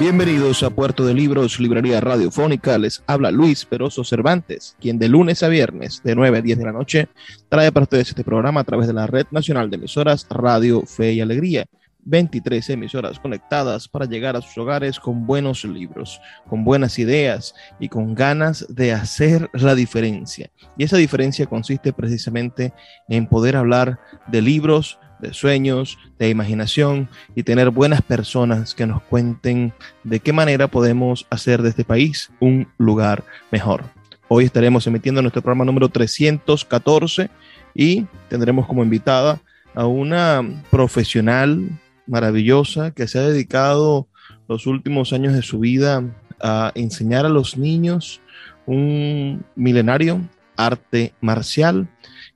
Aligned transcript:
Bienvenidos 0.00 0.62
a 0.62 0.70
Puerto 0.70 1.04
de 1.04 1.12
Libros, 1.12 1.58
Librería 1.58 2.00
Radiofónica. 2.00 2.78
Les 2.78 3.02
habla 3.08 3.32
Luis 3.32 3.64
Peroso 3.64 4.04
Cervantes, 4.04 4.76
quien 4.80 4.96
de 4.96 5.08
lunes 5.08 5.42
a 5.42 5.48
viernes, 5.48 6.02
de 6.04 6.14
9 6.14 6.38
a 6.38 6.40
10 6.40 6.58
de 6.58 6.64
la 6.64 6.70
noche, 6.70 7.08
trae 7.48 7.72
para 7.72 7.82
ustedes 7.82 8.10
este 8.10 8.22
programa 8.22 8.60
a 8.60 8.64
través 8.64 8.86
de 8.86 8.92
la 8.92 9.08
Red 9.08 9.26
Nacional 9.32 9.68
de 9.68 9.76
Emisoras 9.76 10.24
Radio 10.30 10.82
Fe 10.86 11.14
y 11.14 11.20
Alegría. 11.20 11.66
23 12.04 12.70
emisoras 12.70 13.18
conectadas 13.18 13.88
para 13.88 14.06
llegar 14.06 14.36
a 14.36 14.40
sus 14.40 14.56
hogares 14.56 15.00
con 15.00 15.26
buenos 15.26 15.64
libros, 15.64 16.20
con 16.48 16.64
buenas 16.64 17.00
ideas 17.00 17.54
y 17.80 17.88
con 17.88 18.14
ganas 18.14 18.66
de 18.68 18.92
hacer 18.92 19.50
la 19.52 19.74
diferencia. 19.74 20.48
Y 20.76 20.84
esa 20.84 20.96
diferencia 20.96 21.46
consiste 21.46 21.92
precisamente 21.92 22.72
en 23.08 23.26
poder 23.26 23.56
hablar 23.56 23.98
de 24.28 24.42
libros, 24.42 24.98
de 25.20 25.34
sueños, 25.34 25.98
de 26.18 26.28
imaginación 26.28 27.08
y 27.34 27.42
tener 27.42 27.70
buenas 27.70 28.02
personas 28.02 28.74
que 28.74 28.86
nos 28.86 29.02
cuenten 29.02 29.72
de 30.04 30.20
qué 30.20 30.32
manera 30.32 30.68
podemos 30.68 31.26
hacer 31.30 31.62
de 31.62 31.70
este 31.70 31.84
país 31.84 32.30
un 32.40 32.68
lugar 32.78 33.24
mejor. 33.50 33.84
Hoy 34.28 34.44
estaremos 34.44 34.86
emitiendo 34.86 35.22
nuestro 35.22 35.42
programa 35.42 35.64
número 35.64 35.88
314 35.88 37.30
y 37.74 38.06
tendremos 38.28 38.66
como 38.66 38.82
invitada 38.82 39.40
a 39.74 39.86
una 39.86 40.42
profesional 40.70 41.68
maravillosa 42.06 42.90
que 42.90 43.08
se 43.08 43.18
ha 43.18 43.22
dedicado 43.22 44.08
los 44.48 44.66
últimos 44.66 45.12
años 45.12 45.34
de 45.34 45.42
su 45.42 45.60
vida 45.60 46.04
a 46.40 46.72
enseñar 46.74 47.26
a 47.26 47.30
los 47.30 47.56
niños 47.56 48.20
un 48.66 49.44
milenario 49.54 50.20
arte 50.56 51.14
marcial 51.20 51.88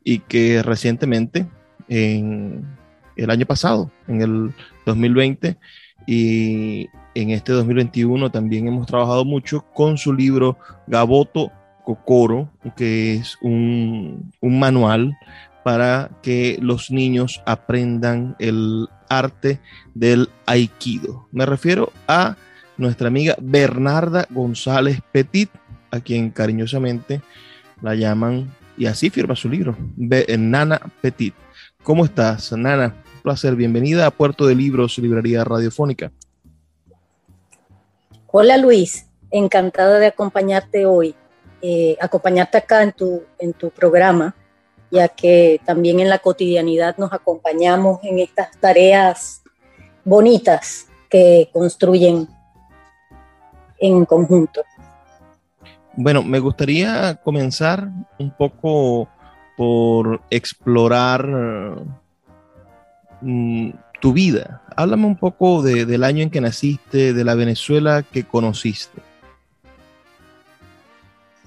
y 0.04 0.20
que 0.20 0.62
recientemente 0.62 1.46
en 1.92 2.64
el 3.16 3.30
año 3.30 3.44
pasado, 3.44 3.90
en 4.08 4.22
el 4.22 4.54
2020, 4.86 5.58
y 6.06 6.88
en 7.14 7.30
este 7.30 7.52
2021 7.52 8.30
también 8.30 8.66
hemos 8.66 8.86
trabajado 8.86 9.26
mucho 9.26 9.66
con 9.74 9.98
su 9.98 10.12
libro 10.14 10.56
Gaboto 10.86 11.52
Kokoro, 11.84 12.48
que 12.76 13.14
es 13.14 13.36
un, 13.42 14.32
un 14.40 14.58
manual 14.58 15.16
para 15.62 16.10
que 16.22 16.58
los 16.62 16.90
niños 16.90 17.42
aprendan 17.44 18.36
el 18.38 18.88
arte 19.10 19.60
del 19.94 20.30
aikido. 20.46 21.28
Me 21.30 21.44
refiero 21.44 21.92
a 22.08 22.36
nuestra 22.78 23.08
amiga 23.08 23.36
Bernarda 23.38 24.26
González 24.30 25.00
Petit, 25.12 25.50
a 25.90 26.00
quien 26.00 26.30
cariñosamente 26.30 27.20
la 27.82 27.94
llaman, 27.94 28.50
y 28.78 28.86
así 28.86 29.10
firma 29.10 29.36
su 29.36 29.50
libro, 29.50 29.76
Nana 29.98 30.80
Petit. 31.02 31.34
¿Cómo 31.82 32.04
estás, 32.04 32.52
Nana? 32.52 32.94
Un 33.16 33.22
placer. 33.22 33.56
Bienvenida 33.56 34.06
a 34.06 34.12
Puerto 34.12 34.46
de 34.46 34.54
Libros, 34.54 34.98
Librería 34.98 35.42
Radiofónica. 35.42 36.12
Hola, 38.28 38.56
Luis. 38.56 39.06
Encantada 39.32 39.98
de 39.98 40.06
acompañarte 40.06 40.86
hoy, 40.86 41.16
eh, 41.60 41.96
acompañarte 42.00 42.58
acá 42.58 42.84
en 42.84 42.92
tu, 42.92 43.24
en 43.38 43.52
tu 43.52 43.70
programa, 43.70 44.36
ya 44.92 45.08
que 45.08 45.60
también 45.64 45.98
en 45.98 46.08
la 46.08 46.20
cotidianidad 46.20 46.96
nos 46.98 47.12
acompañamos 47.12 47.98
en 48.04 48.20
estas 48.20 48.56
tareas 48.60 49.42
bonitas 50.04 50.86
que 51.10 51.48
construyen 51.52 52.28
en 53.78 54.04
conjunto. 54.04 54.62
Bueno, 55.94 56.22
me 56.22 56.38
gustaría 56.38 57.16
comenzar 57.16 57.88
un 58.18 58.30
poco 58.30 59.08
por 59.56 60.20
explorar 60.30 61.26
mm, 63.20 63.70
tu 64.00 64.12
vida. 64.12 64.62
Háblame 64.76 65.06
un 65.06 65.16
poco 65.16 65.62
del 65.62 66.04
año 66.04 66.22
en 66.22 66.30
que 66.30 66.40
naciste, 66.40 67.12
de 67.12 67.24
la 67.24 67.34
Venezuela 67.34 68.02
que 68.02 68.24
conociste. 68.24 69.00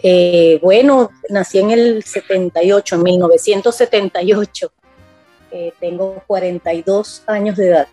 Eh, 0.01 0.59
bueno, 0.61 1.09
nací 1.29 1.59
en 1.59 1.71
el 1.71 2.03
78, 2.03 2.95
en 2.95 3.03
1978. 3.03 4.71
Eh, 5.51 5.73
tengo 5.79 6.23
42 6.27 7.23
años 7.27 7.57
de 7.57 7.69
edad. 7.69 7.87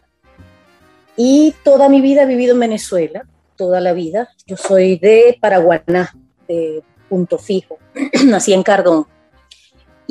Y 1.16 1.54
toda 1.64 1.88
mi 1.88 2.00
vida 2.00 2.22
he 2.22 2.26
vivido 2.26 2.54
en 2.54 2.60
Venezuela, 2.60 3.26
toda 3.56 3.80
la 3.80 3.92
vida. 3.92 4.28
Yo 4.46 4.56
soy 4.56 4.98
de 4.98 5.38
Paraguaná, 5.40 6.14
de 6.46 6.82
Punto 7.08 7.38
Fijo. 7.38 7.78
nací 8.26 8.52
en 8.52 8.62
Cardón 8.62 9.06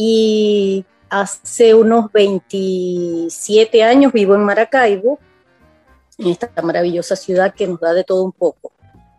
y 0.03 0.84
hace 1.12 1.75
unos 1.75 2.12
27 2.12 3.84
años 3.84 4.12
vivo 4.12 4.34
en 4.34 4.44
Maracaibo, 4.44 5.19
en 6.17 6.28
esta 6.29 6.50
maravillosa 6.63 7.16
ciudad 7.16 7.53
que 7.53 7.67
nos 7.67 7.79
da 7.79 7.94
de 7.94 8.03
todo 8.03 8.23
un 8.23 8.31
poco, 8.31 8.72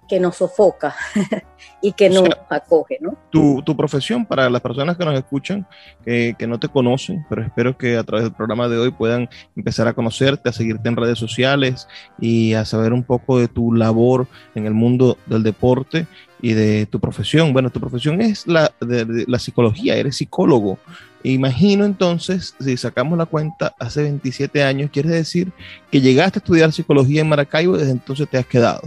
que 0.09 0.19
nos 0.19 0.39
sofoca 0.39 0.97
y 1.81 1.93
que 1.93 2.11
nos 2.11 2.29
acoge, 2.49 2.99
¿no? 3.01 3.17
Tu, 3.31 3.63
tu, 3.63 3.77
profesión, 3.77 4.27
para 4.27 4.51
las 4.51 4.61
personas 4.61 4.97
que 4.97 5.05
nos 5.05 5.15
escuchan, 5.15 5.69
que, 6.05 6.35
no 6.49 6.59
te 6.59 6.69
conocen, 6.69 7.25
pero 7.29 7.43
espero 7.43 7.79
que 7.79 7.97
a 7.97 8.03
través 8.03 8.25
del 8.25 8.35
programa 8.35 8.67
de 8.67 8.79
hoy 8.79 8.91
puedan 8.91 9.31
empezar 9.55 9.87
a 9.87 9.95
conocerte, 9.95 10.49
a 10.49 10.53
seguirte 10.53 10.89
en 10.89 10.97
redes 10.97 11.21
sociales 11.21 11.87
y 12.19 12.55
a 12.55 12.65
saber 12.65 12.93
un 12.93 13.05
poco 13.05 13.39
de 13.39 13.47
tu 13.47 13.73
labor 13.73 14.27
en 14.57 14.67
el 14.67 14.75
mundo 14.75 15.17
del 15.27 15.45
deporte 15.45 16.09
y 16.43 16.53
de 16.53 16.87
tu 16.87 17.01
profesión. 17.01 17.53
Bueno, 17.53 17.71
tu 17.71 17.81
profesión 17.81 18.21
es 18.21 18.47
la, 18.47 18.75
de, 18.81 19.25
la 19.27 19.39
psicología, 19.39 19.97
eres 19.97 20.17
psicólogo. 20.17 20.79
Imagino 21.23 21.85
entonces, 21.85 22.55
si 22.61 22.77
sacamos 22.77 23.17
la 23.17 23.27
cuenta, 23.27 23.75
hace 23.79 24.03
27 24.03 24.63
años, 24.63 24.91
quiere 24.93 25.09
decir 25.11 25.53
que 25.91 26.01
llegaste 26.01 26.39
a 26.39 26.41
estudiar 26.41 26.73
psicología 26.73 27.21
en 27.21 27.29
Maracaibo 27.29 27.77
y 27.77 27.79
desde 27.79 27.93
entonces 27.93 28.29
te 28.29 28.39
has 28.39 28.47
quedado. 28.47 28.83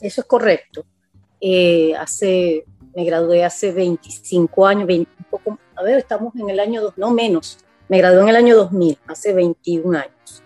Eso 0.00 0.20
es 0.20 0.26
correcto. 0.26 0.86
Eh, 1.40 1.92
hace, 1.96 2.64
me 2.94 3.04
gradué 3.04 3.44
hace 3.44 3.72
25 3.72 4.66
años, 4.66 4.86
20, 4.86 5.10
poco, 5.28 5.58
a 5.74 5.82
ver, 5.82 5.98
estamos 5.98 6.34
en 6.36 6.48
el 6.48 6.60
año 6.60 6.82
2, 6.82 6.98
no 6.98 7.10
menos, 7.10 7.58
me 7.88 7.98
gradué 7.98 8.22
en 8.22 8.28
el 8.28 8.36
año 8.36 8.56
2000, 8.56 8.98
hace 9.08 9.32
21 9.32 9.98
años. 9.98 10.42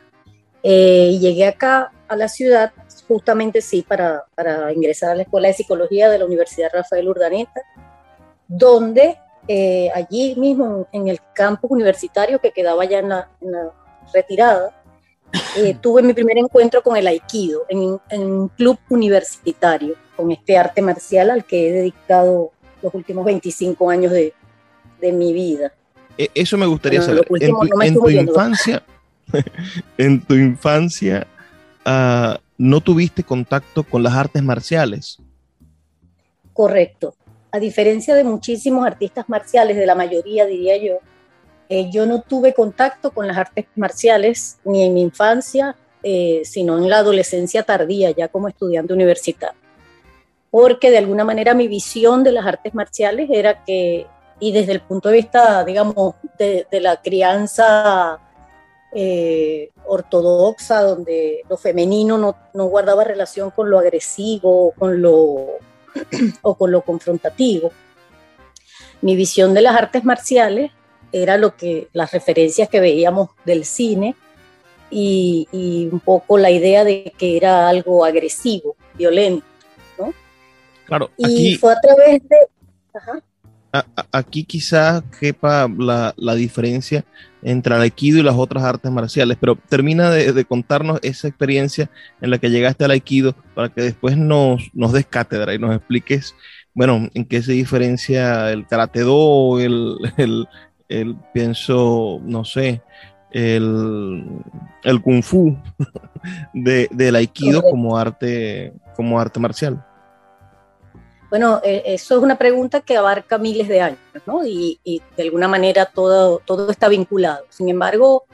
Eh, 0.62 1.18
llegué 1.20 1.46
acá 1.46 1.92
a 2.08 2.16
la 2.16 2.28
ciudad 2.28 2.72
justamente 3.08 3.60
sí 3.60 3.82
para, 3.86 4.24
para, 4.34 4.72
ingresar 4.72 5.10
a 5.10 5.14
la 5.14 5.22
Escuela 5.22 5.48
de 5.48 5.54
Psicología 5.54 6.08
de 6.08 6.18
la 6.18 6.24
Universidad 6.24 6.70
Rafael 6.72 7.08
Urdaneta, 7.08 7.62
donde 8.48 9.18
eh, 9.48 9.90
allí 9.94 10.34
mismo 10.36 10.88
en 10.92 11.08
el 11.08 11.20
campus 11.34 11.70
universitario 11.70 12.40
que 12.40 12.50
quedaba 12.50 12.84
ya 12.84 12.98
en 12.98 13.08
la, 13.10 13.28
retirada, 14.12 14.82
eh, 15.56 15.76
tuve 15.80 16.02
mi 16.02 16.14
primer 16.14 16.38
encuentro 16.38 16.82
con 16.82 16.96
el 16.96 17.06
Aikido 17.06 17.64
en, 17.68 17.98
un 18.20 18.48
club 18.48 18.78
universitario, 18.88 19.94
con 20.16 20.30
este 20.32 20.56
arte 20.56 20.82
marcial 20.82 21.30
al 21.30 21.44
que 21.44 21.68
he 21.68 21.72
dedicado 21.72 22.52
los 22.82 22.94
últimos 22.94 23.24
25 23.24 23.90
años 23.90 24.12
de, 24.12 24.32
de 25.00 25.12
mi 25.12 25.32
vida. 25.32 25.72
E, 26.18 26.30
eso 26.34 26.56
me 26.56 26.66
gustaría 26.66 27.02
saber. 27.02 27.26
En 27.30 27.94
tu, 27.94 28.08
infancia, 28.08 28.82
en 29.98 30.20
tu 30.22 30.34
infancia, 30.34 31.26
uh, 31.84 32.36
no 32.58 32.80
tuviste 32.80 33.22
contacto 33.22 33.84
con 33.84 34.02
las 34.02 34.14
artes 34.14 34.42
marciales. 34.42 35.18
Correcto. 36.52 37.14
A 37.50 37.58
diferencia 37.58 38.14
de 38.14 38.24
muchísimos 38.24 38.86
artistas 38.86 39.28
marciales, 39.28 39.76
de 39.76 39.86
la 39.86 39.94
mayoría 39.94 40.46
diría 40.46 40.76
yo, 40.76 40.98
eh, 41.68 41.90
yo 41.90 42.06
no 42.06 42.22
tuve 42.22 42.54
contacto 42.54 43.10
con 43.10 43.26
las 43.26 43.36
artes 43.36 43.66
marciales 43.74 44.58
ni 44.64 44.84
en 44.84 44.94
mi 44.94 45.02
infancia, 45.02 45.76
eh, 46.02 46.42
sino 46.44 46.78
en 46.78 46.88
la 46.88 46.98
adolescencia 46.98 47.62
tardía, 47.64 48.10
ya 48.12 48.28
como 48.28 48.48
estudiante 48.48 48.92
universitario. 48.92 49.58
Porque 50.50 50.90
de 50.90 50.98
alguna 50.98 51.24
manera 51.24 51.54
mi 51.54 51.66
visión 51.66 52.22
de 52.22 52.32
las 52.32 52.46
artes 52.46 52.74
marciales 52.74 53.28
era 53.30 53.64
que, 53.64 54.06
y 54.38 54.52
desde 54.52 54.72
el 54.72 54.80
punto 54.80 55.08
de 55.08 55.16
vista, 55.16 55.64
digamos, 55.64 56.14
de, 56.38 56.66
la 56.80 57.02
crianza 57.02 58.20
eh, 58.98 59.72
ortodoxa, 59.84 60.80
donde 60.80 61.42
lo 61.50 61.58
femenino 61.58 62.16
no, 62.16 62.34
no, 62.54 62.64
guardaba 62.64 63.04
relación 63.04 63.50
con 63.50 63.68
lo 63.68 63.78
agresivo 63.78 64.72
con 64.78 65.02
lo, 65.02 65.58
o 66.42 66.54
con 66.54 66.70
lo 66.70 66.80
confrontativo. 66.80 67.72
Mi 69.02 69.14
visión 69.14 69.52
de 69.52 69.60
las 69.60 69.76
artes 69.76 70.02
marciales 70.02 70.72
era 71.12 71.36
lo 71.36 71.56
que 71.56 71.88
las 71.92 72.10
referencias 72.12 72.70
que 72.70 72.80
veíamos 72.80 73.28
del 73.44 73.66
cine 73.66 74.16
y, 74.90 75.46
un 75.92 76.00
poco 76.00 76.38
la 76.38 76.50
idea 76.50 76.82
de 76.82 77.12
que 77.18 77.36
era 77.36 77.68
algo 77.68 78.02
agresivo, 78.02 78.76
violento, 78.94 79.44
¿no? 79.98 80.14
Claro. 80.86 81.10
Aquí, 81.22 81.48
y 81.48 81.56
fue 81.56 81.74
a 81.74 81.80
través 81.82 82.22
de... 82.26 82.36
aquí 84.10 84.44
quizás 84.44 85.02
quepa 85.20 85.68
la, 85.76 86.14
la, 86.16 86.34
diferencia 86.34 87.04
entre 87.46 87.76
el 87.76 87.80
aikido 87.82 88.18
y 88.18 88.24
las 88.24 88.34
otras 88.34 88.64
artes 88.64 88.90
marciales, 88.90 89.36
pero 89.40 89.56
termina 89.68 90.10
de, 90.10 90.44
contarnos 90.44 90.98
esa 91.04 91.28
experiencia 91.28 91.88
en 92.20 92.30
la 92.30 92.38
que 92.38 92.50
llegaste 92.50 92.84
al 92.84 92.90
aikido 92.90 93.36
para 93.54 93.68
que 93.68 93.82
después 93.82 94.16
nos, 94.16 94.68
nos 94.74 94.92
des 94.92 95.06
cátedra 95.06 95.54
y 95.54 95.58
nos 95.60 95.74
expliques, 95.76 96.34
bueno, 96.74 97.08
en 97.14 97.24
qué 97.24 97.42
se 97.42 97.52
diferencia 97.52 98.50
el 98.50 98.66
karate 98.66 99.02
do, 99.02 99.60
el, 99.60 99.96
el, 100.16 100.48
el 100.88 101.16
pienso, 101.32 102.20
no 102.24 102.44
sé, 102.44 102.82
el, 103.30 104.24
el 104.82 105.00
kung 105.00 105.22
fu 105.22 105.56
de, 106.52 106.88
del 106.90 107.14
aikido 107.14 107.62
como 107.62 107.96
arte, 107.96 108.72
como 108.96 109.20
arte 109.20 109.38
marcial? 109.38 109.86
Bueno, 111.28 111.60
eh, 111.64 111.82
eso 111.86 112.16
es 112.16 112.22
una 112.22 112.38
pregunta 112.38 112.80
que 112.80 112.96
abarca 112.96 113.38
miles 113.38 113.68
de 113.68 113.80
años, 113.80 113.98
¿no? 114.26 114.46
Y, 114.46 114.78
de 115.16 115.22
alguna 115.22 115.48
manera 115.48 115.86
todo, 115.86 116.40
todo 116.44 116.70
está 116.70 116.88
vinculado. 116.88 117.44
Sin 117.48 117.68
embargo, 117.68 118.24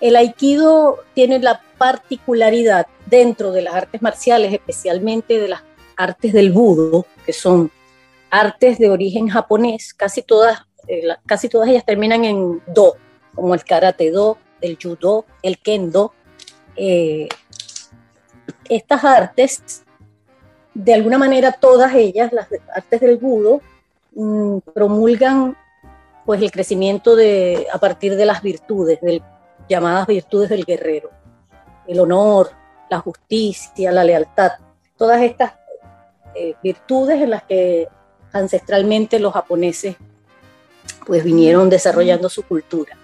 el 0.00 0.16
aikido 0.16 1.00
tiene 1.14 1.38
la 1.40 1.60
particularidad 1.76 2.86
dentro 3.06 3.52
de 3.52 3.62
las 3.62 3.74
artes 3.74 4.00
marciales, 4.00 4.52
especialmente 4.52 5.38
de 5.38 5.48
las 5.48 5.62
artes 5.96 6.32
del 6.32 6.52
budo, 6.52 7.06
que 7.26 7.32
son 7.32 7.70
artes 8.30 8.78
de 8.78 8.90
origen 8.90 9.28
japonés, 9.28 9.92
casi 9.92 10.22
todas, 10.22 10.62
eh, 10.86 11.02
casi 11.26 11.48
todas 11.48 11.68
ellas 11.68 11.84
terminan 11.84 12.24
en 12.24 12.62
do, 12.66 12.96
como 13.34 13.54
el 13.54 13.64
karate 13.64 14.10
do, 14.10 14.38
el 14.60 14.78
judo, 14.80 15.26
el 15.42 15.58
kendo. 15.58 16.14
Eh, 16.76 17.28
estas 18.68 19.04
artes, 19.04 19.84
de 20.78 20.94
alguna 20.94 21.18
manera 21.18 21.50
todas 21.50 21.92
ellas, 21.94 22.32
las 22.32 22.46
artes 22.72 23.00
del 23.00 23.16
budo, 23.16 23.60
mm, 24.14 24.58
promulgan 24.72 25.56
pues 26.24 26.40
el 26.40 26.52
crecimiento 26.52 27.16
de, 27.16 27.66
a 27.72 27.78
partir 27.78 28.14
de 28.14 28.24
las 28.24 28.42
virtudes, 28.42 29.00
llamadas 29.68 30.06
virtudes 30.06 30.50
del 30.50 30.64
guerrero, 30.64 31.10
el 31.88 31.98
honor, 31.98 32.50
la 32.90 33.00
justicia, 33.00 33.90
la 33.90 34.04
lealtad, 34.04 34.52
todas 34.96 35.20
estas 35.22 35.54
eh, 36.36 36.54
virtudes 36.62 37.20
en 37.22 37.30
las 37.30 37.42
que 37.42 37.88
ancestralmente 38.32 39.18
los 39.18 39.32
japoneses 39.32 39.96
pues 41.06 41.24
vinieron 41.24 41.70
desarrollando 41.70 42.28
su 42.28 42.44
cultura. 42.44 42.96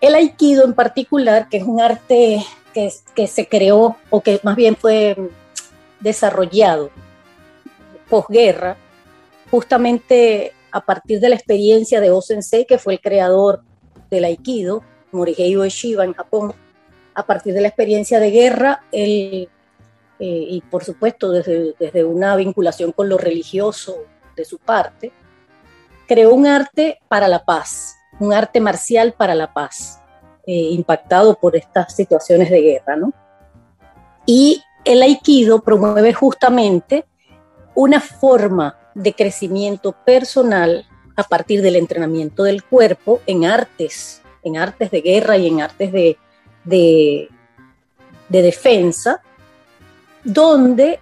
El 0.00 0.16
aikido 0.16 0.64
en 0.64 0.74
particular, 0.74 1.48
que 1.48 1.58
es 1.58 1.64
un 1.64 1.80
arte 1.80 2.44
que, 2.74 2.92
que 3.14 3.26
se 3.28 3.46
creó 3.48 3.96
o 4.08 4.22
que 4.22 4.40
más 4.42 4.56
bien 4.56 4.74
fue 4.74 5.16
desarrollado 6.00 6.90
posguerra, 8.08 8.76
justamente 9.50 10.52
a 10.72 10.84
partir 10.84 11.20
de 11.20 11.28
la 11.28 11.36
experiencia 11.36 12.00
de 12.00 12.10
O-sensei, 12.10 12.66
que 12.66 12.78
fue 12.78 12.94
el 12.94 13.00
creador 13.00 13.62
del 14.10 14.24
aikido, 14.24 14.82
Morihei 15.12 15.56
Ueshiba 15.56 16.04
en 16.04 16.14
Japón, 16.14 16.52
a 17.14 17.26
partir 17.26 17.54
de 17.54 17.60
la 17.60 17.68
experiencia 17.68 18.20
de 18.20 18.30
guerra, 18.30 18.84
él, 18.92 19.48
eh, 20.18 20.46
y 20.48 20.60
por 20.62 20.84
supuesto 20.84 21.30
desde, 21.30 21.74
desde 21.78 22.04
una 22.04 22.36
vinculación 22.36 22.92
con 22.92 23.08
lo 23.08 23.18
religioso 23.18 24.04
de 24.36 24.44
su 24.44 24.58
parte, 24.58 25.12
creó 26.06 26.34
un 26.34 26.46
arte 26.46 26.98
para 27.08 27.28
la 27.28 27.44
paz, 27.44 27.96
un 28.18 28.32
arte 28.32 28.60
marcial 28.60 29.12
para 29.12 29.34
la 29.34 29.52
paz, 29.52 30.00
eh, 30.46 30.52
impactado 30.52 31.34
por 31.34 31.56
estas 31.56 31.94
situaciones 31.94 32.50
de 32.50 32.60
guerra, 32.60 32.96
¿no? 32.96 33.12
Y 34.26 34.62
el 34.84 35.02
aikido 35.02 35.62
promueve 35.62 36.12
justamente 36.12 37.04
una 37.74 38.00
forma 38.00 38.78
de 38.94 39.14
crecimiento 39.14 39.92
personal 40.04 40.86
a 41.16 41.22
partir 41.24 41.62
del 41.62 41.76
entrenamiento 41.76 42.44
del 42.44 42.64
cuerpo 42.64 43.20
en 43.26 43.44
artes, 43.44 44.22
en 44.42 44.56
artes 44.56 44.90
de 44.90 45.00
guerra 45.00 45.36
y 45.36 45.48
en 45.48 45.60
artes 45.60 45.92
de, 45.92 46.16
de, 46.64 47.28
defensa, 48.28 49.22
donde 50.24 51.00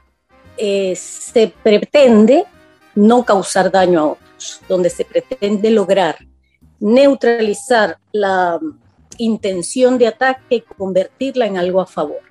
eh, 0.56 0.94
se 0.96 1.52
pretende 1.62 2.44
no 2.94 3.24
causar 3.24 3.70
daño 3.70 4.00
a 4.00 4.06
otros, 4.06 4.60
donde 4.68 4.90
se 4.90 5.04
pretende 5.04 5.70
lograr 5.70 6.16
neutralizar 6.80 7.98
la 8.12 8.58
intención 9.18 9.98
de 9.98 10.06
ataque 10.06 10.56
y 10.56 10.60
convertirla 10.60 11.46
en 11.46 11.58
algo 11.58 11.80
a 11.80 11.86
favor. 11.86 12.27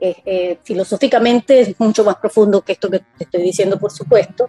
Eh, 0.00 0.16
eh, 0.24 0.58
filosóficamente 0.62 1.60
es 1.60 1.80
mucho 1.80 2.04
más 2.04 2.16
profundo 2.16 2.60
que 2.60 2.72
esto 2.72 2.88
que 2.88 3.00
te 3.00 3.24
estoy 3.24 3.42
diciendo, 3.42 3.78
por 3.78 3.90
supuesto, 3.90 4.48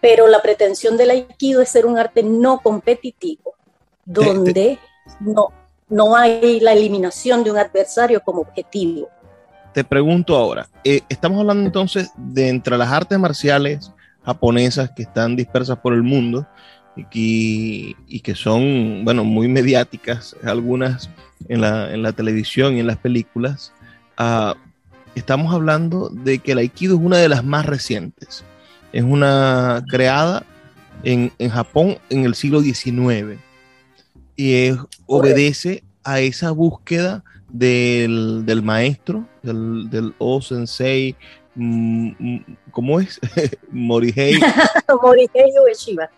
pero 0.00 0.26
la 0.26 0.42
pretensión 0.42 0.96
del 0.96 1.10
aikido 1.10 1.62
es 1.62 1.68
ser 1.68 1.86
un 1.86 1.98
arte 1.98 2.22
no 2.24 2.58
competitivo, 2.58 3.54
donde 4.04 4.78
no, 5.20 5.52
no 5.88 6.16
hay 6.16 6.58
la 6.60 6.72
eliminación 6.72 7.44
de 7.44 7.52
un 7.52 7.58
adversario 7.58 8.20
como 8.20 8.40
objetivo. 8.40 9.08
Te 9.72 9.84
pregunto 9.84 10.36
ahora, 10.36 10.68
eh, 10.82 11.02
estamos 11.08 11.38
hablando 11.38 11.64
entonces 11.64 12.10
de 12.16 12.48
entre 12.48 12.76
las 12.76 12.90
artes 12.90 13.18
marciales 13.18 13.92
japonesas 14.24 14.90
que 14.90 15.02
están 15.02 15.36
dispersas 15.36 15.78
por 15.78 15.92
el 15.92 16.02
mundo, 16.02 16.46
y, 17.12 18.20
que 18.20 18.34
son, 18.34 19.04
bueno, 19.04 19.24
muy 19.24 19.48
mediáticas, 19.48 20.36
algunas 20.42 21.10
en 21.48 21.60
la, 21.60 21.92
en 21.92 22.02
la 22.02 22.12
televisión 22.12 22.76
y 22.76 22.80
en 22.80 22.86
las 22.86 22.96
películas, 22.96 23.72
uh, 24.18 24.54
estamos 25.14 25.52
hablando 25.54 26.08
de 26.10 26.38
que 26.38 26.52
el 26.52 26.58
Aikido 26.58 26.96
es 26.96 27.00
una 27.02 27.18
de 27.18 27.28
las 27.28 27.44
más 27.44 27.66
recientes. 27.66 28.44
Es 28.92 29.02
una 29.02 29.84
creada 29.88 30.44
en, 31.02 31.32
en 31.38 31.50
Japón 31.50 31.98
en 32.10 32.24
el 32.24 32.34
siglo 32.34 32.60
XIX 32.60 33.38
y 34.36 34.70
obedece 35.06 35.82
a 36.04 36.20
esa 36.20 36.50
búsqueda 36.50 37.24
del, 37.48 38.44
del 38.44 38.62
maestro, 38.62 39.26
del, 39.42 39.88
del 39.90 40.14
O-Sensei, 40.18 41.16
mm, 41.54 42.10
mm, 42.18 42.44
¿cómo 42.70 43.00
es? 43.00 43.20
Morihei. 43.70 44.38
Morihei 45.02 45.52
Ueshiba 45.64 46.10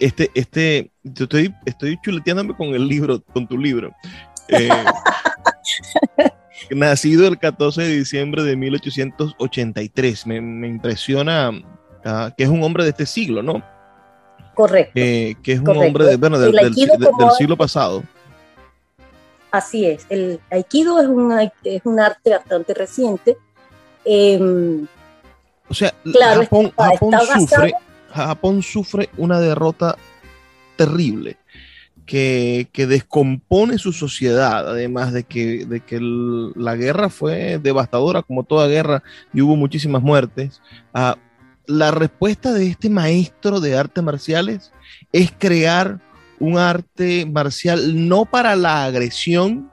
este, 0.00 0.30
este, 0.34 0.90
yo 1.02 1.24
estoy, 1.24 1.54
estoy 1.66 1.98
chuleteándome 2.02 2.54
con 2.54 2.68
el 2.68 2.86
libro, 2.86 3.20
con 3.32 3.46
tu 3.46 3.58
libro. 3.58 3.92
Eh, 4.48 4.68
nacido 6.70 7.28
el 7.28 7.38
14 7.38 7.82
de 7.82 7.88
diciembre 7.88 8.42
de 8.42 8.56
1883. 8.56 10.26
Me, 10.26 10.68
impresiona 10.68 11.50
ah, 12.04 12.32
que 12.36 12.44
es 12.44 12.50
un 12.50 12.62
hombre 12.62 12.84
de 12.84 12.90
este 12.90 13.06
siglo, 13.06 13.42
¿no? 13.42 13.62
Correcto. 14.54 14.92
que 14.94 15.36
es 15.44 15.60
un 15.60 15.76
hombre 15.76 16.04
de, 16.04 16.16
bueno, 16.16 16.38
del, 16.38 16.74
siglo 17.36 17.56
pasado. 17.56 18.02
Así 19.50 19.86
es. 19.86 20.06
El 20.08 20.40
aikido 20.50 21.00
es 21.00 21.06
un, 21.06 21.50
es 21.64 21.82
un 21.84 22.00
arte 22.00 22.30
bastante 22.30 22.74
reciente. 22.74 23.36
Eh, 24.04 24.38
o 25.68 25.74
sea, 25.74 25.94
Japón, 28.12 28.62
sufre, 28.62 29.10
una 29.16 29.40
derrota 29.40 29.96
terrible 30.76 31.36
que, 32.08 32.86
descompone 32.88 33.76
su 33.76 33.92
sociedad, 33.92 34.66
además 34.66 35.12
de 35.12 35.24
que, 35.24 35.66
de 35.66 35.80
que 35.80 36.00
la 36.00 36.74
guerra 36.74 37.10
fue 37.10 37.58
devastadora 37.62 38.22
como 38.22 38.44
toda 38.44 38.66
guerra 38.66 39.02
y 39.34 39.42
hubo 39.42 39.56
muchísimas 39.56 40.02
muertes. 40.02 40.62
Ah, 40.94 41.18
la 41.66 41.90
respuesta 41.90 42.54
de 42.54 42.66
este 42.66 42.88
maestro 42.88 43.60
de 43.60 43.76
artes 43.76 44.02
marciales 44.02 44.72
es 45.12 45.30
crear 45.38 46.00
un 46.40 46.56
arte 46.56 47.26
marcial 47.26 48.08
no 48.08 48.24
para 48.24 48.56
la 48.56 48.86
agresión, 48.86 49.70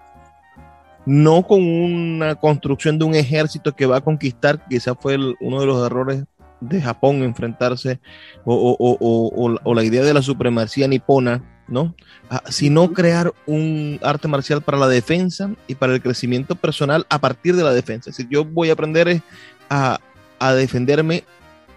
no 1.06 1.48
con 1.48 1.64
una 1.64 2.36
construcción 2.36 3.00
de 3.00 3.06
un 3.06 3.16
ejército 3.16 3.74
que 3.74 3.86
va 3.86 3.98
a 3.98 4.02
conquistar, 4.02 4.68
quizás 4.68 4.98
fue 5.00 5.18
uno 5.40 5.62
de 5.62 5.66
los 5.68 5.86
errores 5.86 6.26
de 6.60 6.82
Japón 6.82 7.24
enfrentarse, 7.24 8.02
o, 8.44 9.74
la 9.74 9.84
idea 9.84 10.04
de 10.04 10.14
la 10.14 10.22
supremacía 10.22 10.88
nipona 10.90 11.55
¿no? 11.68 11.96
Ah, 12.30 12.44
sino 12.50 12.94
crear 12.94 13.34
un 13.46 14.00
arte 14.04 14.28
marcial 14.28 14.62
para 14.62 14.78
la 14.78 14.88
defensa 14.88 15.52
y 15.68 15.76
para 15.76 15.94
el 15.94 16.02
crecimiento 16.02 16.56
personal 16.56 17.06
a 17.10 17.20
partir 17.20 17.56
de 17.56 17.64
la 17.64 17.74
defensa. 17.74 18.10
Es 18.10 18.18
decir, 18.18 18.32
yo 18.32 18.46
voy 18.46 18.70
a 18.70 18.74
aprender 18.74 19.22
a, 19.70 20.00
a 20.40 20.54
defenderme, 20.54 21.24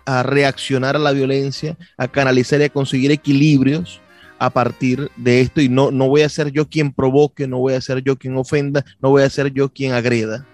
a 0.05 0.23
reaccionar 0.23 0.97
a 0.97 1.01
la 1.01 1.13
violencia, 1.13 1.77
a 1.97 2.09
canalizar 2.09 2.61
y 2.61 2.65
a 2.65 2.69
conseguir 2.69 3.11
equilibrios 3.11 4.01
a 4.39 4.51
partir 4.51 5.11
de 5.17 5.41
esto 5.41 5.61
y 5.61 5.69
no, 5.69 5.91
no 5.91 6.09
voy 6.09 6.23
a 6.23 6.29
ser 6.29 6.53
yo 6.53 6.69
quien 6.69 6.93
provoque, 6.93 7.49
no 7.49 7.59
voy 7.59 7.75
a 7.75 7.81
ser 7.81 8.03
yo 8.03 8.17
quien 8.17 8.37
ofenda, 8.37 8.85
no 9.01 9.11
voy 9.11 9.23
a 9.23 9.31
ser 9.31 9.53
yo 9.53 9.69
quien 9.69 9.93
agreda. 9.93 10.47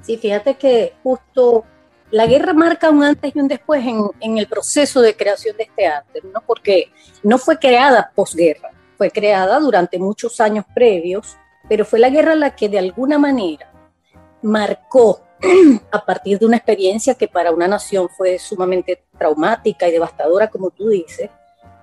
Sí, 0.00 0.16
fíjate 0.16 0.56
que 0.56 0.94
justo 1.02 1.64
la 2.12 2.26
guerra 2.26 2.52
marca 2.52 2.90
un 2.90 3.02
antes 3.02 3.34
y 3.34 3.38
un 3.40 3.48
después 3.48 3.82
en, 3.84 4.38
el 4.38 4.46
proceso 4.46 5.00
de 5.00 5.16
creación 5.16 5.56
de 5.56 5.64
este 5.64 5.86
arte, 5.86 6.20
¿no? 6.32 6.42
porque 6.46 6.92
no 7.22 7.38
fue 7.38 7.58
creada 7.58 8.12
posguerra, 8.14 8.70
fue 8.98 9.10
creada 9.10 9.58
durante 9.58 9.98
muchos 9.98 10.38
años 10.38 10.66
previos, 10.74 11.36
pero 11.70 11.86
fue 11.86 11.98
la 11.98 12.10
guerra 12.10 12.34
la 12.34 12.54
que 12.54 12.68
de 12.68 12.78
alguna 12.78 13.18
manera 13.18 13.72
marcó 14.42 15.22
a 15.90 16.04
partir 16.04 16.38
de 16.38 16.44
una 16.44 16.58
experiencia 16.58 17.14
que 17.14 17.28
para 17.28 17.50
una 17.50 17.66
nación 17.66 18.10
fue 18.10 18.38
sumamente 18.38 19.02
traumática 19.18 19.88
y 19.88 19.92
devastadora, 19.92 20.50
como 20.50 20.70
tú 20.70 20.90
dices, 20.90 21.30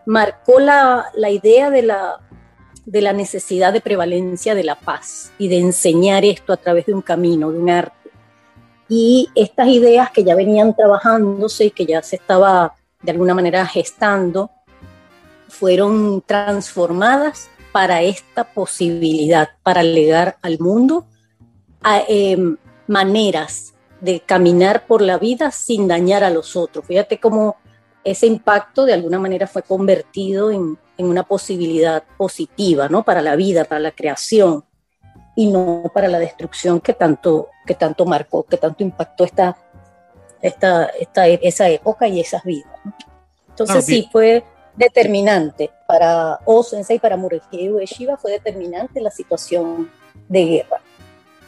marcó 0.06 0.60
la, 0.60 1.06
la 1.16 1.32
idea 1.32 1.72
de 1.72 1.82
la, 1.82 2.20
de 2.86 3.02
la 3.02 3.14
necesidad 3.14 3.74
de 3.74 3.82
prevalencia 3.82 4.54
de 4.54 4.64
la 4.64 4.76
paz 4.76 5.32
y 5.40 5.48
de 5.48 5.58
enseñar 5.58 6.24
esto 6.24 6.54
a 6.54 6.58
través 6.58 6.86
de 6.86 6.94
un 6.94 7.02
camino, 7.02 7.52
de 7.52 7.58
un 7.58 7.70
arte 7.72 7.99
y 8.90 9.30
estas 9.36 9.68
ideas 9.68 10.10
que 10.10 10.24
ya 10.24 10.36
venían 10.36 10.76
trabajándose 10.76 11.66
y 11.66 11.72
que 11.72 11.86
ya 11.86 12.02
se 12.02 12.16
estaba 12.16 12.74
de 13.02 13.12
alguna 13.12 13.36
manera 13.36 13.66
gestando, 13.66 14.50
fueron 15.48 16.22
transformadas 16.26 17.50
para 17.72 18.02
esta 18.02 18.44
posibilidad, 18.44 19.50
para 19.64 19.84
legar 19.84 20.38
al 20.42 20.60
mundo 20.60 21.06
a, 21.84 22.02
em, 22.08 22.58
maneras 22.88 23.74
de 24.02 24.22
caminar 24.22 24.88
por 24.88 25.02
la 25.02 25.20
vida 25.20 25.52
sin 25.52 25.88
dañar 25.88 26.24
a 26.24 26.30
los 26.32 26.56
otros. 26.56 26.86
Fíjate 26.86 27.20
cómo 27.20 27.58
ese 28.04 28.26
impacto 28.26 28.86
de 28.86 28.94
alguna 28.94 29.20
manera 29.20 29.46
fue 29.46 29.62
convertido 29.62 30.52
en, 30.52 30.80
en 30.98 31.06
una 31.06 31.24
posibilidad 31.24 32.04
positiva, 32.18 32.90
¿no? 32.90 33.04
Para 33.04 33.22
la 33.22 33.36
vida, 33.36 33.66
para 33.66 33.80
la 33.80 33.92
creación 33.92 34.64
y 35.40 35.48
no 35.48 35.90
para 35.94 36.10
la 36.10 36.20
destrucción 36.20 36.82
que 36.82 36.94
tanto, 36.94 37.48
que 37.66 37.74
tanto 37.74 38.06
marcó, 38.06 38.44
que 38.44 38.58
tanto 38.58 38.84
impactó 38.84 39.24
esta, 39.24 39.56
esta, 40.42 40.88
esta 40.88 41.28
esa 41.30 41.70
época 41.70 42.10
y 42.10 42.20
esas 42.20 42.44
vidas. 42.44 42.78
Entonces 43.48 43.86
sí, 43.86 44.10
fue 44.12 44.44
determinante 44.76 45.72
para 45.88 46.40
Osensei 46.44 46.98
y 46.98 47.00
para 47.00 47.16
Murekiyo 47.16 47.76
Ueshiba, 47.76 48.18
fue 48.18 48.32
determinante 48.32 49.00
la 49.00 49.12
situación 49.12 49.90
de 50.28 50.44
guerra. 50.44 50.82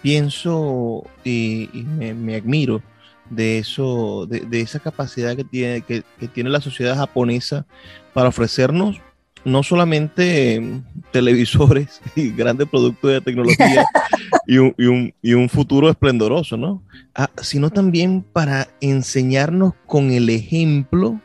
Pienso 0.01 1.03
y, 1.25 1.69
me, 1.74 2.36
admiro 2.38 2.81
de 3.29 3.57
eso, 3.57 4.25
de, 4.25 4.39
de, 4.39 4.62
esa 4.62 4.79
capacidad 4.79 5.36
que 5.36 5.43
tiene, 5.43 5.81
que, 5.81 6.03
que 6.17 6.29
tiene 6.29 6.50
la 6.50 6.62
sociedad 6.62 6.95
japonesa 6.95 7.65
para 8.13 8.29
ofrecernos 8.29 9.01
no 9.43 9.63
solamente 9.63 10.62
televisores 11.11 12.01
y 12.15 12.31
grandes 12.31 12.67
productos 12.67 13.11
de 13.11 13.21
tecnología 13.21 13.85
y, 14.47 14.57
un, 14.57 15.49
futuro 15.49 15.89
esplendoroso, 15.89 16.57
¿no? 16.57 16.83
Ah, 17.15 17.29
sino 17.41 17.69
también 17.69 18.21
para 18.21 18.67
enseñarnos 18.79 19.73
con 19.85 20.11
el 20.11 20.29
ejemplo 20.29 21.19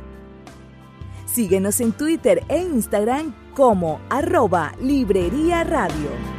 Síguenos 1.25 1.81
en 1.81 1.91
Twitter 1.91 2.43
e 2.47 2.59
Instagram 2.59 3.33
como 3.55 3.99
arroba 4.09 4.73
Librería 4.81 5.63
Radio. 5.63 6.38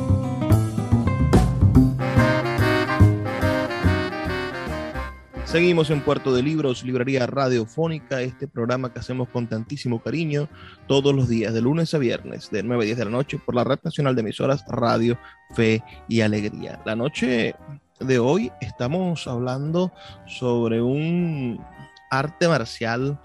Seguimos 5.51 5.89
en 5.89 5.99
Puerto 5.99 6.33
de 6.33 6.41
Libros, 6.41 6.81
Librería 6.85 7.27
Radiofónica, 7.27 8.21
este 8.21 8.47
programa 8.47 8.93
que 8.93 8.99
hacemos 8.99 9.27
con 9.27 9.47
tantísimo 9.47 10.01
cariño 10.01 10.47
todos 10.87 11.13
los 11.13 11.27
días, 11.27 11.53
de 11.53 11.59
lunes 11.59 11.93
a 11.93 11.97
viernes, 11.97 12.49
de 12.51 12.63
9 12.63 12.83
a 12.83 12.85
10 12.85 12.97
de 12.97 13.03
la 13.03 13.11
noche, 13.11 13.37
por 13.37 13.55
la 13.55 13.65
Red 13.65 13.79
Nacional 13.83 14.15
de 14.15 14.21
Emisoras 14.21 14.63
Radio, 14.69 15.19
Fe 15.53 15.83
y 16.07 16.21
Alegría. 16.21 16.81
La 16.85 16.95
noche 16.95 17.53
de 17.99 18.19
hoy 18.19 18.49
estamos 18.61 19.27
hablando 19.27 19.91
sobre 20.25 20.81
un 20.81 21.61
arte 22.09 22.47
marcial 22.47 23.19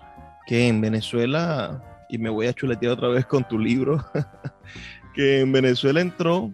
que 0.49 0.66
en 0.66 0.80
Venezuela 0.80 1.80
y 2.09 2.18
me 2.18 2.28
voy 2.28 2.49
a 2.49 2.52
chuletear 2.52 2.95
otra 2.95 3.06
vez 3.06 3.25
con 3.26 3.47
tu 3.47 3.56
libro, 3.56 4.04
que 5.14 5.42
en 5.42 5.52
Venezuela 5.52 6.00
entró 6.00 6.52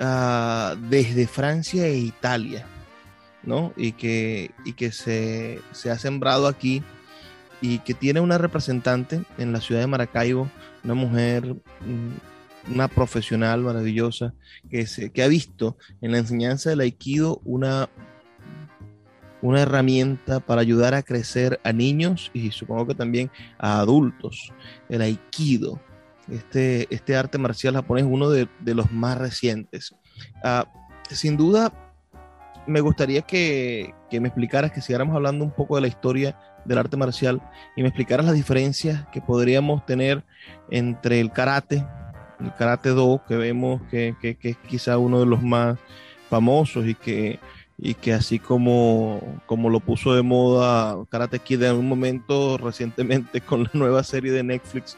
uh, 0.00 0.76
desde 0.90 1.28
Francia 1.28 1.86
e 1.86 1.98
Italia, 1.98 2.66
¿no? 3.46 3.72
Y 3.76 3.92
que, 3.92 4.50
y 4.64 4.72
que 4.72 4.92
se, 4.92 5.60
se, 5.72 5.90
ha 5.90 5.98
sembrado 5.98 6.46
aquí 6.46 6.82
y 7.60 7.78
que 7.80 7.94
tiene 7.94 8.20
una 8.20 8.38
representante 8.38 9.22
en 9.38 9.52
la 9.52 9.60
ciudad 9.60 9.80
de 9.80 9.86
Maracaibo, 9.86 10.50
una 10.82 10.94
mujer, 10.94 11.54
mm, 11.80 12.72
una 12.72 12.88
profesional 12.88 13.62
maravillosa, 13.62 14.34
que, 14.70 14.86
se, 14.86 15.10
que 15.10 15.22
ha 15.22 15.28
visto 15.28 15.76
en 16.00 16.12
la 16.12 16.18
enseñanza 16.18 16.70
del 16.70 16.80
aikido 16.80 17.40
una 17.44 17.88
una 19.44 19.60
herramienta 19.60 20.40
para 20.40 20.62
ayudar 20.62 20.94
a 20.94 21.02
crecer 21.02 21.60
a 21.64 21.72
niños 21.72 22.30
y 22.32 22.50
supongo 22.50 22.86
que 22.86 22.94
también 22.94 23.30
a 23.58 23.78
adultos. 23.80 24.50
El 24.88 25.02
aikido, 25.02 25.78
este, 26.30 26.86
este 26.88 27.14
arte 27.14 27.36
marcial 27.36 27.74
japonés, 27.74 28.06
uno 28.08 28.30
de, 28.30 28.48
los 28.64 28.90
más 28.90 29.18
recientes. 29.18 29.94
Ah, 30.42 30.66
sin 31.10 31.36
duda, 31.36 31.83
me 32.66 32.80
gustaría 32.80 33.22
que, 33.22 33.94
me 34.10 34.28
explicaras, 34.28 34.72
que 34.72 34.80
siguiéramos 34.80 35.16
hablando 35.16 35.44
un 35.44 35.50
poco 35.50 35.76
de 35.76 35.82
la 35.82 35.88
historia 35.88 36.38
del 36.64 36.78
arte 36.78 36.96
marcial 36.96 37.42
y 37.76 37.82
me 37.82 37.88
explicaras 37.88 38.26
las 38.26 38.34
diferencias 38.34 39.06
que 39.12 39.20
podríamos 39.20 39.84
tener 39.86 40.24
entre 40.70 41.20
el 41.20 41.30
karate, 41.30 41.84
el 42.40 42.54
karate 42.54 42.90
do, 42.90 43.22
que 43.26 43.36
vemos 43.36 43.82
que, 43.90 44.14
que 44.20 44.38
es 44.42 44.56
quizá 44.68 44.98
uno 44.98 45.20
de 45.20 45.26
los 45.26 45.42
más 45.42 45.78
famosos 46.30 46.86
y 46.86 46.94
que 46.94 47.38
y 47.78 47.94
que 47.94 48.12
así 48.12 48.38
como, 48.38 49.20
como 49.46 49.68
lo 49.68 49.80
puso 49.80 50.14
de 50.14 50.22
moda 50.22 50.96
Karate 51.10 51.38
Kid 51.38 51.62
en 51.62 51.76
un 51.76 51.88
momento 51.88 52.56
recientemente 52.58 53.40
con 53.40 53.64
la 53.64 53.70
nueva 53.72 54.02
serie 54.04 54.32
de 54.32 54.42
Netflix, 54.42 54.96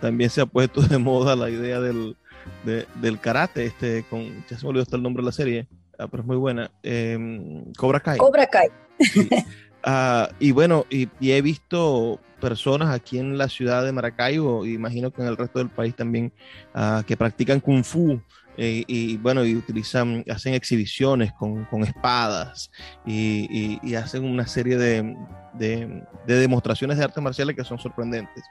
también 0.00 0.30
se 0.30 0.40
ha 0.40 0.46
puesto 0.46 0.82
de 0.82 0.98
moda 0.98 1.36
la 1.36 1.50
idea 1.50 1.80
del, 1.80 2.16
del 2.64 3.20
karate, 3.20 3.66
este, 3.66 4.04
con, 4.08 4.44
ya 4.48 4.58
se 4.58 4.64
me 4.64 4.70
olvidó 4.70 4.82
hasta 4.82 4.96
el 4.96 5.02
nombre 5.02 5.22
de 5.22 5.26
la 5.26 5.32
serie, 5.32 5.68
ah, 6.02 6.08
pero 6.10 6.22
es 6.22 6.26
muy 6.26 6.36
buena, 6.36 6.70
em, 6.82 7.72
Cobra 7.74 8.00
Kai. 8.00 8.18
Cobra 8.18 8.46
Kai. 8.46 8.68
Ah, 9.84 10.28
y 10.38 10.52
bueno, 10.52 10.86
y, 10.90 11.08
he 11.20 11.42
visto 11.42 12.20
personas 12.40 12.94
aquí 12.94 13.18
en 13.18 13.36
la 13.36 13.48
ciudad 13.48 13.84
de 13.84 13.90
Maracaibo, 13.90 14.64
imagino 14.64 15.10
que 15.10 15.22
en 15.22 15.26
el 15.26 15.36
resto 15.36 15.58
del 15.58 15.70
país 15.70 15.96
también, 15.96 16.32
ah, 16.72 17.02
que 17.04 17.16
practican 17.16 17.58
kung 17.58 17.82
fu. 17.82 18.20
Eh, 18.58 18.84
y 18.86 19.16
bueno, 19.16 19.44
y 19.44 19.56
utilizan, 19.56 20.24
hacen 20.30 20.52
exhibiciones 20.52 21.32
con, 21.32 21.64
con 21.64 21.84
espadas 21.84 22.70
y, 23.06 23.80
y, 23.82 23.94
hacen 23.94 24.24
una 24.24 24.46
serie 24.46 24.76
de, 24.76 25.16
de, 25.54 26.04
demostraciones 26.26 26.98
de 26.98 27.04
artes 27.04 27.22
marciales 27.22 27.56
que 27.56 27.64
son 27.64 27.78
sorprendentes. 27.78 28.44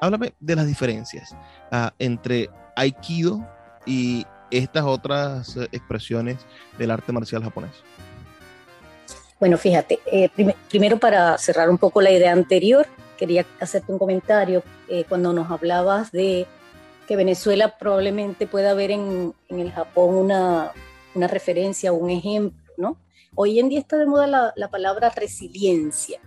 Háblame 0.00 0.34
de 0.40 0.56
las 0.56 0.66
diferencias 0.66 1.36
ah, 1.70 1.92
entre 1.98 2.50
Aikido 2.76 3.46
y 3.86 4.26
estas 4.58 4.84
otras 4.84 5.56
expresiones 5.72 6.38
del 6.78 6.90
arte 6.90 7.12
marcial 7.12 7.42
japonés. 7.42 7.72
Bueno, 9.40 9.58
fíjate, 9.58 9.98
eh, 10.06 10.30
primero 10.70 10.98
para 10.98 11.36
cerrar 11.38 11.68
un 11.68 11.78
poco 11.78 12.00
la 12.00 12.10
idea 12.10 12.32
anterior, 12.32 12.86
quería 13.18 13.44
hacerte 13.60 13.92
un 13.92 13.98
comentario 13.98 14.62
eh, 14.88 15.04
cuando 15.08 15.32
nos 15.32 15.50
hablabas 15.50 16.12
de 16.12 16.46
que 17.06 17.16
Venezuela 17.16 17.76
probablemente 17.76 18.46
pueda 18.46 18.74
ver 18.74 18.90
en, 18.90 19.34
en 19.48 19.60
el 19.60 19.72
Japón 19.72 20.14
una, 20.14 20.72
una, 21.14 21.26
referencia, 21.26 21.92
un 21.92 22.10
ejemplo, 22.10 22.72
¿no? 22.78 22.96
Hoy 23.34 23.58
en 23.58 23.68
día 23.68 23.80
está 23.80 23.98
de 23.98 24.06
moda 24.06 24.26
la, 24.26 24.52
la 24.56 24.68
palabra 24.68 25.10
resiliencia 25.10 26.20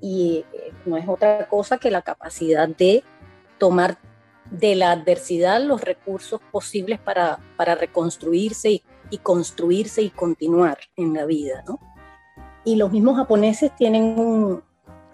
y 0.00 0.44
eh, 0.52 0.72
no 0.84 0.96
es 0.96 1.08
otra 1.08 1.46
cosa 1.48 1.78
que 1.78 1.90
la 1.90 2.02
capacidad 2.02 2.68
de 2.68 3.04
tomar 3.58 3.98
de 4.50 4.74
la 4.74 4.92
adversidad 4.92 5.60
los 5.60 5.80
recursos 5.80 6.40
posibles 6.52 6.98
para, 6.98 7.38
para 7.56 7.74
reconstruirse 7.74 8.82
y, 9.10 9.18
construirse 9.22 10.02
y 10.02 10.10
continuar 10.10 10.78
en 10.96 11.14
la 11.14 11.24
vida, 11.24 11.62
¿no? 11.66 11.80
Y 12.64 12.76
los 12.76 12.90
mismos 12.90 13.16
japoneses 13.16 13.74
tienen, 13.76 14.18
un, 14.18 14.62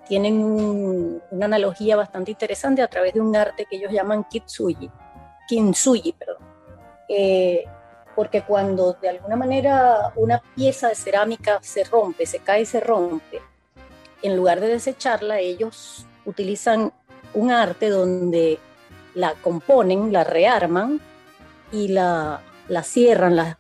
tienen 0.09 0.43
un, 0.43 1.23
una 1.31 1.47
analogía 1.47 1.97
bastante 1.97 2.31
interesante 2.31 2.83
a 2.83 2.89
través 2.89 3.13
de 3.15 3.21
un 3.21 3.37
arte 3.37 3.67
que 3.69 3.77
ellos 3.77 3.93
llaman 3.93 4.25
kitsuji, 4.25 4.91
kintsugi, 5.47 6.13
perdón. 6.15 6.43
Eh, 7.09 7.65
porque 8.15 8.43
cuando 8.43 8.95
de 8.95 9.11
alguna 9.11 9.37
manera 9.37 10.13
una 10.17 10.43
pieza 10.55 10.89
de 10.89 10.95
cerámica 10.95 11.59
se 11.63 11.85
rompe, 11.85 12.27
se 12.27 12.39
cae 12.39 12.65
se 12.65 12.81
rompe, 12.81 13.41
en 14.23 14.37
lugar 14.37 14.61
de 14.61 14.69
desecharla, 14.69 15.41
ellos 15.41 16.07
utilizan 16.25 16.93
un 17.35 17.51
arte 17.51 17.89
donde 17.89 18.59
la 19.15 19.35
componen, 19.35 20.13
la 20.13 20.25
rearman 20.25 21.01
y 21.71 21.89
la, 21.89 22.43
cierran, 22.83 23.37
las, 23.37 23.57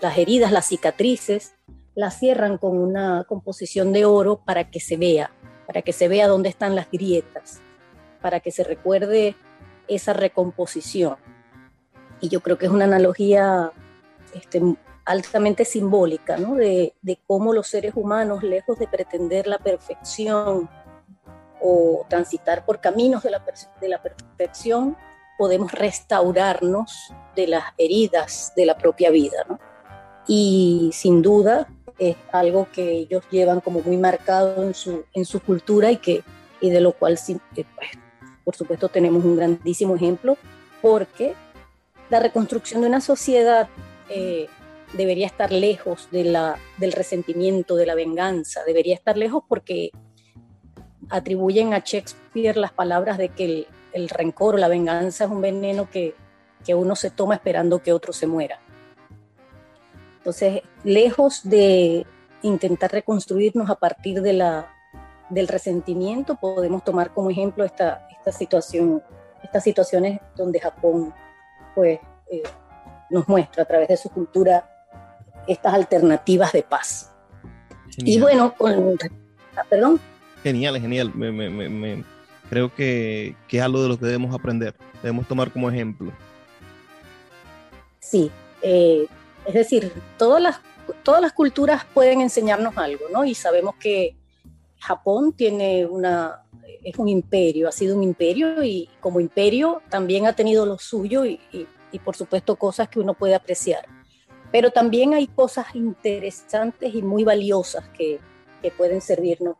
las 0.00 0.18
heridas, 0.18 0.52
las 0.52 0.66
cicatrices, 0.66 1.54
la 1.94 2.10
cierran 2.10 2.58
con 2.58 2.78
una 2.78 3.24
composición 3.24 3.92
de 3.92 4.04
oro 4.04 4.40
para 4.44 4.70
que 4.70 4.80
se 4.80 4.96
vea, 4.96 5.30
para 5.66 5.82
que 5.82 5.92
se 5.92 6.08
vea 6.08 6.28
dónde 6.28 6.48
están 6.48 6.74
las 6.76 6.90
grietas, 6.90 7.60
para 8.20 8.40
que 8.40 8.50
se 8.50 8.64
recuerde 8.64 9.34
esa 9.88 10.12
recomposición. 10.12 11.16
Y 12.20 12.28
yo 12.28 12.40
creo 12.40 12.58
que 12.58 12.66
es 12.66 12.72
una 12.72 12.84
analogía 12.84 13.72
este, 14.34 14.62
altamente 15.08 15.64
simbólica, 15.64 16.36
¿no? 16.36 16.54
De, 16.54 16.94
cómo 17.26 17.54
los 17.54 17.66
seres 17.66 17.94
humanos, 17.96 18.42
lejos 18.42 18.78
de 18.78 18.86
pretender 18.86 19.46
la 19.46 19.58
perfección 19.58 20.68
o 21.60 22.06
transitar 22.08 22.64
por 22.64 22.80
caminos 22.80 23.22
de 23.22 23.30
la, 23.30 23.42
de 23.80 23.88
la 23.88 24.02
perfección, 24.02 24.96
podemos 25.38 25.72
restaurarnos 25.72 27.12
de 27.36 27.46
las 27.46 27.64
heridas 27.78 28.52
de 28.56 28.66
la 28.66 28.76
propia 28.76 29.10
vida, 29.10 29.44
¿no? 29.48 29.58
Y 30.26 30.90
sin 30.92 31.22
duda 31.22 31.68
es 31.98 32.16
algo 32.32 32.68
que 32.72 32.90
ellos 32.90 33.24
llevan 33.30 33.60
como 33.60 33.80
muy 33.80 33.96
marcado 33.96 34.62
en 34.62 34.74
su, 34.74 35.04
en 35.14 35.24
su 35.24 35.40
cultura 35.40 35.90
y, 35.90 35.96
que, 35.96 36.22
y 36.60 36.70
de 36.70 36.80
lo 36.80 36.92
cual 36.92 37.18
pues, 37.54 37.66
por 38.44 38.54
supuesto 38.54 38.88
tenemos 38.88 39.24
un 39.24 39.36
grandísimo 39.36 39.96
ejemplo 39.96 40.36
porque 40.80 41.34
la 42.10 42.20
reconstrucción 42.20 42.82
de 42.82 42.88
una 42.88 43.00
sociedad 43.00 43.68
eh, 44.08 44.48
debería 44.92 45.26
estar 45.26 45.52
lejos 45.52 46.08
de 46.10 46.24
la, 46.24 46.58
del 46.78 46.92
resentimiento, 46.92 47.76
de 47.76 47.86
la 47.86 47.94
venganza, 47.94 48.62
debería 48.64 48.94
estar 48.94 49.16
lejos 49.16 49.42
porque 49.48 49.90
atribuyen 51.10 51.74
a 51.74 51.78
Shakespeare 51.78 52.56
las 52.56 52.72
palabras 52.72 53.18
de 53.18 53.30
que 53.30 53.66
el, 53.92 54.08
rencor 54.08 54.54
o 54.54 54.58
la 54.58 54.68
venganza 54.68 55.24
es 55.24 55.30
un 55.30 55.40
veneno 55.40 55.90
que, 55.90 56.14
que 56.64 56.74
uno 56.74 56.94
se 56.94 57.10
toma 57.10 57.34
esperando 57.34 57.82
que 57.82 57.92
otro 57.92 58.12
se 58.12 58.26
muera. 58.26 58.60
Entonces, 60.18 60.62
lejos 60.84 61.40
de 61.48 62.06
intentar 62.42 62.92
reconstruirnos 62.92 63.70
a 63.70 63.76
partir 63.76 64.22
de 64.22 64.32
la, 64.34 64.74
del 65.30 65.48
resentimiento, 65.48 66.36
podemos 66.36 66.84
tomar 66.84 67.12
como 67.12 67.30
ejemplo 67.30 67.64
esta, 67.64 68.06
esta 68.10 68.32
situación, 68.32 69.02
estas 69.42 69.64
situaciones 69.64 70.20
donde 70.36 70.60
Japón 70.60 71.14
pues, 71.74 71.98
eh, 72.30 72.42
nos 73.10 73.28
muestra 73.28 73.62
a 73.62 73.66
través 73.66 73.88
de 73.88 73.96
su 73.96 74.10
cultura 74.10 74.68
estas 75.46 75.74
alternativas 75.74 76.52
de 76.52 76.62
paz. 76.62 77.12
Y 77.98 78.20
bueno, 78.20 78.54
con, 78.54 78.96
ah, 79.56 79.64
perdón. 79.68 80.00
Genial, 80.42 80.80
genial. 80.80 81.12
creo 82.48 82.74
que, 82.74 83.34
que, 83.48 83.58
es 83.58 83.62
algo 83.62 83.82
de 83.82 83.88
lo 83.88 83.98
que 83.98 84.06
debemos 84.06 84.34
aprender, 84.34 84.74
debemos 85.02 85.26
tomar 85.26 85.52
como 85.52 85.68
ejemplo. 85.68 86.12
Sí, 87.98 88.30
eh, 88.62 89.06
es 89.46 89.54
decir, 89.54 89.92
todas 90.16 90.40
las, 90.40 90.60
todas 91.02 91.20
las 91.20 91.32
culturas 91.32 91.84
pueden 91.92 92.20
enseñarnos 92.20 92.76
algo, 92.76 93.06
¿no? 93.12 93.24
Y 93.24 93.34
sabemos 93.34 93.74
que 93.76 94.16
Japón 94.78 95.32
tiene 95.32 95.86
una, 95.86 96.42
es 96.82 96.96
un 96.98 97.08
imperio, 97.08 97.68
ha 97.68 97.72
sido 97.72 97.96
un 97.96 98.02
imperio 98.02 98.62
y 98.62 98.88
como 99.00 99.20
imperio 99.20 99.82
también 99.88 100.26
ha 100.26 100.32
tenido 100.34 100.64
lo 100.64 100.78
suyo 100.78 101.24
y, 101.24 101.40
por 102.04 102.16
supuesto 102.16 102.56
cosas 102.56 102.88
que 102.88 103.00
uno 103.00 103.14
puede 103.14 103.34
apreciar. 103.34 103.86
Pero 104.52 104.70
también 104.70 105.14
hay 105.14 105.26
cosas 105.26 105.74
interesantes 105.74 106.94
y 106.94 107.02
muy 107.02 107.24
valiosas 107.24 107.88
que, 107.90 108.20
pueden 108.76 109.00
servirnos, 109.00 109.56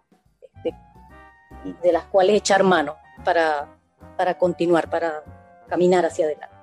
de 1.82 1.92
las 1.92 2.04
cuales 2.04 2.36
echar 2.36 2.62
mano 2.62 2.96
para, 3.24 3.68
para 4.16 4.36
continuar, 4.36 4.88
para 4.88 5.22
caminar 5.68 6.04
hacia 6.06 6.26
adelante. 6.26 6.58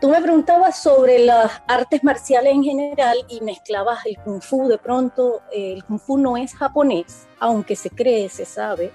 Tú 0.00 0.08
me 0.08 0.20
preguntabas 0.20 0.82
sobre 0.82 1.20
las 1.20 1.62
artes 1.68 2.02
marciales 2.02 2.52
en 2.52 2.64
general 2.64 3.18
y 3.28 3.40
mezclabas 3.40 4.04
el 4.04 4.18
kung 4.18 4.42
fu. 4.42 4.66
De 4.66 4.76
pronto, 4.76 5.42
eh, 5.52 5.74
el 5.74 5.84
kung 5.84 6.00
fu 6.00 6.18
no 6.18 6.36
es 6.36 6.54
japonés, 6.54 7.28
aunque 7.38 7.76
se 7.76 7.88
cree, 7.88 8.28
se 8.28 8.44
sabe, 8.44 8.90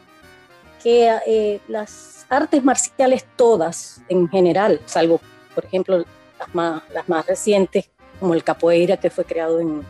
que 0.83 1.17
eh, 1.25 1.61
las 1.69 2.25
artes 2.27 2.61
marciales 2.61 3.25
todas 3.37 4.01
en 4.09 4.27
general, 4.27 4.81
salvo, 4.85 5.21
por 5.55 5.63
ejemplo, 5.63 6.03
las 6.39 6.53
más, 6.53 6.83
las 6.93 7.07
más 7.07 7.25
recientes, 7.25 7.89
como 8.19 8.33
el 8.33 8.43
capoeira 8.43 8.97
que 8.97 9.09
fue 9.09 9.23
creado 9.23 9.61
en, 9.61 9.85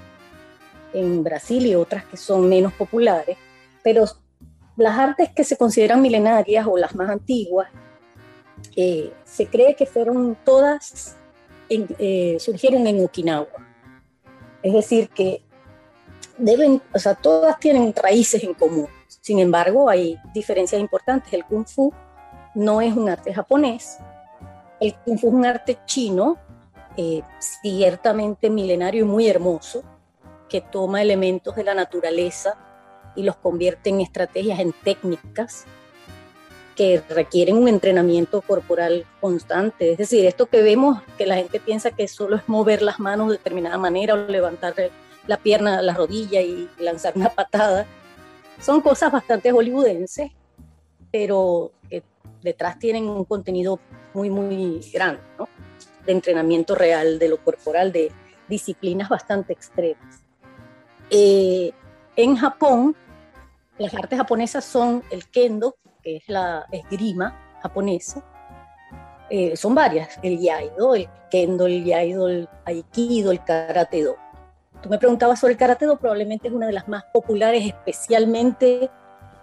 en 0.94 1.24
Brasil 1.24 1.66
y 1.66 1.74
otras 1.74 2.06
que 2.06 2.18
son 2.18 2.48
menos 2.48 2.74
populares, 2.74 3.40
pero 3.84 4.06
las 4.78 4.98
artes 4.98 5.30
que 5.36 5.44
se 5.44 5.58
consideran 5.58 6.02
milenarias 6.02 6.66
o 6.68 6.78
las 6.78 6.96
más 6.96 7.10
antiguas, 7.10 7.68
eh, 8.76 9.12
se 9.26 9.48
cree 9.48 9.76
que 9.76 9.88
fueron 9.88 10.38
todas, 10.46 11.16
eh, 11.68 12.38
surgieron 12.40 12.86
en 12.86 13.04
Okinawa. 13.04 13.48
Es 14.62 14.74
decir, 14.74 15.10
que 15.10 15.42
deben, 16.38 16.82
o 16.94 17.00
sea, 17.00 17.16
todas 17.16 17.60
tienen 17.60 17.94
raíces 17.96 18.44
en 18.44 18.54
común. 18.54 18.88
Sin 19.08 19.40
embargo, 19.40 19.90
hay 19.90 20.20
diferencias 20.34 20.80
importantes. 20.80 21.34
El 21.34 21.44
kung 21.46 21.66
fu 21.66 21.92
no 22.54 22.80
es 22.80 22.96
un 22.96 23.10
arte 23.10 23.34
japonés. 23.34 23.98
El 24.80 24.96
kung 24.96 25.18
fu 25.18 25.28
es 25.28 25.34
un 25.34 25.46
arte 25.46 25.80
chino, 25.86 26.38
eh, 26.96 27.24
ciertamente 27.40 28.50
milenario 28.50 29.06
y 29.06 29.08
muy 29.08 29.28
hermoso, 29.28 29.84
que 30.48 30.62
toma 30.62 31.02
elementos 31.02 31.56
de 31.56 31.64
la 31.64 31.74
naturaleza 31.74 32.67
y 33.18 33.24
los 33.24 33.36
convierte 33.36 33.90
en 33.90 34.00
estrategias, 34.00 34.60
en 34.60 34.72
técnicas 34.72 35.66
que 36.78 37.02
requieren 37.10 37.58
un 37.58 37.68
entrenamiento 37.68 38.42
corporal 38.42 39.06
constante. 39.20 39.92
Es 39.92 39.98
decir, 39.98 40.26
esto 40.26 40.46
que 40.46 40.62
vemos, 40.62 41.02
que 41.18 41.26
la 41.26 41.36
gente 41.36 41.60
piensa 41.60 41.90
que 41.92 42.08
solo 42.08 42.36
es 42.36 42.48
mover 42.48 42.84
las 42.84 43.00
manos 43.00 43.30
de 43.30 43.38
determinada 43.38 43.80
manera 43.80 44.14
o 44.14 44.18
levantar 44.18 44.76
la 45.26 45.38
pierna, 45.38 45.82
la 45.82 45.96
rodilla 45.96 46.42
y 46.42 46.70
lanzar 46.78 47.14
una 47.16 47.30
patada, 47.30 47.88
son 48.62 48.82
cosas 48.82 49.12
bastante 49.12 49.52
hollywoodenses, 49.52 50.32
pero 51.12 51.72
que 51.90 52.04
detrás 52.44 52.78
tienen 52.78 53.10
un 53.10 53.26
contenido 53.26 53.80
muy, 54.14 54.30
muy 54.30 54.80
grande, 54.94 55.22
¿no? 55.40 55.50
de 56.06 56.12
entrenamiento 56.12 56.76
real 56.76 57.20
de 57.20 57.28
lo 57.28 57.38
corporal, 57.38 57.92
de 57.92 58.12
disciplinas 58.48 59.10
bastante 59.10 59.52
extremas. 59.52 60.24
Eh, 61.10 61.72
en 62.16 62.36
Japón, 62.36 62.96
las 63.78 63.94
artes 63.94 64.18
japonesas 64.18 64.66
son 64.66 65.04
el 65.12 65.28
kendo, 65.30 65.76
que 66.02 66.18
es 66.18 66.24
la 66.28 66.66
esgrima 66.72 67.58
japonesa. 67.62 68.24
Eh, 69.30 69.58
son 69.58 69.76
varias, 69.76 70.18
el 70.24 70.40
yaido, 70.40 70.96
el 70.96 71.10
kendo, 71.30 71.68
el 71.68 71.84
yaido, 71.84 72.30
el 72.30 72.50
aikido, 72.66 73.32
el 73.32 73.44
karate 73.44 74.04
do. 74.04 74.16
Tú 74.82 74.90
me 74.90 74.98
preguntabas 74.98 75.40
sobre 75.40 75.54
el 75.54 75.60
karate 75.60 75.86
do, 75.86 75.98
probablemente 75.98 76.48
es 76.48 76.54
una 76.54 76.68
de 76.68 76.74
las 76.74 76.88
más 76.88 77.04
populares, 77.14 77.66
especialmente 77.66 78.90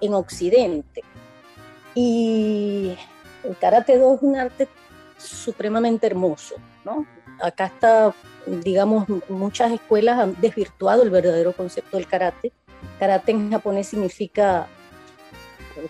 en 0.00 0.14
Occidente. 0.14 1.02
Y 1.94 2.96
el 3.44 3.56
karate 3.58 3.98
do 3.98 4.14
es 4.14 4.22
un 4.22 4.36
arte 4.36 4.68
supremamente 5.18 6.06
hermoso, 6.06 6.56
¿no? 6.84 7.06
Acá 7.42 7.66
está, 7.66 8.14
digamos, 8.46 9.06
muchas 9.28 9.72
escuelas 9.72 10.18
han 10.18 10.40
desvirtuado 10.40 11.02
el 11.02 11.10
verdadero 11.10 11.52
concepto 11.52 11.96
del 11.96 12.06
karate 12.06 12.52
Karate 12.98 13.32
en 13.32 13.50
japonés 13.50 13.88
significa, 13.88 14.68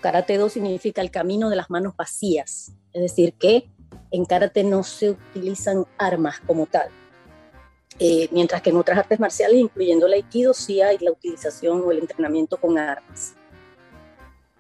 karate 0.01 0.39
do 0.39 0.49
significa 0.49 1.03
el 1.03 1.11
camino 1.11 1.51
de 1.51 1.57
las 1.57 1.71
manos 1.71 1.95
vacías, 1.97 2.73
es 2.93 3.03
decir, 3.03 3.35
que 3.35 3.69
en 4.11 4.25
karate 4.25 4.65
no 4.65 4.83
se 4.83 5.11
utilizan 5.11 5.87
armas 5.99 6.41
como 6.41 6.67
tal. 6.67 6.89
Eh, 7.99 8.29
mientras 8.33 8.61
que 8.63 8.71
en 8.71 8.77
otras 8.77 8.99
artes 8.99 9.21
marciales, 9.21 9.57
incluyendo 9.57 10.07
el 10.07 10.15
aikido, 10.15 10.53
sí 10.53 10.81
hay 10.81 10.99
la 10.99 11.13
utilización 11.13 11.83
o 11.85 11.93
el 11.93 11.99
entrenamiento 11.99 12.57
con 12.57 12.77
armas. 12.77 13.35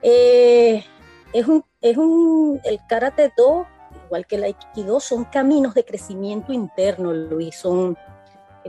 Eh, 0.03 0.85
es 1.33 1.47
un, 1.49 1.65
es 1.81 1.97
un, 1.97 2.61
el 2.65 2.79
karate 2.89 3.33
do, 3.37 3.67
igual 4.07 4.27
que 4.27 4.37
el 4.37 4.45
aikido, 4.45 5.01
son 5.01 5.25
caminos 5.25 5.75
de 5.75 5.85
crecimiento 5.85 6.53
interno, 6.53 7.13
Luis, 7.13 7.57
son 7.57 7.97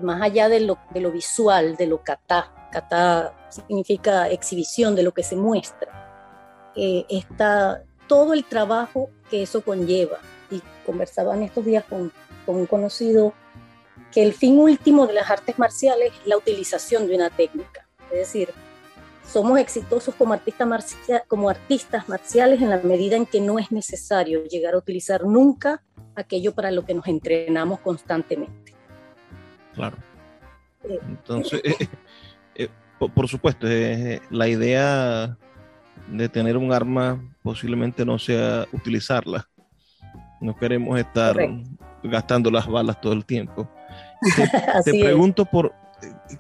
más 0.02 0.22
allá 0.22 0.50
de 0.50 0.62
lo, 0.62 0.78
de 0.92 1.02
lo 1.02 1.12
visual, 1.12 1.76
de 1.76 1.88
lo 1.88 2.04
kata, 2.04 2.52
kata 2.76 3.34
significa 3.50 4.30
exhibición 4.30 4.96
de 4.96 5.04
lo 5.04 5.14
que 5.14 5.24
se 5.24 5.36
muestra, 5.36 6.72
eh, 6.76 7.06
está 7.10 7.84
todo 8.08 8.34
el 8.34 8.44
trabajo 8.44 9.10
que 9.30 9.44
eso 9.44 9.62
conlleva. 9.62 10.18
Y 10.52 10.62
conversaba 10.86 11.36
en 11.36 11.44
estos 11.44 11.66
días 11.66 11.86
con, 11.86 12.12
con 12.46 12.56
un 12.58 12.66
conocido 12.66 13.34
que 14.12 14.24
el 14.24 14.34
fin 14.34 14.60
último 14.60 15.08
de 15.08 15.14
las 15.14 15.30
artes 15.30 15.58
marciales 15.58 16.12
es 16.12 16.28
la 16.28 16.38
utilización 16.38 17.08
de 17.08 17.16
una 17.16 17.30
técnica. 17.30 17.88
Es 18.12 18.20
decir, 18.20 18.50
somos 19.26 19.58
exitosos 19.60 20.14
como, 20.16 20.34
artistas 20.34 21.24
como 21.28 21.50
artistas 21.50 22.08
marciales 22.08 22.62
en 22.62 22.70
la 22.70 22.78
medida 22.78 23.16
en 23.16 23.26
que 23.26 23.42
no 23.42 23.58
es 23.58 23.72
necesario 23.72 24.44
llegar 24.44 24.76
a 24.76 24.78
utilizar 24.78 25.24
nunca 25.26 25.82
aquello 26.16 26.54
para 26.54 26.72
lo 26.72 26.86
que 26.86 26.94
nos 26.94 27.08
entrenamos 27.08 27.80
constantemente. 27.80 28.74
Claro. 29.74 29.98
Eh, 30.84 31.00
Entonces, 31.08 31.62
por, 33.00 33.28
supuesto, 33.28 33.68
la 34.30 34.48
idea 34.48 35.38
de 36.08 36.30
tener 36.30 36.58
un 36.58 36.72
arma 36.72 37.22
posiblemente 37.44 38.06
no 38.06 38.20
sea 38.20 38.66
utilizarla. 38.72 39.48
No 40.42 40.56
queremos 40.56 41.00
estar 41.00 41.36
gastando 42.04 42.52
las 42.52 42.68
balas 42.68 43.00
todo 43.02 43.14
el 43.14 43.26
tiempo. 43.26 43.70
Te, 44.86 45.00
pregunto 45.00 45.46
por, 45.46 45.74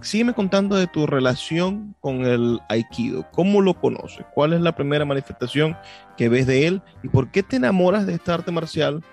sígueme 0.01 0.33
contando 0.33 0.75
de 0.75 0.87
tu 0.87 1.07
relación 1.07 1.95
con 1.99 2.25
el 2.25 2.59
Aikido. 2.69 3.29
¿Cómo 3.31 3.61
lo 3.61 3.79
conoces? 3.79 4.25
¿Cuál 4.33 4.53
es 4.53 4.61
la 4.61 4.75
primera 4.75 5.05
manifestación 5.05 5.77
que 6.17 6.29
ves 6.29 6.47
de 6.47 6.67
él? 6.67 6.81
¿Y 7.03 7.09
por 7.09 7.29
qué 7.29 7.43
te 7.43 7.57
enamoras 7.57 8.05
de 8.05 8.13
esta 8.13 8.33
arte 8.33 8.51
marcial 8.51 9.03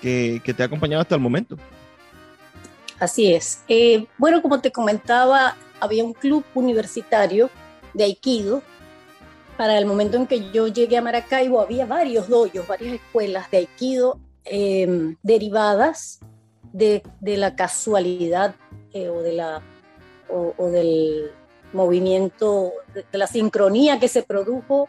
que, 0.00 0.40
te 0.44 0.62
ha 0.62 0.66
acompañado 0.66 1.02
hasta 1.02 1.14
el 1.14 1.20
momento? 1.20 1.56
Así 2.98 3.32
es. 3.32 3.62
Eh, 3.68 4.06
bueno, 4.18 4.42
como 4.42 4.60
te 4.60 4.70
comentaba, 4.70 5.56
había 5.82 6.04
un 6.04 6.12
club 6.12 6.44
universitario 6.54 7.50
de 7.92 8.04
Aikido. 8.04 8.62
Para 9.56 9.76
el 9.76 9.84
momento 9.84 10.16
en 10.16 10.28
que 10.28 10.50
yo 10.52 10.68
llegué 10.68 10.96
a 10.96 11.02
Maracaibo 11.02 11.60
había 11.60 11.86
varios 11.86 12.28
doyos, 12.28 12.66
varias 12.68 12.94
escuelas 12.94 13.50
de 13.50 13.58
Aikido 13.58 14.20
em, 14.44 15.16
derivadas 15.22 16.20
de, 16.72 17.02
la 17.20 17.56
casualidad 17.56 18.54
eh, 18.92 19.08
o, 19.08 19.22
de 19.22 19.32
la, 19.32 19.60
o, 20.30 20.68
del 20.68 21.32
movimiento, 21.72 22.72
de, 22.94 23.04
la 23.18 23.26
sincronía 23.26 23.98
que 23.98 24.08
se 24.08 24.22
produjo 24.22 24.88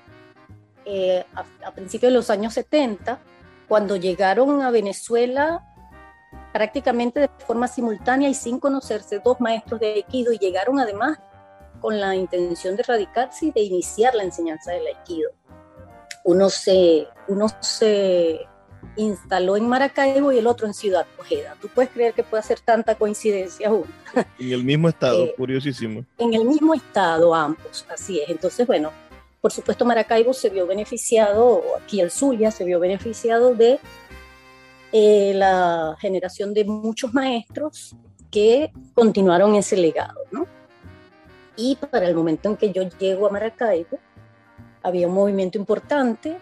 eh, 0.86 1.26
a, 1.34 1.44
a 1.68 1.72
principios 1.72 2.12
de 2.12 2.18
los 2.18 2.30
años 2.30 2.54
70, 2.54 3.20
cuando 3.68 3.96
llegaron 3.96 4.62
a 4.62 4.70
Venezuela 4.70 5.73
prácticamente 6.54 7.20
de 7.20 7.30
forma 7.46 7.68
simultánea 7.68 8.30
y 8.30 8.36
sin 8.36 8.60
conocerse 8.60 9.20
dos 9.20 9.42
maestros 9.42 9.80
de 9.80 9.94
Aikido 9.94 10.32
y 10.32 10.38
llegaron 10.38 10.80
además 10.80 11.20
con 11.82 12.00
la 12.00 12.16
intención 12.16 12.78
de 12.78 12.84
radicarse 12.84 13.48
y 13.48 13.52
de 13.52 13.62
iniciar 13.62 14.16
la 14.16 14.24
enseñanza 14.24 14.72
del 14.72 14.88
Aikido. 14.88 15.32
Uno 16.24 16.50
se, 16.50 17.08
uno 17.28 17.48
se 17.60 18.48
instaló 18.96 19.58
en 19.58 19.68
Maracaibo 19.68 20.32
y 20.32 20.38
el 20.38 20.48
otro 20.48 20.68
en 20.68 20.74
Ciudad 20.74 21.06
Ojeda. 21.20 21.58
Tú 21.60 21.68
puedes 21.68 21.92
creer 21.92 22.14
que 22.14 22.24
puede 22.24 22.42
hacer 22.42 22.60
tanta 22.60 22.96
coincidencia 22.96 23.70
juntos. 23.70 23.94
En 24.40 24.52
el 24.52 24.64
mismo 24.64 24.90
estado, 24.90 25.24
eh, 25.24 25.34
curiosísimo. 25.36 26.06
En 26.20 26.36
el 26.36 26.46
mismo 26.46 26.76
estado 26.76 27.34
ambos, 27.34 27.84
así 27.92 28.22
es. 28.22 28.30
Entonces, 28.30 28.68
bueno, 28.68 28.92
por 29.42 29.52
supuesto 29.52 29.84
Maracaibo 29.86 30.34
se 30.34 30.50
vio 30.50 30.68
beneficiado, 30.68 31.64
aquí 31.82 32.00
el 32.00 32.12
Zulia 32.12 32.52
se 32.52 32.64
vio 32.64 32.80
beneficiado 32.80 33.56
de 33.56 33.80
eh, 34.96 35.34
la 35.34 35.98
generación 36.00 36.54
de 36.54 36.66
muchos 36.66 37.16
maestros 37.16 37.96
que 38.30 38.72
continuaron 38.94 39.56
ese 39.56 39.76
legado, 39.76 40.22
¿no? 40.32 40.46
Y 41.56 41.76
para 41.76 42.08
el 42.08 42.14
momento 42.14 42.50
en 42.50 42.58
que 42.58 42.72
yo 42.72 42.84
llego 43.00 43.26
a 43.26 43.32
Maracaibo, 43.32 43.98
había 44.84 45.08
un 45.08 45.16
movimiento 45.16 45.58
importante, 45.58 46.38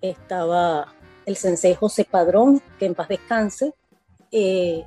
estaba 0.00 0.92
el 1.26 1.36
sensei 1.36 1.74
José 1.74 2.04
Padrón, 2.04 2.60
que 2.76 2.86
en 2.86 2.96
paz 2.96 3.06
descanse, 3.06 3.72
eh, 4.32 4.84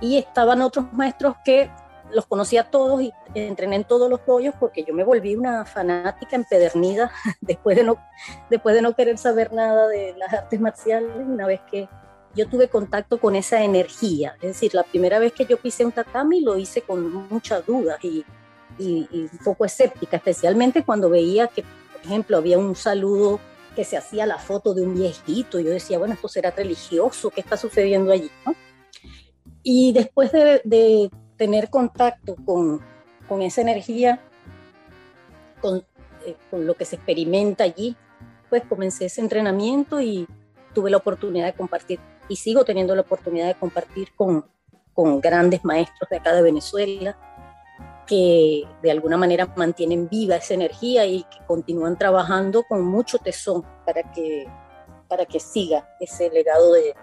y 0.00 0.16
estaban 0.16 0.62
otros 0.62 0.92
maestros 0.92 1.34
que 1.44 1.68
los 2.12 2.26
conocía 2.26 2.70
todos 2.70 3.02
y 3.02 3.12
entrené 3.34 3.76
en 3.76 3.84
todos 3.84 4.08
los 4.08 4.24
rollos 4.24 4.54
porque 4.60 4.84
yo 4.84 4.94
me 4.94 5.02
volví 5.02 5.34
una 5.34 5.64
fanática 5.64 6.36
empedernida 6.36 7.10
después 7.40 7.76
de 7.76 7.82
no, 7.82 7.96
después 8.48 8.76
de 8.76 8.82
no 8.82 8.94
querer 8.94 9.18
saber 9.18 9.52
nada 9.52 9.88
de 9.88 10.14
las 10.16 10.32
artes 10.32 10.60
marciales, 10.60 11.16
una 11.16 11.46
vez 11.46 11.60
que 11.68 11.88
yo 12.34 12.48
tuve 12.48 12.68
contacto 12.68 13.18
con 13.18 13.36
esa 13.36 13.62
energía. 13.62 14.34
Es 14.36 14.48
decir, 14.48 14.74
la 14.74 14.82
primera 14.82 15.18
vez 15.18 15.32
que 15.32 15.46
yo 15.46 15.56
pisé 15.56 15.84
un 15.84 15.92
tatami 15.92 16.40
lo 16.40 16.56
hice 16.56 16.82
con 16.82 17.28
muchas 17.28 17.64
dudas 17.66 17.98
y, 18.04 18.24
un 18.78 19.38
poco 19.44 19.64
escéptica, 19.64 20.18
especialmente 20.18 20.84
cuando 20.84 21.10
veía 21.10 21.48
que, 21.48 21.62
por 21.62 22.00
ejemplo, 22.04 22.36
había 22.36 22.58
un 22.58 22.76
saludo 22.76 23.40
que 23.74 23.84
se 23.84 23.96
hacía 23.96 24.24
la 24.24 24.38
foto 24.38 24.72
de 24.72 24.82
un 24.82 24.94
viejito. 24.94 25.58
Yo 25.58 25.70
decía, 25.70 25.98
bueno, 25.98 26.14
esto 26.14 26.28
será 26.28 26.50
religioso, 26.52 27.30
¿qué 27.30 27.40
está 27.40 27.56
sucediendo 27.56 28.12
allí? 28.12 28.30
Y 29.64 29.92
después 29.92 30.30
de, 30.32 31.10
tener 31.36 31.70
contacto 31.70 32.36
con, 32.44 32.82
esa 33.42 33.60
energía, 33.60 34.20
con, 35.60 35.84
eh, 36.24 36.36
con 36.50 36.66
lo 36.66 36.74
que 36.74 36.84
se 36.84 36.96
experimenta 36.96 37.64
allí, 37.64 37.96
pues 38.50 38.62
comencé 38.68 39.06
ese 39.06 39.20
entrenamiento 39.20 40.00
y 40.00 40.26
tuve 40.74 40.90
la 40.90 40.96
oportunidad 40.96 41.46
de 41.46 41.52
compartir 41.54 42.00
y 42.28 42.36
sigo 42.36 42.64
teniendo 42.64 42.94
la 42.94 43.02
oportunidad 43.02 43.46
de 43.46 43.54
compartir 43.54 44.14
con, 44.14 44.44
con 44.92 45.20
grandes 45.20 45.64
maestros 45.64 46.08
de 46.10 46.16
acá 46.16 46.32
de 46.34 46.42
Venezuela. 46.42 47.16
que 48.06 48.64
de 48.82 48.90
alguna 48.90 49.18
manera 49.18 49.52
mantienen 49.56 50.08
viva 50.08 50.36
esa 50.36 50.54
energía 50.54 51.04
y 51.04 51.24
que 51.24 51.44
continúan 51.46 51.98
trabajando 51.98 52.62
con 52.62 52.82
mucho 52.82 53.18
tesón 53.18 53.62
para 53.84 54.02
que, 54.12 54.46
para 55.08 55.26
que 55.26 55.38
siga 55.40 55.86
ese 56.00 56.30
legado 56.30 56.72
de, 56.72 56.94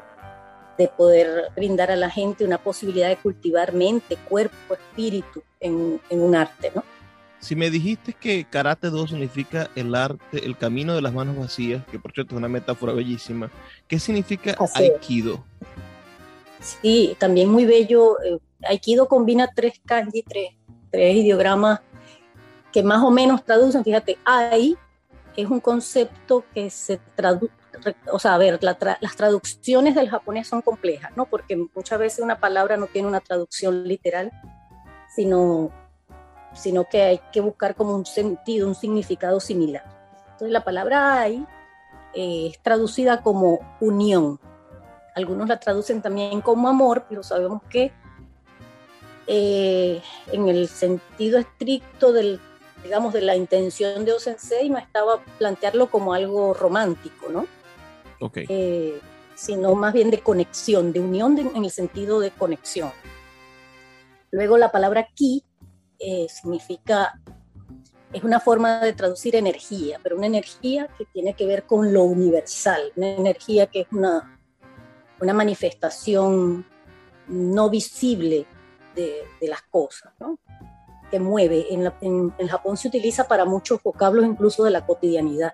de 0.78 0.88
poder 0.88 1.52
brindar 1.56 1.92
a 1.92 1.96
la 1.96 2.10
gente 2.10 2.44
una 2.44 2.58
posibilidad 2.58 3.08
de 3.08 3.18
cultivar 3.18 3.72
mente, 3.74 4.18
cuerpo, 4.28 4.74
espíritu 4.74 5.44
en, 5.60 6.02
en 6.10 6.22
un 6.22 6.36
arte, 6.36 6.72
¿no? 6.76 6.84
Si 7.40 7.56
me 7.56 7.70
dijiste 7.70 8.14
que 8.14 8.46
Karate 8.46 8.90
2 8.90 9.12
significa 9.12 9.70
el 9.76 9.94
arte, 9.94 10.46
el 10.46 10.58
camino 10.58 10.96
de 10.96 11.02
las 11.02 11.14
manos 11.14 11.38
vacías, 11.38 11.86
que 11.86 12.00
por 12.00 12.12
cierto 12.12 12.36
es 12.36 12.40
una 12.40 12.48
metáfora 12.48 12.94
bellísima, 12.94 13.52
¿qué 13.88 14.00
significa 14.00 14.56
Aikido? 14.74 15.44
Sí, 16.60 17.16
también 17.20 17.50
muy 17.50 17.66
bello. 17.66 18.20
Eh, 18.22 18.40
Aikido 18.64 19.08
combina 19.08 19.50
tres 19.54 19.80
kanji, 19.86 20.24
tres, 20.24 20.50
tres 20.92 21.16
ideogramas 21.16 21.82
que 22.74 22.82
más 22.82 23.04
o 23.04 23.12
menos 23.12 23.46
traducen. 23.46 23.84
Fíjate, 23.84 24.18
Ai 24.26 24.76
es 25.36 25.50
un 25.50 25.60
concepto 25.60 26.46
que 26.54 26.70
se 26.70 27.00
traduce, 27.16 27.54
o 28.12 28.20
sea, 28.20 28.36
a 28.36 28.38
ver, 28.38 28.60
las 28.62 29.16
traducciones 29.16 29.94
del 29.96 30.10
japonés 30.10 30.48
son 30.48 30.62
complejas, 30.62 31.12
¿no? 31.16 31.26
Porque 31.26 31.58
muchas 31.76 32.00
veces 32.00 32.20
una 32.20 32.40
palabra 32.40 32.78
no 32.78 32.88
tiene 32.88 33.08
una 33.08 33.20
traducción 33.20 33.88
literal, 33.88 34.32
sino 35.14 35.72
sino 36.56 36.86
que 36.86 37.02
hay 37.04 37.20
que 37.32 37.42
buscar 37.42 37.76
como 37.76 37.94
un 37.94 38.06
sentido, 38.06 38.68
un 38.68 38.76
significado 38.76 39.40
similar. 39.40 39.84
Entonces 40.26 40.52
la 40.52 40.64
palabra 40.64 41.20
hay 41.22 41.46
eh, 42.16 42.48
es 42.52 42.60
traducida 42.60 43.22
como 43.22 43.60
unión. 43.82 44.40
Algunos 45.16 45.48
la 45.48 45.60
traducen 45.60 46.02
también 46.02 46.42
como 46.42 46.68
amor, 46.68 47.06
pero 47.10 47.24
sabemos 47.24 47.62
que 47.70 47.92
eh, 49.28 50.02
en 50.32 50.48
el 50.48 50.68
sentido 50.68 51.40
estricto 51.40 52.14
del, 52.14 52.40
digamos, 52.84 53.14
de 53.14 53.22
la 53.22 53.36
intención 53.36 54.06
de 54.06 54.14
Osensei 54.14 54.70
no 54.70 54.78
estaba 54.78 55.20
plantearlo 55.38 55.88
como 55.90 56.14
algo 56.14 56.54
romántico, 56.54 57.30
¿no? 57.30 57.48
Okay. 58.20 58.46
Eh, 58.48 59.00
sino 59.36 59.76
más 59.76 59.94
bien 59.94 60.12
de 60.12 60.20
conexión, 60.20 60.94
de 60.94 61.00
unión 61.00 61.38
en 61.38 61.64
el 61.64 61.72
sentido 61.72 62.20
de 62.20 62.32
conexión. 62.32 62.92
Luego 64.32 64.58
la 64.58 64.72
palabra 64.72 65.08
ki 65.16 65.45
eh, 66.00 66.28
significa, 66.30 67.20
es 68.14 68.24
una 68.24 68.40
forma 68.40 68.80
de 68.80 68.94
traducir 68.94 69.36
energía, 69.36 70.00
pero 70.02 70.18
una 70.18 70.28
energía 70.28 70.88
que 70.98 71.06
tiene 71.06 71.34
que 71.34 71.46
ver 71.46 71.64
con 71.64 71.94
lo 71.94 72.04
universal, 72.04 72.92
una 72.96 73.10
energía 73.10 73.68
que 73.68 73.82
es 73.82 73.88
una, 73.92 74.40
una 75.20 75.34
manifestación 75.34 76.66
no 77.28 77.70
visible 77.70 78.46
de, 78.96 79.24
de 79.42 79.48
las 79.48 79.62
cosas, 79.64 80.14
¿no? 80.20 80.38
que 81.10 81.20
mueve. 81.20 81.68
En, 81.70 81.92
en, 82.38 82.48
Japón 82.48 82.78
se 82.78 82.88
utiliza 82.88 83.28
para 83.28 83.46
muchos 83.46 83.82
vocablos, 83.82 84.26
incluso 84.26 84.64
de 84.64 84.72
la 84.72 84.86
cotidianidad. 84.86 85.54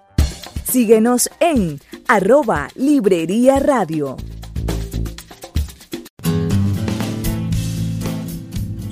Síguenos 0.63 1.29
en 1.39 1.79
arroba 2.07 2.67
librería 2.75 3.59
radio. 3.59 4.17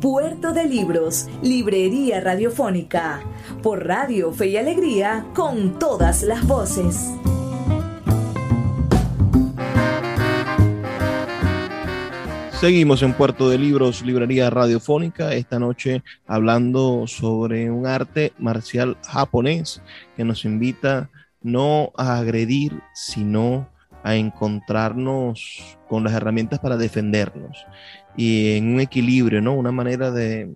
Puerto 0.00 0.54
de 0.54 0.64
Libros, 0.64 1.28
Librería 1.42 2.22
Radiofónica, 2.22 3.20
por 3.62 3.86
Radio 3.86 4.32
Fe 4.32 4.46
y 4.46 4.56
Alegría, 4.56 5.26
con 5.34 5.78
todas 5.78 6.22
las 6.22 6.46
voces. 6.46 7.12
Seguimos 12.58 13.02
en 13.02 13.12
Puerto 13.12 13.50
de 13.50 13.58
Libros, 13.58 14.00
Librería 14.00 14.48
Radiofónica, 14.48 15.34
esta 15.34 15.58
noche 15.58 16.02
hablando 16.26 17.06
sobre 17.06 17.70
un 17.70 17.86
arte 17.86 18.32
marcial 18.38 18.96
japonés 19.06 19.82
que 20.16 20.24
nos 20.24 20.46
invita 20.46 21.10
no 21.42 21.92
a 21.94 22.16
agredir, 22.16 22.80
sino 22.94 23.68
a 24.02 24.14
encontrarnos 24.14 25.76
con 25.88 26.04
las 26.04 26.14
herramientas 26.14 26.58
para 26.58 26.78
defendernos 26.78 27.66
y 28.16 28.56
en 28.56 28.74
un 28.74 28.80
equilibrio, 28.80 29.40
¿no? 29.40 29.54
Una 29.54 29.72
manera 29.72 30.10
de, 30.10 30.52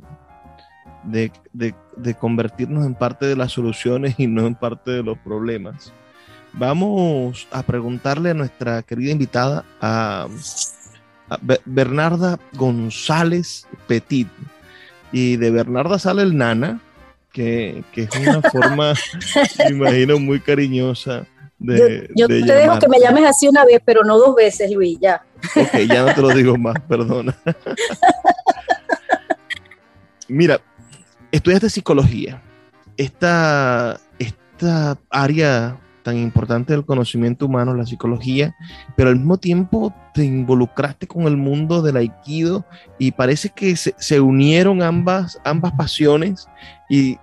de, 1.04 1.30
de, 1.52 2.14
convertirnos 2.14 2.86
en 2.86 2.94
parte 2.94 3.26
de 3.26 3.36
las 3.36 3.52
soluciones 3.52 4.14
y 4.18 4.26
no 4.26 4.46
en 4.46 4.54
parte 4.54 4.90
de 4.90 5.02
los 5.02 5.18
problemas. 5.18 5.92
Vamos 6.52 7.48
a 7.50 7.62
preguntarle 7.62 8.30
a 8.30 8.34
nuestra 8.34 8.82
querida 8.82 9.12
invitada, 9.12 9.64
a, 9.80 10.26
Bernarda 11.64 12.38
González 12.52 13.66
Petit. 13.88 14.28
Y 15.10 15.36
de 15.36 15.50
Bernarda 15.50 15.98
sale 15.98 16.22
el 16.22 16.36
nana, 16.36 16.80
que, 17.32 17.82
que 17.92 18.02
es 18.02 18.16
una 18.16 18.42
forma, 18.42 18.94
me 19.58 19.70
imagino, 19.70 20.18
muy 20.18 20.40
cariñosa 20.40 21.26
yo, 21.58 22.28
te 22.28 22.42
dejo 22.42 22.78
que 22.78 22.88
me 22.88 23.00
llames 23.00 23.24
así 23.24 23.48
una 23.48 23.64
vez, 23.64 23.80
pero 23.84 24.02
no 24.04 24.18
dos 24.18 24.34
veces, 24.34 24.70
Luis, 24.72 24.98
ya. 25.00 25.24
Ok, 25.56 25.78
ya 25.88 26.04
no 26.04 26.14
te 26.14 26.20
lo 26.20 26.28
digo 26.30 26.56
más, 26.56 26.76
perdona. 26.88 27.36
Mira, 30.28 30.60
estudiaste 31.30 31.70
psicología. 31.70 32.42
Esta, 32.96 34.00
esta 34.18 34.98
área 35.10 35.78
tan 36.04 36.18
importante 36.18 36.74
del 36.74 36.84
conocimiento 36.84 37.46
humano, 37.46 37.74
la 37.74 37.86
psicología, 37.86 38.54
pero 38.94 39.08
al 39.08 39.16
mismo 39.16 39.38
tiempo 39.38 39.92
te 40.12 40.22
involucraste 40.22 41.08
con 41.08 41.22
el 41.22 41.36
mundo 41.36 41.82
del 41.82 41.96
aikido 41.96 42.64
y 42.98 43.12
parece 43.12 43.48
que 43.48 43.74
se, 43.74 43.94
se 43.96 44.20
unieron 44.20 44.82
ambas, 44.82 45.40
ambas 45.44 45.72
pasiones 45.72 46.46
y 46.90 47.18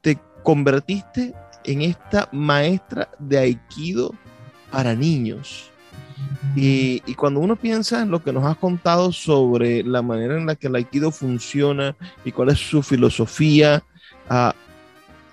te 0.00 0.18
convertiste 0.42 1.34
en 1.66 1.82
esta 1.82 2.28
maestra 2.32 3.10
de 3.18 3.38
Aikido 3.38 4.14
para 4.70 4.94
niños. 4.94 5.70
Y, 6.54 7.00
cuando 7.14 7.40
uno 7.40 7.56
piensa 7.56 8.00
en 8.00 8.10
lo 8.10 8.22
que 8.22 8.32
nos 8.32 8.44
has 8.44 8.56
contado 8.56 9.12
sobre 9.12 9.82
la 9.82 10.00
manera 10.00 10.36
en 10.36 10.46
la 10.46 10.54
que 10.54 10.68
el 10.68 10.76
Aikido 10.76 11.10
funciona 11.10 11.94
y 12.24 12.32
cuál 12.32 12.48
es 12.48 12.58
su 12.58 12.82
filosofía, 12.82 13.82
ah, 14.30 14.54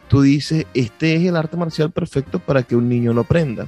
tú 0.10 0.22
dices, 0.22 0.66
este 0.74 1.16
es 1.16 1.24
el 1.24 1.38
arte 1.38 1.56
marcial 1.56 1.92
perfecto 1.92 2.40
para 2.40 2.64
que 2.64 2.76
un 2.76 2.90
niño 2.90 3.14
lo 3.14 3.22
aprenda. 3.22 3.68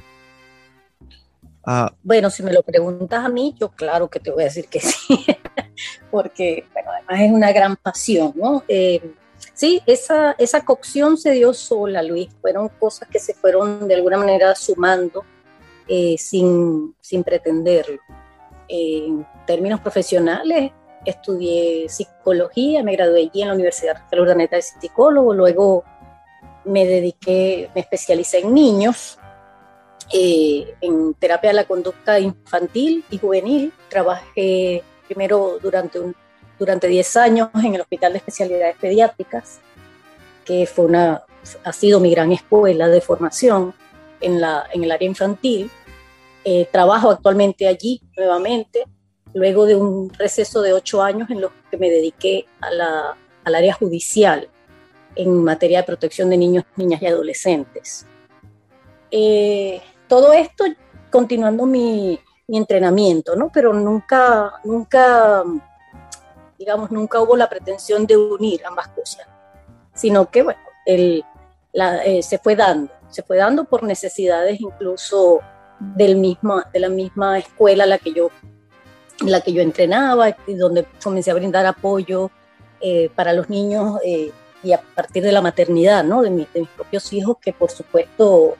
Ah, 1.64 1.92
bueno, 2.02 2.30
si 2.30 2.42
me 2.42 2.52
lo 2.52 2.62
preguntas 2.62 3.24
a 3.24 3.28
mí, 3.28 3.54
yo 3.58 3.70
claro 3.70 4.08
que 4.08 4.20
te 4.20 4.30
voy 4.30 4.42
a 4.42 4.46
decir 4.46 4.68
que 4.68 4.80
sí, 4.80 5.26
porque 6.10 6.64
bueno, 6.72 6.90
además 6.90 7.20
es 7.26 7.32
una 7.32 7.52
gran 7.52 7.76
pasión, 7.76 8.32
¿no? 8.36 8.62
Eh, 8.68 9.14
sí, 9.56 9.82
esa, 9.86 10.36
esa 10.38 10.64
cocción 10.64 11.16
se 11.16 11.32
dio 11.32 11.52
sola, 11.52 12.04
Luis, 12.04 12.28
fueron 12.40 12.68
cosas 12.68 13.08
que 13.08 13.18
se 13.18 13.34
fueron 13.34 13.88
de 13.88 13.96
alguna 13.96 14.18
manera 14.18 14.54
sumando 14.54 15.24
eh, 15.88 16.16
sin, 16.16 16.94
sin 17.00 17.24
pretenderlo. 17.24 17.98
en 18.68 19.26
términos 19.46 19.80
profesionales, 19.80 20.70
estudié 21.04 21.88
psicología, 21.88 22.82
me 22.82 22.92
gradué 22.92 23.22
allí 23.22 23.42
en 23.42 23.48
la 23.48 23.54
Universidad 23.54 23.94
Rafael 23.94 24.22
Urdaneta 24.22 24.56
de 24.56 24.62
psicólogo, 24.62 25.34
luego 25.34 25.84
me 26.64 26.84
dediqué, 26.84 27.70
me 27.74 27.80
especialicé 27.80 28.40
en 28.40 28.52
niños, 28.52 29.18
eh, 30.12 30.74
en 30.80 31.14
terapia 31.14 31.50
de 31.50 31.54
la 31.54 31.64
conducta 31.64 32.18
infantil 32.18 33.04
y 33.10 33.18
juvenil. 33.18 33.72
Trabajé 33.88 34.82
primero 35.06 35.58
durante, 35.62 36.00
un, 36.00 36.14
durante 36.58 36.88
10 36.88 37.16
años 37.16 37.48
en 37.62 37.74
el 37.74 37.80
Hospital 37.80 38.12
de 38.12 38.18
Especialidades 38.18 38.76
Pediátricas, 38.76 39.60
que 40.44 40.66
fue 40.66 40.86
una, 40.86 41.22
ha 41.64 41.72
sido 41.72 42.00
mi 42.00 42.10
gran 42.10 42.32
escuela 42.32 42.88
de 42.88 43.00
formación 43.00 43.74
en, 44.20 44.40
la, 44.40 44.66
en 44.72 44.84
el 44.84 44.92
área 44.92 45.08
infantil. 45.08 45.70
Eh, 46.44 46.68
trabajo 46.70 47.10
actualmente 47.10 47.66
allí 47.66 48.00
nuevamente, 48.16 48.84
luego 49.34 49.66
de 49.66 49.74
un 49.74 50.12
receso 50.14 50.62
de 50.62 50.72
ocho 50.72 51.02
años 51.02 51.28
en 51.30 51.40
los 51.40 51.50
que 51.70 51.76
me 51.76 51.90
dediqué 51.90 52.46
a 52.60 52.70
la, 52.70 53.16
al 53.44 53.54
área 53.54 53.74
judicial 53.74 54.48
en 55.16 55.42
materia 55.42 55.78
de 55.78 55.84
protección 55.84 56.30
de 56.30 56.36
niños, 56.36 56.64
niñas 56.76 57.02
y 57.02 57.06
adolescentes. 57.06 58.06
Eh, 59.10 59.80
todo 60.08 60.32
esto 60.32 60.64
continuando 61.10 61.64
mi, 61.64 62.18
mi, 62.46 62.58
entrenamiento, 62.58 63.34
¿no? 63.34 63.50
Pero 63.52 63.72
nunca, 63.72 64.54
nunca, 64.64 65.42
digamos, 66.58 66.90
nunca 66.90 67.20
hubo 67.20 67.36
la 67.36 67.48
pretensión 67.48 68.06
de 68.06 68.16
unir 68.16 68.64
ambas 68.64 68.88
cosas, 68.88 69.26
sino 69.94 70.30
que, 70.30 70.42
bueno, 70.42 70.60
el, 70.84 71.24
la, 71.72 72.04
eh, 72.04 72.22
se 72.22 72.38
fue 72.38 72.56
dando, 72.56 72.92
se 73.10 73.22
fue 73.22 73.36
dando 73.36 73.64
por 73.64 73.82
necesidades 73.82 74.60
incluso 74.60 75.40
del 75.78 76.16
mismo, 76.16 76.62
de 76.72 76.80
la 76.80 76.88
misma 76.88 77.38
escuela 77.38 77.84
a 77.84 77.86
la 77.86 77.98
que 77.98 78.12
yo, 78.12 78.30
la 79.20 79.40
que 79.40 79.52
yo 79.52 79.62
entrenaba 79.62 80.30
y 80.46 80.54
donde 80.54 80.86
comencé 81.02 81.30
a 81.30 81.34
brindar 81.34 81.66
apoyo 81.66 82.30
eh, 82.80 83.10
para 83.14 83.32
los 83.32 83.48
niños 83.48 83.98
eh, 84.04 84.32
y 84.62 84.72
a 84.72 84.80
partir 84.80 85.22
de 85.22 85.32
la 85.32 85.42
maternidad, 85.42 86.04
¿no? 86.04 86.22
De, 86.22 86.30
de, 86.30 86.60
mis 86.60 86.68
propios 86.68 87.12
hijos, 87.12 87.36
que 87.40 87.52
por 87.52 87.70
supuesto 87.70 88.56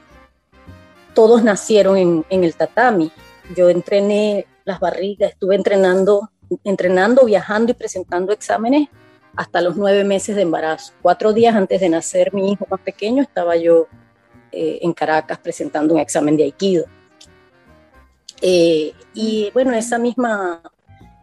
todos 1.14 1.42
nacieron 1.42 1.96
en, 1.96 2.24
en, 2.28 2.44
el 2.44 2.54
tatami. 2.54 3.10
Yo 3.56 3.70
entrené 3.70 4.46
las 4.64 4.80
barrigas, 4.80 5.32
estuve 5.32 5.54
entrenando, 5.54 6.30
entrenando, 6.64 7.24
viajando 7.24 7.72
y 7.72 7.74
presentando 7.74 8.32
exámenes 8.32 8.88
hasta 9.34 9.60
los 9.60 9.76
nueve 9.76 10.04
meses 10.04 10.36
de 10.36 10.42
embarazo. 10.42 10.92
Cuatro 11.02 11.32
días 11.32 11.54
antes 11.54 11.80
de 11.80 11.88
nacer 11.88 12.32
mi 12.32 12.52
hijo 12.52 12.66
más 12.70 12.80
pequeño 12.80 13.22
estaba 13.22 13.56
yo 13.56 13.86
eh, 14.52 14.78
en 14.82 14.92
Caracas 14.92 15.38
presentando 15.38 15.94
un 15.94 16.00
examen 16.00 16.36
de 16.36 16.44
Aikido. 16.44 16.86
Eh, 18.40 18.92
y 19.14 19.50
bueno, 19.52 19.72
esa 19.72 19.98
misma 19.98 20.62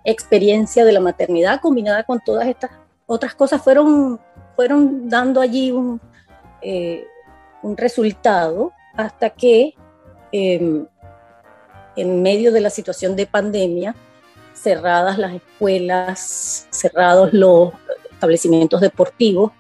experiencia 0.03 0.83
de 0.85 0.91
la 0.91 0.99
maternidad 0.99 1.61
combinada 1.61 2.03
con 2.03 2.19
todas 2.19 2.47
estas 2.47 2.71
otras 3.05 3.35
cosas 3.35 3.61
fueron 3.61 4.19
fueron 4.55 5.09
dando 5.09 5.41
allí 5.41 5.71
un, 5.71 5.99
eh, 6.61 7.05
un 7.61 7.77
resultado 7.77 8.71
hasta 8.95 9.29
que 9.29 9.73
eh, 10.31 10.85
en 11.95 12.21
medio 12.21 12.51
de 12.51 12.61
la 12.61 12.69
situación 12.69 13.15
de 13.15 13.27
pandemia, 13.27 13.95
cerradas 14.53 15.17
las 15.17 15.33
escuelas, 15.33 16.67
cerrados 16.69 17.33
los 17.33 17.73
establecimientos 18.11 18.81
deportivos, 18.81 19.51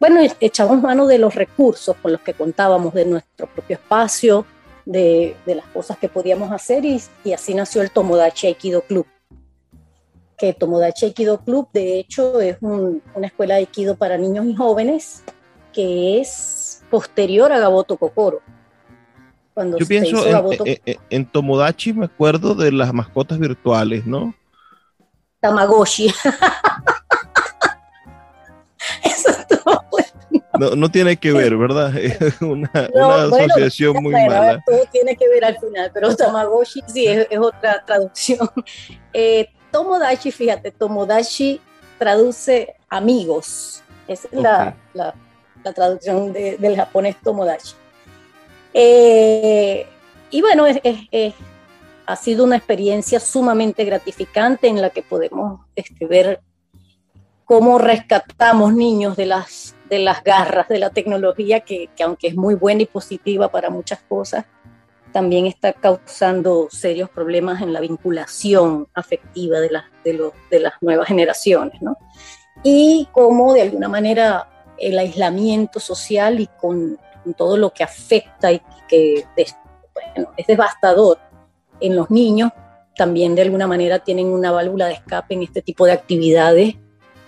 bueno, 0.00 0.20
echamos 0.40 0.82
mano 0.82 1.06
de 1.06 1.18
los 1.18 1.34
recursos 1.34 1.96
con 2.02 2.12
los 2.12 2.20
que 2.20 2.34
contábamos, 2.34 2.92
de 2.94 3.06
nuestro 3.06 3.46
propio 3.46 3.76
espacio, 3.76 4.44
de, 4.84 5.36
de 5.46 5.54
las 5.54 5.66
cosas 5.66 5.96
que 5.96 6.08
podíamos 6.08 6.52
hacer 6.52 6.84
y, 6.84 7.00
y 7.24 7.32
así 7.32 7.54
nació 7.54 7.80
el 7.80 7.90
Tomodachi 7.90 8.48
Aikido 8.48 8.82
Club 8.82 9.06
que 10.36 10.52
Tomodachi 10.52 11.06
Aikido 11.06 11.38
Club, 11.38 11.68
de 11.72 11.98
hecho, 11.98 12.40
es 12.40 12.58
un, 12.60 13.02
una 13.14 13.26
escuela 13.26 13.54
de 13.54 13.60
Aikido 13.60 13.96
para 13.96 14.18
niños 14.18 14.46
y 14.46 14.54
jóvenes 14.54 15.22
que 15.72 16.20
es 16.20 16.82
posterior 16.90 17.52
a 17.52 17.58
Gaboto 17.58 17.96
Kokoro. 17.96 18.40
Cuando 19.54 19.78
Yo 19.78 19.86
pienso 19.86 20.26
en, 20.26 20.32
Gaboto... 20.32 20.64
en, 20.66 20.98
en, 21.08 21.26
Tomodachi, 21.26 21.92
me 21.92 22.06
acuerdo 22.06 22.54
de 22.54 22.72
las 22.72 22.92
mascotas 22.92 23.38
virtuales, 23.38 24.04
¿no? 24.04 24.34
Tamagotchi. 25.40 26.08
Eso 29.04 29.30
estuvo 29.30 29.80
no, 30.58 30.76
no, 30.76 30.88
tiene 30.88 31.16
que 31.16 31.32
ver, 31.32 31.56
¿verdad? 31.56 31.96
Es 31.98 32.40
una, 32.40 32.70
no, 32.94 33.06
una 33.06 33.26
bueno, 33.26 33.46
asociación 33.46 34.02
muy 34.02 34.12
bueno, 34.12 34.28
mala. 34.28 34.62
Todo 34.64 34.84
tiene 34.90 35.16
que 35.16 35.28
ver 35.28 35.44
al 35.44 35.58
final, 35.58 35.90
pero 35.92 36.14
Tamagotchi 36.14 36.80
sí 36.86 37.06
es, 37.06 37.26
es 37.30 37.38
otra 37.38 37.84
traducción. 37.84 38.50
Eh, 39.16 39.48
Tomodachi, 39.70 40.32
fíjate, 40.32 40.72
Tomodachi 40.72 41.60
traduce 41.98 42.74
amigos. 42.88 43.80
Esa 44.08 44.26
es 44.26 44.32
okay. 44.32 44.42
la, 44.42 44.76
la, 44.92 45.14
la, 45.62 45.72
traducción 45.72 46.32
de, 46.32 46.56
del 46.56 46.74
japonés 46.74 47.14
Tomodachi. 47.22 47.74
Eh, 48.74 49.86
y 50.30 50.40
bueno, 50.42 50.66
es, 50.66 50.80
es, 50.82 50.98
es, 51.10 51.34
ha 52.06 52.16
sido 52.16 52.44
una 52.44 52.56
experiencia 52.56 53.20
sumamente 53.20 53.84
gratificante 53.84 54.68
en 54.68 54.80
la 54.80 54.90
que 54.90 55.02
podemos 55.02 55.60
este, 55.76 56.06
ver 56.06 56.40
cómo 57.44 57.78
rescatamos 57.78 58.74
niños 58.74 59.16
de 59.16 59.26
las, 59.26 59.76
de 59.88 60.00
las 60.00 60.24
garras 60.24 60.68
de 60.68 60.78
la 60.78 60.90
tecnología, 60.90 61.60
que, 61.60 61.88
que 61.96 62.02
aunque 62.02 62.28
es 62.28 62.36
muy 62.36 62.54
buena 62.54 62.82
y 62.82 62.86
positiva 62.86 63.48
para 63.48 63.70
muchas 63.70 64.00
cosas, 64.08 64.44
también 65.12 65.46
está 65.46 65.72
causando 65.72 66.66
serios 66.70 67.08
problemas 67.08 67.62
en 67.62 67.72
la 67.72 67.80
vinculación 67.80 68.88
afectiva 68.94 69.60
de, 69.60 69.70
la, 69.70 69.84
de, 70.02 70.14
lo, 70.14 70.32
de 70.50 70.58
las 70.58 70.72
nuevas 70.80 71.06
generaciones, 71.06 71.80
¿no? 71.80 71.96
Y 72.64 73.08
cómo 73.12 73.52
de 73.52 73.62
alguna 73.62 73.88
manera 73.88 74.48
el 74.76 74.98
aislamiento 74.98 75.78
social 75.78 76.40
y 76.40 76.48
con, 76.48 76.98
todo 77.32 77.56
lo 77.56 77.70
que 77.70 77.84
afecta 77.84 78.52
y 78.52 78.60
que 78.88 79.24
es 79.36 80.46
devastador 80.46 81.18
en 81.80 81.96
los 81.96 82.10
niños, 82.10 82.52
también 82.96 83.34
de 83.34 83.42
alguna 83.42 83.66
manera 83.66 84.00
tienen 84.00 84.26
una 84.26 84.52
válvula 84.52 84.86
de 84.86 84.94
escape 84.94 85.34
en 85.34 85.42
este 85.42 85.62
tipo 85.62 85.86
de 85.86 85.92
actividades, 85.92 86.76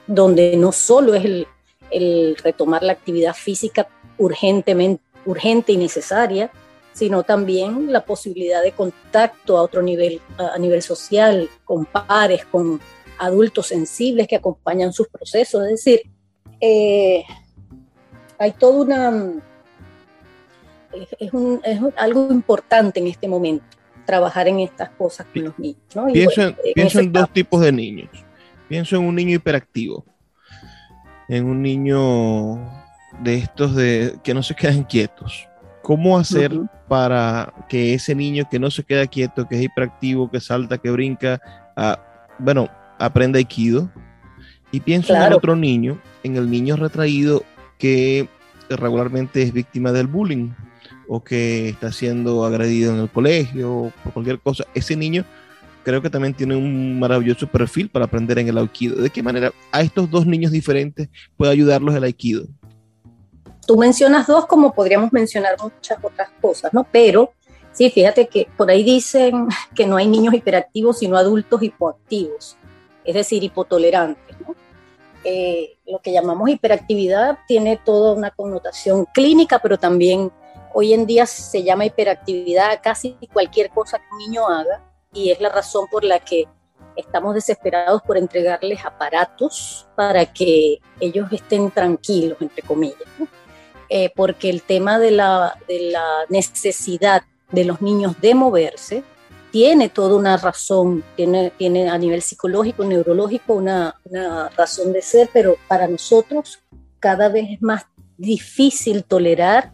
donde 0.07 0.57
no 0.57 0.71
solo 0.73 1.15
es 1.15 1.25
el, 1.25 1.47
el 1.91 2.37
retomar 2.37 2.83
la 2.83 2.93
actividad 2.93 3.35
física 3.35 3.89
urgentemente, 4.19 5.03
urgente 5.25 5.73
y 5.73 5.77
necesaria, 5.77 6.51
sino 6.93 7.25
también 7.25 7.93
la 7.93 8.05
posibilidad 8.05 8.63
de 8.63 8.73
contacto 8.73 9.59
a 9.59 9.63
otro 9.63 9.83
nivel, 9.83 10.21
a 10.39 10.59
nivel 10.59 10.83
social, 10.83 11.51
con 11.65 11.85
pares, 11.85 12.47
con 12.47 12.81
adultos 13.19 13.67
sensibles 13.67 14.29
que 14.29 14.37
acompañan 14.37 14.93
sus 14.93 15.09
procesos. 15.09 15.65
Es 15.65 15.71
decir, 15.71 16.03
eh, 16.61 17.25
hay 18.39 18.53
toda 18.53 18.81
una... 18.81 19.43
Es, 21.19 21.33
un, 21.33 21.61
es, 21.65 21.81
algo 21.97 22.29
importante 22.31 23.01
en 23.01 23.07
este 23.07 23.29
momento, 23.29 23.65
trabajar 24.05 24.49
en 24.49 24.61
estas 24.61 24.91
cosas 24.91 25.27
con 25.33 25.45
los 25.45 25.59
niños. 25.59 25.81
¿no? 25.95 26.07
Pienso, 26.07 26.43
bueno, 26.43 26.57
en, 26.65 26.73
pienso 26.75 27.01
en 27.01 27.13
dos 27.13 27.31
tipos 27.33 27.61
de 27.61 27.73
niños. 27.73 28.11
Pienso 28.69 28.97
en 28.97 29.03
un 29.03 29.15
niño 29.15 29.37
hiperactivo, 29.37 30.05
en 31.29 31.45
un 31.45 31.63
niño 31.63 32.57
de 33.21 33.39
estos 33.39 33.75
de 33.75 34.19
que 34.23 34.35
no 34.35 34.43
se 34.43 34.55
quedan 34.55 34.85
quietos 34.85 35.49
¿Cómo 35.87 36.19
hacer 36.19 36.53
uh 36.53 36.63
-huh. 36.63 36.71
para 36.89 37.55
que 37.69 37.95
ese 37.95 38.13
niño 38.17 38.49
que 38.51 38.59
no 38.59 38.73
se 38.73 38.83
queda 38.83 39.07
quieto, 39.07 39.47
que 39.47 39.55
es 39.55 39.63
hiperactivo, 39.63 40.29
que 40.29 40.41
salta, 40.41 40.79
que 40.79 40.91
brinca, 40.91 41.41
uh, 41.77 41.95
bueno, 42.41 42.69
aprenda 42.99 43.39
Aikido? 43.39 43.89
Y 44.73 44.81
pienso 44.81 45.13
claro. 45.13 45.27
en 45.27 45.33
otro 45.35 45.55
niño, 45.55 46.01
en 46.25 46.35
el 46.35 46.51
niño 46.51 46.75
retraído 46.75 47.45
que 47.79 48.29
regularmente 48.69 49.43
es 49.43 49.53
víctima 49.53 49.93
del 49.93 50.09
bullying 50.09 50.51
o 51.09 51.23
que 51.23 51.69
está 51.69 51.93
siendo 51.93 52.45
agredido 52.45 52.93
en 52.95 53.01
el 53.01 53.11
colegio 53.11 53.73
o 53.73 53.93
por 54.03 54.13
cualquier 54.13 54.41
cosa. 54.41 54.65
Ese 54.75 54.97
niño 54.97 55.25
creo 55.87 56.03
que 56.03 56.11
también 56.11 56.35
tiene 56.35 56.57
un 56.57 56.99
maravilloso 56.99 57.47
perfil 57.47 57.89
para 57.89 58.07
aprender 58.07 58.41
en 58.41 58.49
el 58.49 58.59
Aikido. 58.59 58.97
¿De 58.97 59.09
qué 59.09 59.23
manera 59.23 59.53
a 59.71 59.83
estos 59.83 60.11
dos 60.11 60.27
niños 60.27 60.51
diferentes 60.51 61.09
puede 61.37 61.53
ayudarlos 61.53 61.95
el 61.95 62.03
Aikido? 62.03 62.47
Tú 63.67 63.77
mencionas 63.77 64.27
dos 64.27 64.47
como 64.47 64.73
podríamos 64.75 65.13
mencionar 65.13 65.57
muchas 65.63 65.99
otras 66.03 66.29
cosas, 66.41 66.75
¿no? 66.75 66.85
Pero 66.91 67.33
sí, 67.73 67.89
fíjate 67.91 68.27
que 68.27 68.49
por 68.57 68.69
ahí 68.69 68.83
dicen 68.83 69.47
que 69.77 69.87
no 69.87 69.97
hay 69.97 70.09
niños 70.09 70.35
hiperactivos, 70.35 70.99
sino 70.99 71.17
adultos 71.17 71.63
hipoactivos, 71.63 72.57
es 73.05 73.15
decir, 73.15 73.45
hipotolerantes, 73.45 74.41
¿no? 74.41 74.57
Eh, 75.23 75.77
lo 75.87 76.01
que 76.01 76.13
llamamos 76.13 76.49
hiperactividad 76.51 77.39
tiene 77.47 77.77
toda 77.85 78.13
una 78.13 78.31
connotación 78.31 79.07
clínica, 79.15 79.61
pero 79.61 79.79
también 79.79 80.33
Hoy 80.79 80.93
en 80.93 81.07
día 81.07 81.25
se 81.25 81.63
llama 81.63 81.87
hiperactividad 81.87 82.71
a 82.71 82.83
casi 82.83 83.17
cualquier 83.33 83.71
cosa 83.71 83.97
que 83.97 84.05
un 84.13 84.19
niño 84.19 84.47
haga 84.47 84.83
y 85.11 85.31
es 85.31 85.41
la 85.41 85.49
razón 85.49 85.87
por 85.91 86.05
la 86.05 86.19
que 86.19 86.47
estamos 86.97 87.35
desesperados 87.35 88.03
por 88.03 88.19
entregarles 88.19 88.85
aparatos 88.85 89.89
para 89.97 90.27
que 90.27 90.83
ellos 91.01 91.33
estén 91.33 91.71
tranquilos, 91.71 92.37
entre 92.43 92.61
comillas, 92.61 93.09
eh, 93.89 94.13
porque 94.15 94.51
el 94.51 94.61
tema 94.61 94.99
de 94.99 95.13
la, 95.13 95.59
necesidad 96.29 97.23
de 97.51 97.65
los 97.65 97.81
niños 97.81 98.21
de 98.21 98.35
moverse 98.35 99.03
tiene 99.51 99.89
toda 99.89 100.15
una 100.15 100.37
razón, 100.37 101.03
tiene, 101.17 101.53
tiene 101.57 101.89
a 101.89 101.97
nivel 101.97 102.21
psicológico, 102.21 102.85
neurológico, 102.85 103.55
una, 103.55 103.95
una 104.05 104.51
razón 104.51 104.93
de 104.93 105.01
ser, 105.01 105.31
pero 105.33 105.57
para 105.69 105.89
nosotros 105.89 106.59
cada 107.01 107.31
vez 107.31 107.47
es 107.53 107.63
más 107.63 107.87
difícil 108.19 109.05
tolerar 109.05 109.73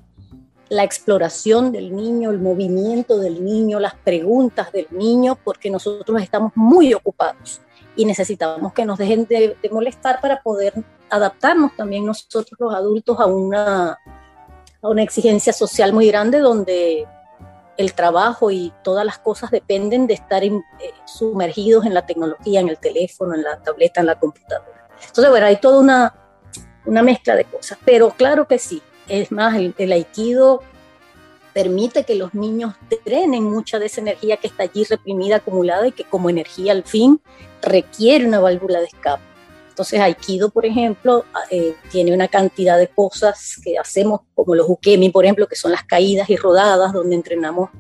la 0.73 0.85
exploración 0.85 1.70
del 1.70 1.95
niño, 1.95 2.31
el 2.31 2.39
movimiento 2.39 3.18
del 3.18 3.45
niño, 3.45 3.79
las 3.79 3.95
preguntas 3.95 4.73
del 4.73 4.87
niño, 4.91 5.37
porque 5.45 5.68
nosotros 5.68 6.23
estamos 6.23 6.53
muy 6.55 6.95
ocupados 6.95 7.61
y 7.95 8.07
necesitamos 8.07 8.73
que 8.73 8.87
nos 8.87 8.97
dejen 8.97 9.27
de, 9.27 9.55
molestar 9.70 10.23
para 10.23 10.43
poder 10.43 10.73
adaptarnos 11.11 11.77
también 11.77 12.07
nosotros 12.07 12.59
los 12.59 12.75
adultos 12.75 13.20
a 13.20 13.27
una, 13.27 13.99
a 14.81 14.89
una 14.89 15.03
exigencia 15.03 15.53
social 15.53 15.93
muy 15.93 16.07
grande 16.09 16.39
donde 16.39 17.07
el 17.77 17.93
trabajo 17.93 18.51
y 18.51 18.73
todas 18.83 19.05
las 19.05 19.18
cosas 19.18 19.51
dependen 19.51 20.07
de 20.07 20.14
estar 20.14 20.43
eh, 20.43 20.62
sumergidos 21.05 21.85
en 21.85 21.93
la 21.93 22.07
tecnología, 22.07 22.61
en 22.61 22.70
el 22.70 22.79
teléfono, 22.79 23.35
en 23.35 23.43
la 23.43 23.59
tableta, 23.59 24.01
en 24.01 24.07
la 24.07 24.18
computadora. 24.18 24.89
Entonces, 25.07 25.29
bueno, 25.29 25.45
hay 25.45 25.57
toda 25.57 25.81
una, 25.81 26.14
una 26.87 27.03
mezcla 27.03 27.37
de 27.37 27.45
cosas, 27.45 27.77
pero 27.85 28.09
claro 28.12 28.49
que 28.49 28.59
sí, 28.59 28.83
es 29.09 29.32
más, 29.32 29.59
el, 29.76 29.92
aikido 29.92 30.62
permite 31.53 32.05
que 32.05 32.14
los 32.14 32.34
niños 32.34 32.74
drenen 33.05 33.44
mucha 33.44 33.78
de 33.78 33.86
esa 33.86 34.00
energía 34.00 34.36
que 34.36 34.46
está 34.46 34.62
allí 34.64 34.84
reprimida, 34.84 35.36
acumulada 35.36 35.86
y 35.86 35.92
que 35.92 36.05
como 36.05 36.30
energía 36.30 36.72
al 36.72 36.84
fin 36.84 37.20
requiere 37.61 38.26
una 38.26 38.40
válvula 38.40 38.80
de 38.80 38.86
escape. 38.86 39.22
Entonces, 39.68 40.00
Aikido, 40.00 40.50
por 40.50 40.66
ejemplo, 40.66 41.24
eh, 41.50 41.74
tiene 41.90 42.12
una 42.12 42.28
cantidad 42.28 42.78
de 42.78 42.88
cosas 42.88 43.59
que 43.64 43.78
hacemos, 43.78 44.20
como 44.34 44.55
los 44.55 44.68
ukemi, 44.68 45.09
por 45.11 45.24
ejemplo, 45.24 45.46
que 45.46 45.57
son 45.57 45.72
las 45.72 45.82
caídas 45.84 46.28
y 46.28 46.36
rodadas, 46.36 46.92
donde 46.92 47.14
entrenamos 47.14 47.70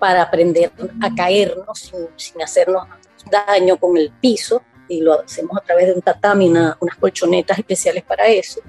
para 0.00 0.22
aprender 0.22 0.72
a 1.00 1.14
caernos 1.14 1.78
sin, 1.78 2.08
sin 2.16 2.42
hacernos 2.42 2.88
daño 3.30 3.76
con 3.76 3.96
el 3.96 4.10
piso, 4.10 4.62
y 4.88 5.00
lo 5.00 5.20
hacemos 5.20 5.56
a 5.56 5.60
través 5.60 5.86
de 5.86 5.94
un 5.94 6.02
tatami, 6.02 6.48
unas 6.48 6.96
colchonetas 6.98 7.58
especiales 7.58 8.02
para 8.02 8.26
eso 8.26 8.60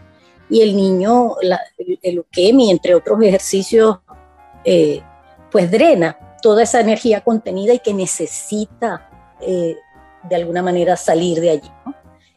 y 0.49 0.61
el 0.61 0.75
niño, 0.75 1.35
el, 2.01 2.19
ukemi, 2.19 2.71
entre 2.71 2.95
otros 2.95 3.21
ejercicios, 3.21 3.99
eh, 4.63 5.01
pues 5.51 5.69
drena 5.69 6.17
toda 6.41 6.63
esa 6.63 6.79
energía 6.79 7.21
contenida 7.21 7.73
y 7.73 7.79
que 7.79 7.93
necesita 7.93 9.09
eh, 9.41 9.75
de 10.23 10.35
alguna 10.35 10.61
manera 10.61 10.95
salir 10.95 11.39
de 11.39 11.49
allí. 11.49 11.71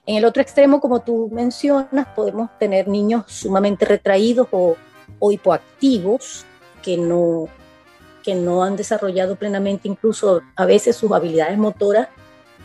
En 0.07 0.17
el 0.17 0.25
otro 0.25 0.43
extremo, 0.43 0.81
como 0.81 1.01
tú 1.01 1.29
mencionas, 1.33 2.09
podemos 2.17 2.51
tener 2.59 2.89
niños 2.89 3.25
sumamente 3.29 3.85
retraídos 3.85 4.49
o, 4.51 4.77
o 5.19 5.33
hipoactivos 5.33 6.45
que 6.83 6.97
no, 6.97 7.49
que 8.25 8.35
no 8.35 8.65
han 8.65 8.77
desarrollado 8.77 9.37
plenamente 9.37 9.89
incluso 9.89 10.41
a 10.57 10.65
veces 10.65 10.97
sus 10.97 11.13
habilidades 11.13 11.59
motoras 11.59 12.09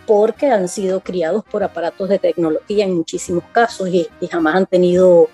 porque 0.06 0.48
han 0.48 0.68
sido 0.68 1.00
criados 1.00 1.44
por 1.46 1.64
aparatos 1.64 2.10
de 2.10 2.20
tecnología 2.20 2.86
en 2.86 2.96
muchísimos 2.96 3.44
casos 3.52 3.90
y, 3.90 4.08
jamás 4.30 4.56
han 4.56 4.66
tenido 4.66 5.30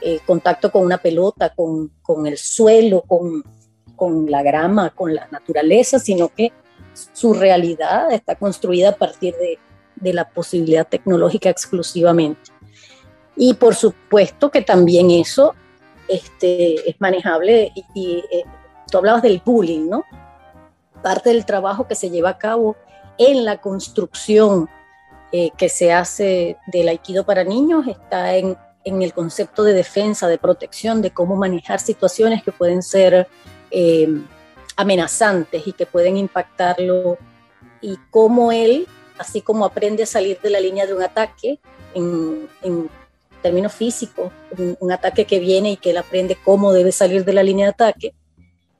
eh, 0.00 0.20
contacto 0.26 0.70
con 0.70 0.84
una 0.84 0.98
pelota, 0.98 1.52
con, 1.54 1.90
con 2.02 2.26
el 2.26 2.38
suelo, 2.38 3.02
con, 3.02 3.44
con, 3.96 4.30
la 4.30 4.42
grama, 4.42 4.90
con 4.90 5.14
la 5.14 5.26
naturaleza, 5.30 5.98
sino 5.98 6.28
que 6.28 6.52
su 7.12 7.34
realidad 7.34 8.12
está 8.12 8.36
construida 8.36 8.90
a 8.90 8.96
partir 8.96 9.34
de, 9.36 9.58
de 9.96 10.12
la 10.12 10.28
posibilidad 10.28 10.86
tecnológica 10.86 11.50
exclusivamente. 11.50 12.52
Y 13.36 13.54
por 13.54 13.74
supuesto 13.74 14.50
que 14.50 14.62
también 14.62 15.10
eso 15.10 15.54
este, 16.08 16.88
es 16.88 17.00
manejable 17.00 17.72
y, 17.74 17.84
y 17.94 18.24
eh, 18.30 18.44
tú 18.90 18.98
hablabas 18.98 19.22
del 19.22 19.42
bullying, 19.44 19.88
¿no? 19.88 20.04
Parte 21.02 21.30
del 21.30 21.44
trabajo 21.44 21.86
que 21.86 21.94
se 21.94 22.10
lleva 22.10 22.30
a 22.30 22.38
cabo 22.38 22.76
en 23.18 23.44
la 23.44 23.60
construcción 23.60 24.68
eh, 25.32 25.50
que 25.56 25.68
se 25.68 25.92
hace 25.92 26.56
del 26.66 26.88
aikido 26.88 27.24
para 27.24 27.44
niños 27.44 27.86
está 27.86 28.36
en, 28.36 28.56
el 28.84 29.12
concepto 29.12 29.64
de 29.64 29.72
defensa, 29.72 30.28
de 30.28 30.38
protección, 30.38 31.02
de 31.02 31.10
cómo 31.10 31.34
manejar 31.34 31.80
situaciones 31.80 32.44
que 32.44 32.52
pueden 32.52 32.84
ser 32.84 33.26
eh, 33.72 34.08
amenazantes 34.76 35.66
y 35.66 35.72
que 35.72 35.86
pueden 35.86 36.16
impactarlo 36.16 37.18
y 37.80 37.98
cómo 38.10 38.52
él, 38.52 38.86
así 39.18 39.40
como 39.40 39.64
aprende 39.64 40.04
a 40.04 40.06
salir 40.06 40.38
de 40.40 40.50
la 40.50 40.60
línea 40.60 40.86
de 40.86 40.94
un 40.94 41.02
ataque 41.02 41.58
en, 41.94 42.48
en 42.62 42.88
términos 43.42 43.72
físicos, 43.72 44.30
un, 44.56 44.76
un 44.78 44.92
ataque 44.92 45.24
que 45.24 45.40
viene 45.40 45.72
y 45.72 45.76
que 45.76 45.90
él 45.90 45.96
aprende 45.96 46.38
cómo 46.44 46.72
debe 46.72 46.92
salir 46.92 47.24
de 47.24 47.32
la 47.32 47.42
línea 47.42 47.66
de 47.66 47.70
ataque, 47.70 48.14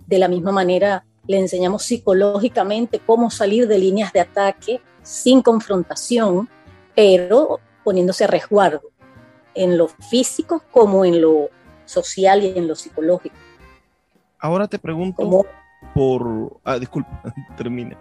de 0.07 0.19
la 0.19 0.29
misma 0.29 0.53
manera 0.53 1.05
le 1.27 1.39
enseñamos 1.39 1.83
psicológicamente 1.83 3.01
cómo 3.05 3.31
salir 3.31 3.67
de 3.67 3.79
líneas 3.79 4.13
de 4.13 4.21
ataque 4.21 4.81
sin 5.03 5.43
confrontación, 5.43 6.49
pero 6.95 7.61
poniéndose 7.85 8.25
a 8.25 8.29
resguardo 8.29 8.83
en 9.55 9.79
lo 9.79 9.89
físico 9.89 10.63
como 10.71 11.05
en 11.05 11.21
lo 11.21 11.51
social 11.85 12.43
y 12.43 12.59
en 12.59 12.67
lo 12.67 12.75
psicológico. 12.75 13.37
Ahora 14.39 14.69
te 14.69 14.79
pregunto 14.79 15.47
por... 15.95 16.61
Ah, 16.65 16.79
disculpa, 16.79 17.23
termine. 17.57 17.97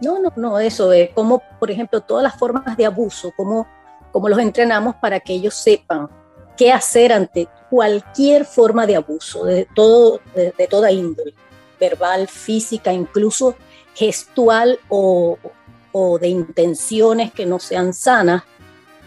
No, 0.00 0.18
no, 0.18 0.32
no, 0.36 0.58
eso 0.58 0.92
es 0.92 1.10
como, 1.10 1.42
por 1.58 1.70
ejemplo, 1.70 2.00
todas 2.02 2.22
las 2.22 2.38
formas 2.38 2.76
de 2.76 2.84
abuso, 2.84 3.32
como, 3.36 3.66
como 4.12 4.28
los 4.28 4.38
entrenamos 4.38 4.96
para 4.96 5.20
que 5.20 5.32
ellos 5.32 5.54
sepan 5.54 6.10
qué 6.56 6.72
hacer 6.72 7.12
ante 7.12 7.48
cualquier 7.70 8.44
forma 8.44 8.86
de 8.86 8.96
abuso, 8.96 9.44
de, 9.44 9.66
todo, 9.74 10.20
de 10.34 10.66
toda 10.68 10.90
índole 10.90 11.34
verbal, 11.78 12.28
física, 12.28 12.92
incluso 12.92 13.56
gestual 13.94 14.78
o, 14.88 15.38
de 16.20 16.28
intenciones 16.28 17.32
que 17.32 17.46
no 17.46 17.58
sean 17.58 17.94
sanas, 17.94 18.42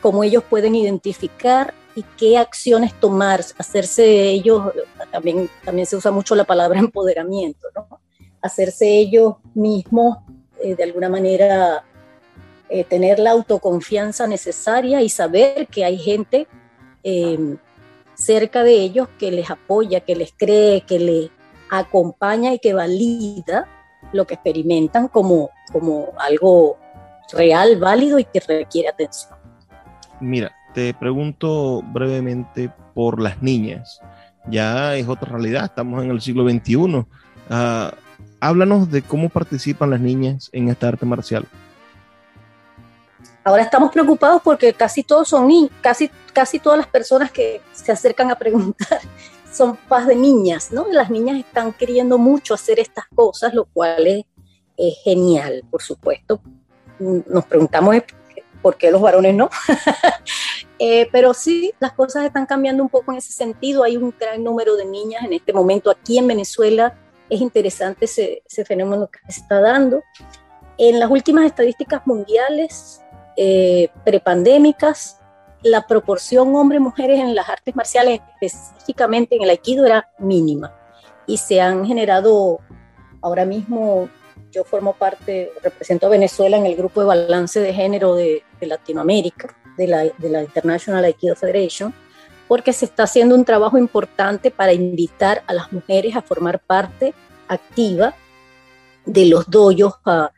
cómo 0.02 0.24
ellos 0.24 0.44
pueden 0.50 0.74
identificar 0.74 1.74
y 1.96 2.04
qué 2.18 2.38
acciones 2.38 3.00
tomar, 3.00 3.42
hacerse 3.60 4.30
ellos, 4.30 4.74
también, 5.12 5.50
también 5.64 5.86
se 5.86 5.96
usa 5.96 6.10
mucho 6.10 6.34
la 6.34 6.46
palabra 6.46 6.80
empoderamiento, 6.80 7.68
¿no? 7.76 8.00
hacerse 8.42 8.88
ellos 8.88 9.36
mismos 9.54 10.18
eh, 10.62 10.76
de 10.76 10.84
alguna 10.84 11.10
manera 11.10 11.84
eh, 12.70 12.84
tener 12.84 13.20
la 13.20 13.32
autoconfianza 13.32 14.28
necesaria 14.28 15.02
y 15.02 15.10
saber 15.10 15.68
que 15.68 15.86
hay 15.86 15.98
gente 15.98 16.48
eh, 17.04 17.56
cerca 18.14 18.64
de 18.64 18.74
ellos 18.74 19.08
que 19.18 19.32
les 19.32 19.50
apoya, 19.50 20.02
que 20.02 20.16
les 20.16 20.34
cree, 20.34 20.82
que 20.82 21.00
les 21.00 21.32
acompaña 21.70 22.54
y 22.54 22.60
que 22.60 22.74
valida 22.74 23.68
lo 24.12 24.26
que 24.26 24.36
experimentan 24.36 25.08
como, 25.08 25.50
como 25.72 26.14
algo 26.18 26.78
real, 27.32 27.78
válido 27.78 28.20
y 28.20 28.26
que 28.26 28.40
requiere 28.40 28.90
atención. 28.90 29.38
Mira, 30.20 30.52
te 30.74 30.94
pregunto 30.94 31.82
brevemente 31.84 32.72
por 32.94 33.22
las 33.22 33.42
niñas. 33.42 34.00
Ya 34.50 34.96
es 34.96 35.08
otra 35.08 35.32
realidad, 35.32 35.66
estamos 35.66 36.04
en 36.04 36.12
el 36.12 36.22
siglo 36.22 36.50
XXI. 36.50 37.06
Ah, 37.50 37.94
háblanos 38.40 38.90
de 38.92 39.02
cómo 39.02 39.30
participan 39.30 39.92
las 39.92 40.00
niñas 40.00 40.50
en 40.52 40.70
esta 40.70 40.88
arte 40.88 41.06
marcial. 41.06 41.46
Ahora 43.44 43.64
estamos 43.64 43.92
preocupados 43.92 44.42
porque 44.44 44.74
casi 44.74 45.04
todos 45.04 45.30
son 45.30 45.48
niños, 45.48 45.72
casi, 45.82 46.10
casi 46.34 46.60
todas 46.60 46.78
las 46.78 46.88
personas 46.88 47.32
que 47.32 47.62
se 47.74 47.92
acercan 47.92 48.30
a 48.32 48.36
preguntar 48.36 49.00
son 49.52 49.76
paz 49.76 50.08
de 50.08 50.16
niñas, 50.16 50.72
¿no? 50.72 50.88
Las 50.92 51.10
niñas 51.10 51.38
están 51.38 51.74
queriendo 51.74 52.18
mucho 52.18 52.54
hacer 52.54 52.80
estas 52.80 53.06
cosas, 53.14 53.54
lo 53.54 53.66
cual 53.66 54.08
es, 54.08 54.26
genial, 55.04 55.64
por 55.70 55.82
supuesto. 55.82 56.42
Nos 57.00 57.46
preguntamos 57.46 57.96
por 58.62 58.78
qué 58.78 58.92
los 58.92 59.02
varones 59.02 59.36
no. 59.36 59.50
Eh, 60.82 61.10
pero 61.12 61.34
sí, 61.34 61.74
las 61.82 61.92
cosas 61.92 62.24
están 62.24 62.46
cambiando 62.46 62.82
un 62.82 62.88
poco 62.88 63.12
en 63.12 63.18
ese 63.18 63.34
sentido. 63.34 63.84
Hay 63.84 63.98
un 63.98 64.16
gran 64.18 64.42
número 64.42 64.78
de 64.78 64.86
niñas 64.86 65.26
en 65.26 65.34
este 65.34 65.52
momento 65.52 65.92
aquí 65.92 66.18
en 66.18 66.26
Venezuela. 66.26 66.98
Es 67.30 67.42
interesante 67.42 68.06
ese, 68.06 68.42
fenómeno 68.64 69.10
que 69.12 69.20
se 69.30 69.42
está 69.42 69.60
dando. 69.60 70.02
En 70.78 70.98
las 70.98 71.12
últimas 71.12 71.46
estadísticas 71.46 72.08
mundiales 72.08 73.02
eh, 73.36 73.90
prepandémicas, 74.06 75.19
la 75.64 75.86
proporción 75.88 76.56
hombre-mujeres 76.56 77.20
en 77.20 77.36
las 77.36 77.50
artes 77.50 77.76
marciales, 77.76 78.22
específicamente 78.40 79.36
en 79.36 79.44
el 79.44 79.50
aikido, 79.50 79.86
era 79.86 80.10
mínima. 80.20 80.74
Y 81.28 81.38
se 81.38 81.62
han 81.62 81.86
generado, 81.86 82.60
ahora 83.22 83.46
mismo 83.46 84.10
yo 84.52 84.64
formo 84.64 84.94
parte, 84.94 85.52
represento 85.62 86.08
a 86.08 86.10
Venezuela 86.10 86.58
en 86.58 86.66
el 86.66 86.76
grupo 86.76 87.02
de 87.02 87.08
balance 87.08 87.60
de 87.60 87.74
género 87.74 88.16
de, 88.16 88.44
Latinoamérica, 88.62 89.56
de 89.78 89.88
la, 89.88 90.04
de 90.04 90.30
la, 90.30 90.42
International 90.42 91.04
Aikido 91.04 91.36
Federation, 91.36 91.94
porque 92.48 92.74
se 92.74 92.86
está 92.86 93.04
haciendo 93.04 93.36
un 93.36 93.46
trabajo 93.46 93.78
importante 93.78 94.50
para 94.50 94.74
invitar 94.74 95.44
a 95.46 95.54
las 95.54 95.72
mujeres 95.72 96.16
a 96.16 96.22
formar 96.22 96.60
parte 96.60 97.14
activa 97.48 98.16
de 99.06 99.26
los 99.28 99.50
doyos, 99.50 99.94
a, 100.06 100.32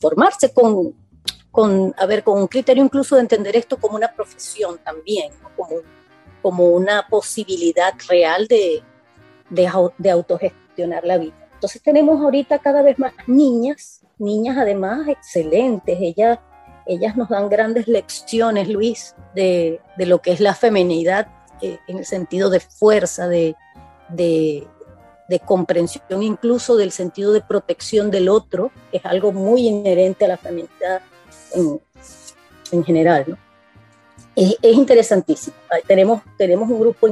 formarse 0.00 0.52
con, 0.52 0.94
con, 1.54 1.94
a 1.96 2.06
ver, 2.06 2.24
con 2.24 2.40
un 2.40 2.48
criterio 2.48 2.82
incluso 2.82 3.14
de 3.14 3.20
entender 3.20 3.54
esto 3.54 3.76
como 3.76 3.94
una 3.94 4.12
profesión 4.12 4.76
también, 4.78 5.30
como, 5.56 5.68
como 6.42 6.66
una 6.70 7.06
posibilidad 7.06 7.94
real 8.08 8.48
de, 8.48 8.82
de, 9.50 9.70
de 9.96 10.10
autogestionar 10.10 11.04
la 11.04 11.16
vida. 11.16 11.48
Entonces 11.54 11.80
tenemos 11.80 12.20
ahorita 12.20 12.58
cada 12.58 12.82
vez 12.82 12.98
más 12.98 13.12
niñas, 13.28 14.02
niñas 14.18 14.58
además 14.58 15.06
excelentes, 15.06 15.96
ellas, 16.00 16.40
ellas 16.86 17.16
nos 17.16 17.28
dan 17.28 17.48
grandes 17.48 17.86
lecciones, 17.86 18.68
Luis, 18.68 19.14
de, 19.36 19.80
de 19.96 20.06
lo 20.06 20.20
que 20.20 20.32
es 20.32 20.40
la 20.40 20.56
feminidad 20.56 21.28
eh, 21.62 21.78
en 21.86 21.98
el 21.98 22.04
sentido 22.04 22.50
de 22.50 22.58
fuerza, 22.58 23.28
de, 23.28 23.54
de, 24.08 24.66
de, 25.28 25.38
comprensión, 25.38 26.24
incluso 26.24 26.74
del 26.74 26.90
sentido 26.90 27.32
de 27.32 27.42
protección 27.42 28.10
del 28.10 28.28
otro, 28.28 28.72
que 28.90 28.96
es 28.96 29.06
algo 29.06 29.30
muy 29.30 29.68
inherente 29.68 30.24
a 30.24 30.28
la 30.28 30.36
feminidad 30.36 31.00
en, 31.54 31.80
en 32.72 32.84
general. 32.84 33.24
¿no? 33.28 33.38
Es, 34.36 34.56
es, 34.60 34.76
interesantísimo. 34.76 35.56
Tenemos, 35.86 36.22
tenemos 36.36 36.68
un 36.68 36.80
grupo 36.80 37.08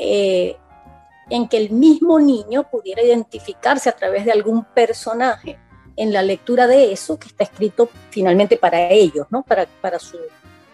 en 0.00 1.48
que 1.48 1.56
el 1.56 1.70
mismo 1.70 2.18
niño 2.18 2.68
pudiera 2.70 3.02
identificarse 3.02 3.88
a 3.88 3.92
través 3.92 4.24
de 4.24 4.32
algún 4.32 4.64
personaje 4.64 5.58
en 5.96 6.12
la 6.12 6.22
lectura 6.22 6.66
de 6.66 6.92
eso 6.92 7.18
que 7.18 7.28
está 7.28 7.44
escrito 7.44 7.88
finalmente 8.10 8.56
para 8.56 8.90
ellos, 8.90 9.26
¿no? 9.30 9.42
para, 9.42 9.66
para, 9.80 9.98
su, 9.98 10.18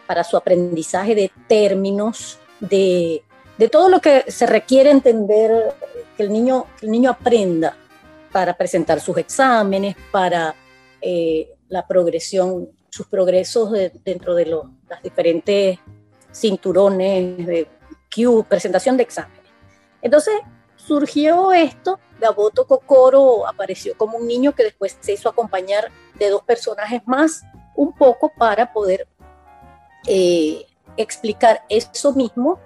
para 0.07 0.24
su 0.24 0.37
aprendizaje 0.37 1.14
de 1.14 1.31
términos, 1.49 2.39
de, 2.61 3.22
de 3.59 3.68
todo 3.68 3.89
lo 3.89 4.01
que 4.01 4.24
se 4.31 4.47
requiere 4.47 4.91
entender 4.91 5.74
que 6.16 6.22
el 6.22 6.33
niño, 6.33 6.66
el 6.81 6.91
niño 6.91 7.11
aprenda 7.11 7.77
para 8.33 8.57
presentar 8.57 9.01
sus 9.01 9.16
exámenes, 9.18 9.97
para 10.11 10.55
eh, 11.01 11.51
la 11.68 11.87
progresión, 11.87 12.70
sus 12.89 13.07
progresos 13.07 13.72
dentro 14.05 14.35
de 14.35 14.47
los, 14.47 14.66
las 14.89 15.03
diferentes 15.03 15.79
cinturones 16.33 17.47
de 17.47 17.66
Q, 18.15 18.45
presentación 18.49 18.97
de 18.97 19.05
exámenes. 19.05 19.45
Entonces 20.03 20.35
surgió 20.77 21.53
esto, 21.53 21.99
Gaboto 22.21 22.67
Kokoro 22.67 23.47
apareció 23.47 23.97
como 23.97 24.19
un 24.19 24.27
niño 24.27 24.55
que 24.55 24.63
después 24.63 24.97
se 25.01 25.13
hizo 25.13 25.29
acompañar 25.29 25.91
de 26.19 26.31
dos 26.31 26.43
personajes 26.43 27.03
más, 27.07 27.43
un 27.75 27.93
poco 27.93 28.33
para 28.37 28.73
poder 28.73 29.07
eh, 30.07 30.65
explicar 30.97 31.65
eso 31.69 32.13
mismo 32.13 32.59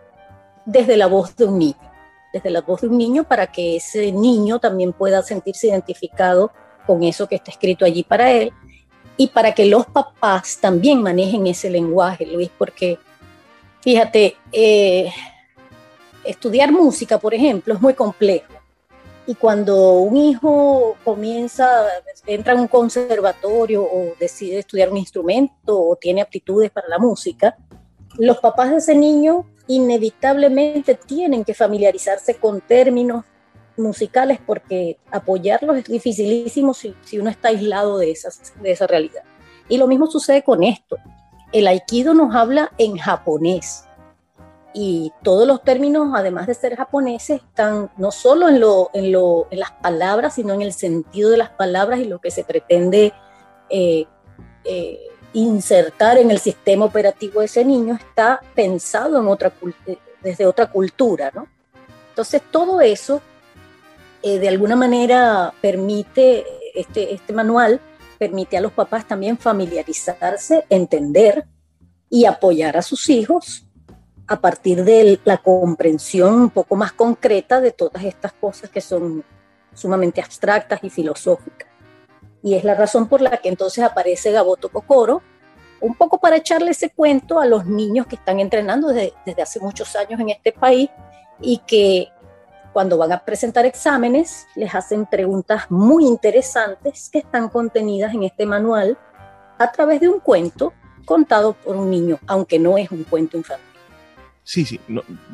desde 0.65 0.97
la 0.97 1.07
voz 1.07 1.35
de 1.37 1.47
un 1.47 1.59
niño, 1.59 1.93
desde 2.33 2.51
la 2.51 2.61
voz 2.61 2.83
de 2.83 2.89
un 2.89 2.99
niño 2.99 3.25
para 3.25 3.51
que 3.51 3.77
ese 3.77 4.13
niño 4.13 4.59
también 4.59 4.93
pueda 4.93 5.23
sentirse 5.23 5.69
identificado 5.69 6.53
con 6.87 7.03
eso 7.03 7.27
que 7.27 7.37
está 7.37 7.51
escrito 7.51 7.85
allí 7.85 8.05
para 8.05 8.31
él 8.31 8.53
y 9.17 9.29
para 9.29 9.55
que 9.55 9.67
los 9.67 9.87
papás 9.87 10.59
también 10.61 11.03
manejen 11.03 11.47
ese 11.47 11.71
lenguaje, 11.71 12.27
Luis, 12.27 12.51
porque 12.57 12.99
fíjate, 13.81 14.37
eh, 14.53 15.13
estudiar 16.25 16.73
música, 16.73 17.19
por 17.19 17.35
ejemplo, 17.35 17.75
es 17.75 17.81
muy 17.81 17.95
complejo. 17.95 18.53
Y 19.27 19.35
cuando 19.35 19.93
un 19.93 20.17
hijo 20.17 20.97
comienza, 21.05 21.87
entra 22.27 22.55
en 22.55 22.61
un 22.61 22.69
conservatorio 22.69 23.83
o 23.83 24.15
decide 24.19 24.59
estudiar 24.59 24.91
un 24.91 24.97
instrumento 24.97 25.81
o 25.81 25.97
tiene 25.97 26.21
aptitudes 26.21 26.71
para 26.71 26.89
la 26.89 26.99
música, 26.99 27.57
los 28.19 28.39
papás 28.39 28.71
de 28.71 28.77
ese 28.79 28.95
niño 28.95 29.47
inevitablemente 29.69 30.97
tienen 30.97 31.45
que 31.45 31.55
familiarizarse 31.55 32.35
con 32.35 32.61
términos 32.61 33.25
musicales 33.77 34.41
porque 34.45 34.99
apoyarlos 35.11 35.79
es 35.79 35.85
dificilísimo 35.85 36.75
si, 36.75 36.95
si 37.03 37.19
uno 37.19 37.31
está 37.31 37.49
aislado 37.49 37.99
de, 37.99 38.11
esas, 38.11 38.53
de 38.61 38.73
esa 38.73 38.87
realidad. 38.87 39.23
Y 39.69 39.79
lo 39.79 39.87
mismo 39.87 40.09
sucede 40.09 40.43
con 40.43 40.65
esto. 40.65 40.97
El 41.53 41.67
aikido 41.67 42.15
nos 42.15 42.35
habla 42.35 42.73
en 42.79 42.97
japonés, 42.97 43.85
y 44.73 45.13
todos 45.23 45.47
los 45.47 45.63
términos, 45.63 46.11
además 46.15 46.47
de 46.47 46.55
ser 46.55 46.77
japoneses, 46.77 47.43
están 47.43 47.91
no 47.97 48.13
solo 48.13 48.49
en, 48.93 49.59
las 49.59 49.73
palabras, 49.73 50.35
sino 50.35 50.55
en 50.55 50.63
el 50.63 50.73
sentido 50.73 51.31
de 51.31 51.39
las 51.39 51.51
palabras 51.51 51.99
y 51.99 52.05
lo 52.05 52.21
que 52.21 52.31
se 52.31 52.45
pretende 52.45 53.13
eh, 53.69 54.07
eh, 54.65 55.01
insertar 55.33 56.19
en 56.19 56.31
el 56.31 56.39
sistema 56.39 56.85
operativo 56.85 57.41
de 57.41 57.47
ese 57.47 57.65
niño 57.65 57.95
está 57.95 58.41
pensado 58.55 59.19
en 59.19 59.27
otra, 59.27 59.53
eh, 59.87 59.99
desde 60.23 60.47
otra 60.47 60.71
cultura. 60.71 61.33
¿no? 61.35 61.49
Entonces, 62.11 62.41
todo 62.51 62.81
eso, 62.81 63.21
de 64.23 64.49
alguna 64.49 64.77
manera, 64.77 65.53
permite, 65.61 66.45
este, 66.75 67.15
este 67.15 67.33
manual 67.33 67.81
permite 68.21 68.59
a 68.59 68.61
los 68.61 68.73
papás 68.73 69.09
también 69.09 69.39
familiarizarse, 69.39 70.67
entender 70.69 71.47
y 72.11 72.27
apoyar 72.27 72.77
a 72.77 72.83
sus 72.83 73.09
hijos 73.09 73.65
a 74.27 74.43
partir 74.43 74.85
de 74.85 75.19
la 75.25 75.39
comprensión 75.39 76.35
un 76.35 76.51
poco 76.51 76.77
más 76.77 76.93
concreta 76.93 77.63
de 77.63 77.73
todas 77.73 78.05
estas 78.05 78.35
cosas 78.35 78.69
que 78.69 78.83
son 78.83 79.25
sumamente 79.73 80.21
abstractas 80.21 80.85
y 80.85 80.91
filosóficas. 80.91 81.67
Y 82.43 82.57
es 82.57 82.63
la 82.63 82.75
razón 82.75 83.09
por 83.09 83.23
la 83.23 83.39
que 83.39 83.49
entonces 83.49 83.83
aparece 83.83 84.33
Gaboto 84.33 84.69
Kokoro, 84.69 85.23
un 85.81 85.95
poco 85.95 86.21
para 86.21 86.37
echarle 86.37 86.73
ese 86.73 86.91
cuento 86.91 87.41
a 87.41 87.47
los 87.47 87.65
niños 87.65 88.07
que 88.07 88.17
están 88.17 88.39
entrenando 88.39 88.89
desde, 88.89 89.15
desde 89.25 89.41
hace 89.41 89.61
muchos 89.61 89.97
años 89.97 90.21
en 90.21 90.29
este 90.29 90.53
país 90.53 90.91
y 91.41 91.57
que 91.67 92.09
cuando 92.73 92.99
van 92.99 93.13
a 93.13 93.25
presentar 93.25 93.67
exámenes 93.67 94.47
les 94.55 94.75
hacen 94.75 95.07
preguntas 95.07 95.71
muy 95.71 96.07
interesantes 96.07 97.09
que 97.11 97.19
están 97.19 97.49
contenidas 97.49 98.15
en 98.15 98.25
este 98.25 98.47
manual 98.47 98.99
a 99.59 99.73
través 99.73 100.01
de 100.01 100.09
un 100.09 100.21
cuento 100.21 100.73
contado 101.05 101.55
por 101.55 101.77
un 101.77 101.91
niño, 101.91 102.19
aunque 102.27 102.59
no 102.59 102.79
es 102.79 102.91
un 102.91 103.05
cuento 103.05 103.37
infantil. 103.37 103.67
Sí, 104.45 104.65
sí, 104.65 104.81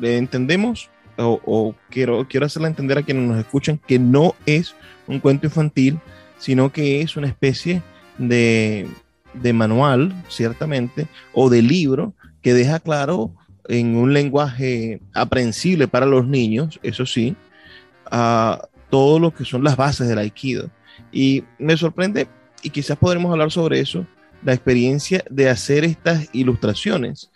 entendemos 0.01 0.89
o, 1.17 1.73
quiero, 1.89 2.27
quiero 2.27 2.45
hacerle 2.45 2.67
entender 2.67 2.97
a 2.97 3.03
quienes 3.03 3.27
nos 3.27 3.39
escuchan 3.39 3.79
que 3.87 3.97
no 3.97 4.35
es 4.45 4.75
un 5.07 5.19
cuento 5.19 5.47
infantil, 5.47 5.99
sino 6.37 6.71
que 6.71 7.01
es 7.01 7.17
una 7.17 7.27
especie 7.27 7.81
de, 8.17 8.87
de 9.33 9.53
manual, 9.53 10.13
ciertamente, 10.29 11.07
o 11.33 11.49
de 11.49 11.61
libro 11.61 12.13
que 12.41 12.53
deja 12.53 12.79
claro 12.79 13.31
en 13.67 13.95
un 13.95 14.13
lenguaje 14.13 15.01
aprensible 15.13 15.87
para 15.87 16.05
los 16.05 16.27
niños, 16.27 16.79
eso 16.83 17.05
sí, 17.05 17.35
a 18.09 18.67
todo 18.89 19.19
lo 19.19 19.33
que 19.33 19.45
son 19.45 19.63
las 19.63 19.75
bases 19.75 20.07
del 20.07 20.19
aikido. 20.19 20.69
Y 21.11 21.43
me 21.59 21.77
sorprende, 21.77 22.27
y 22.63 22.69
quizás 22.69 22.97
podremos 22.97 23.31
hablar 23.31 23.51
sobre 23.51 23.79
eso, 23.79 24.05
la 24.43 24.53
experiencia 24.53 25.23
de 25.29 25.49
hacer 25.49 25.83
estas 25.83 26.29
ilustraciones. 26.33 27.31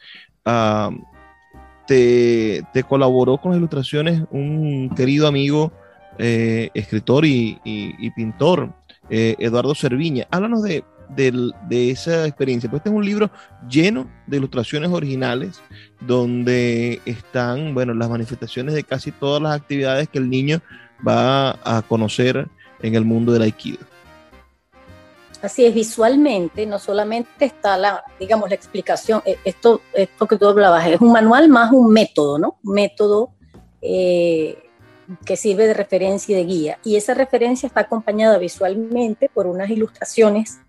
Ah, 0.46 0.92
te, 1.88 2.84
colaboró 2.88 3.38
con 3.38 3.52
las 3.52 3.58
ilustraciones 3.58 4.24
un 4.32 4.90
querido 4.96 5.28
amigo, 5.28 5.72
eh, 6.18 6.70
escritor 6.74 7.26
y, 7.26 8.12
pintor, 8.16 8.74
eh, 9.10 9.36
Eduardo 9.40 9.76
Cerviña. 9.76 10.28
Háblanos 10.32 10.64
de, 10.64 10.84
de, 11.16 11.92
esa 11.92 12.26
experiencia. 12.26 12.70
Pues 12.70 12.80
este 12.80 12.90
es 12.90 12.96
un 12.96 13.06
libro 13.06 13.30
lleno 13.70 14.08
de 14.28 14.38
ilustraciones 14.38 14.90
originales 14.92 15.62
donde 16.00 17.02
están, 17.06 17.74
bueno, 17.74 17.94
las 17.94 18.10
manifestaciones 18.10 18.74
de 18.74 18.84
casi 18.84 19.12
todas 19.12 19.42
las 19.42 19.56
actividades 19.56 20.10
que 20.10 20.20
el 20.20 20.30
niño 20.30 20.62
va 21.06 21.52
a 21.64 21.82
conocer 21.88 22.48
en 22.82 22.96
el 22.96 23.06
mundo 23.06 23.32
del 23.32 23.44
aikido. 23.44 23.80
Así 25.42 25.66
es, 25.66 25.74
visualmente 25.74 26.68
no 26.68 26.78
solamente 26.78 27.46
está 27.46 27.76
la, 27.76 28.04
digamos, 28.20 28.50
la 28.50 28.56
explicación, 28.56 29.24
eh, 29.26 29.40
esto, 29.44 29.82
esto 29.92 30.28
que 30.28 30.38
tú 30.38 30.48
hablabas, 30.48 30.86
es 30.86 31.02
un 31.02 31.12
manual 31.12 31.50
más 31.50 31.72
un 31.72 31.92
método, 31.92 32.38
¿no? 32.38 32.60
Un 32.64 32.74
método 32.76 33.32
eh, 33.82 34.70
que 35.26 35.36
sirve 35.36 35.66
de 35.66 35.74
referencia 35.74 36.34
y 36.34 36.36
de 36.36 36.46
guía. 36.46 36.80
Y 36.84 36.96
esa 36.96 37.16
referencia 37.16 37.66
está 37.66 37.82
acompañada 37.82 38.38
visualmente 38.38 39.30
por 39.34 39.48
unas 39.48 39.72
ilustraciones 39.72 40.60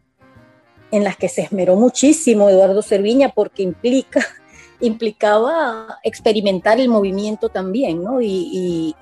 en 0.92 1.04
las 1.04 1.16
que 1.16 1.28
se 1.28 1.40
esmeró 1.40 1.74
muchísimo 1.74 2.48
Eduardo 2.48 2.82
Cerviña 2.82 3.30
porque 3.30 3.62
implica, 3.62 4.20
implicaba 4.80 5.98
experimentar 6.04 6.78
el 6.78 6.88
movimiento 6.88 7.48
también, 7.48 8.04
¿no? 8.04 8.20
Y, 8.20 8.94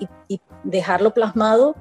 dejarlo 0.63 1.15
plasmado 1.15 1.75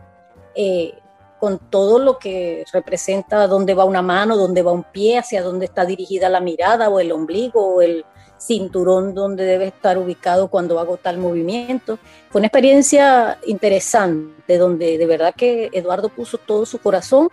eh, 0.55 0.93
con 1.37 1.59
todo 1.59 1.99
lo 1.99 2.17
que 2.17 2.63
representa 2.71 3.45
dónde 3.45 3.73
va 3.73 3.83
una 3.83 4.01
mano, 4.01 4.37
dónde 4.37 4.61
va 4.61 4.71
un 4.71 4.85
pie, 4.85 5.19
hacia 5.19 5.43
dónde 5.43 5.65
está 5.65 5.83
dirigida 5.83 6.29
la 6.29 6.39
mirada 6.39 6.89
o 6.89 7.01
el 7.01 7.11
ombligo 7.11 7.75
o 7.75 7.81
el 7.81 8.05
cinturón 8.39 9.13
donde 9.13 9.43
debe 9.43 9.67
estar 9.67 9.97
ubicado 9.97 10.47
cuando 10.47 10.79
hago 10.79 10.95
tal 10.95 11.17
movimiento. 11.17 11.99
Fue 12.29 12.39
una 12.39 12.47
experiencia 12.47 13.37
interesante 13.45 14.57
donde 14.57 14.97
de 14.97 15.05
verdad 15.05 15.35
que 15.35 15.69
Eduardo 15.73 16.07
puso 16.07 16.37
todo 16.37 16.65
su 16.65 16.79
corazón 16.79 17.29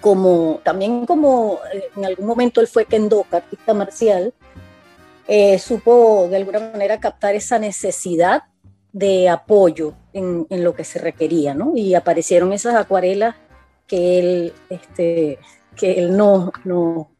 como 0.00 0.60
también 0.62 1.06
como 1.06 1.58
eh, 1.72 1.84
en 1.96 2.04
algún 2.04 2.26
momento 2.26 2.60
él 2.60 2.66
fue 2.66 2.84
kendoka, 2.84 3.38
artista 3.38 3.74
marcial, 3.74 4.32
eh, 5.26 5.58
supo 5.58 6.26
de 6.30 6.36
alguna 6.36 6.60
manera 6.60 7.00
captar 7.00 7.34
esa 7.34 7.58
necesidad 7.58 8.44
de 8.92 9.28
apoyo 9.28 9.94
en, 10.12 10.46
en, 10.48 10.64
lo 10.64 10.74
que 10.74 10.84
se 10.84 10.98
requería, 10.98 11.54
¿no? 11.54 11.72
Y 11.76 11.94
aparecieron 11.94 12.52
esas 12.52 12.74
acuarelas 12.74 13.36
que 13.86 14.18
él, 14.18 14.52
este, 14.70 15.38
que 15.76 15.98
él 15.98 16.16
no, 16.16 16.52
no, 16.64 17.10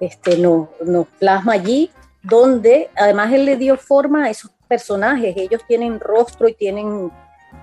este, 0.00 0.36
no, 0.36 0.70
no 0.84 1.06
plasma 1.18 1.54
allí, 1.54 1.90
donde 2.22 2.90
además 2.94 3.32
él 3.32 3.46
le 3.46 3.56
dio 3.56 3.76
forma 3.76 4.24
a 4.24 4.30
esos 4.30 4.50
personajes, 4.68 5.34
ellos 5.36 5.62
tienen 5.66 5.98
rostro 6.00 6.46
y 6.48 6.54
tienen, 6.54 7.10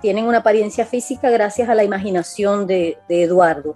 tienen 0.01 0.25
una 0.25 0.39
apariencia 0.39 0.85
física 0.85 1.29
gracias 1.29 1.69
a 1.69 1.75
la 1.75 1.83
imaginación 1.83 2.65
de 2.65 2.97
Eduardo. 3.09 3.75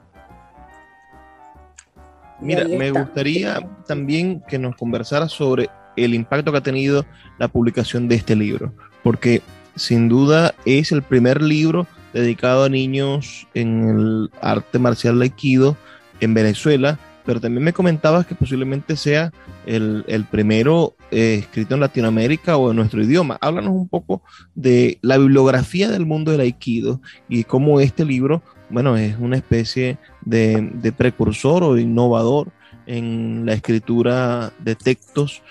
Mira, 2.42 2.68
me 2.68 2.92
gustaría 2.92 3.60
también 3.86 4.42
que 4.48 4.58
nos 4.58 4.76
conversara 4.76 5.28
sobre 5.28 5.70
el 5.96 6.14
impacto 6.14 6.52
que 6.52 6.58
ha 6.58 6.64
tenido 6.64 7.06
la 7.38 7.48
publicación 7.48 8.08
de 8.08 8.16
este 8.16 8.36
libro, 8.36 8.74
porque 9.04 9.42
sin 9.76 10.10
duda 10.10 10.54
es 10.66 10.92
el 10.92 11.02
primer 11.02 11.42
libro 11.42 11.88
dedicado 12.14 12.64
a 12.64 12.70
niños 12.70 13.48
en 13.54 13.90
el 13.90 14.30
arte 14.42 14.80
marcial 14.80 15.22
aikido 15.22 15.78
en 16.20 16.34
Venezuela, 16.34 17.00
pero 17.26 17.40
también 17.40 17.64
me 17.64 17.74
comentabas 17.74 18.26
que 18.26 18.36
posiblemente 18.36 18.96
sea 18.96 19.32
el, 19.66 20.26
primero 20.32 20.96
eh, 21.12 21.38
escrito 21.42 21.76
en 21.76 21.82
Latinoamérica 21.82 22.58
o 22.58 22.72
en 22.72 22.78
nuestro 22.78 23.04
idioma. 23.04 23.38
Háblanos 23.42 23.74
un 23.74 23.88
poco 23.88 24.24
de 24.56 24.98
la 25.02 25.18
bibliografía 25.18 25.90
del 25.90 26.06
mundo 26.06 26.32
del 26.32 26.42
aikido 26.42 27.02
y 27.28 27.44
cómo 27.44 27.80
este 27.80 28.06
libro 28.06 28.42
bueno, 28.70 28.98
es 28.98 29.18
una 29.18 29.38
especie 29.38 29.98
de, 30.22 30.94
precursor 30.96 31.64
o 31.64 31.78
innovador 31.78 32.48
en 32.86 33.46
la 33.46 33.54
escritura 33.54 34.52
de 34.60 34.76
textos, 34.76 35.42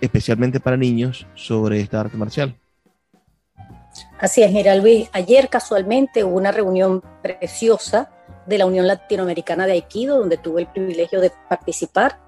especialmente 0.00 0.60
para 0.60 0.76
niños, 0.76 1.26
sobre 1.34 1.80
esta 1.80 2.00
arte 2.00 2.16
marcial. 2.16 2.54
Así 4.20 4.42
es, 4.42 4.52
mira 4.52 4.74
Luis, 4.76 5.08
ayer 5.12 5.48
casualmente 5.48 6.22
hubo 6.22 6.36
una 6.36 6.52
reunión 6.52 7.02
preciosa 7.22 8.10
de 8.46 8.58
la 8.58 8.66
Unión 8.66 8.86
Latinoamericana 8.86 9.66
de 9.66 9.72
Aikido, 9.72 10.18
donde 10.18 10.36
tuve 10.36 10.62
el 10.62 10.66
privilegio 10.68 11.20
de 11.20 11.32
participar, 11.48 12.18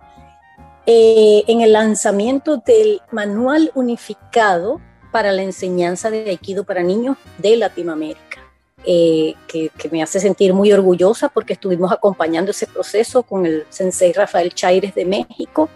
eh, 0.87 1.45
en 1.47 1.61
el 1.61 1.73
lanzamiento 1.73 2.57
del 2.59 3.01
Manual 3.11 3.71
Unificado 3.75 4.81
para 5.13 5.33
la 5.33 5.43
Enseñanza 5.43 6.11
de 6.11 6.31
Aikido 6.31 6.65
para 6.65 6.83
Niños 6.83 7.17
de 7.39 7.57
Latinoamérica. 7.57 8.30
Eh, 8.87 9.35
que, 9.47 9.71
me 9.91 10.03
hace 10.03 10.21
sentir 10.21 10.55
muy 10.55 10.73
orgullosa 10.73 11.29
porque 11.29 11.53
estuvimos 11.53 11.93
acompañando 11.93 12.51
ese 12.51 12.67
proceso 12.67 13.23
con 13.23 13.45
el 13.45 13.67
sensei 13.69 14.13
Rafael 14.13 14.55
Chaires 14.55 14.95
de 14.95 15.05
México 15.05 15.69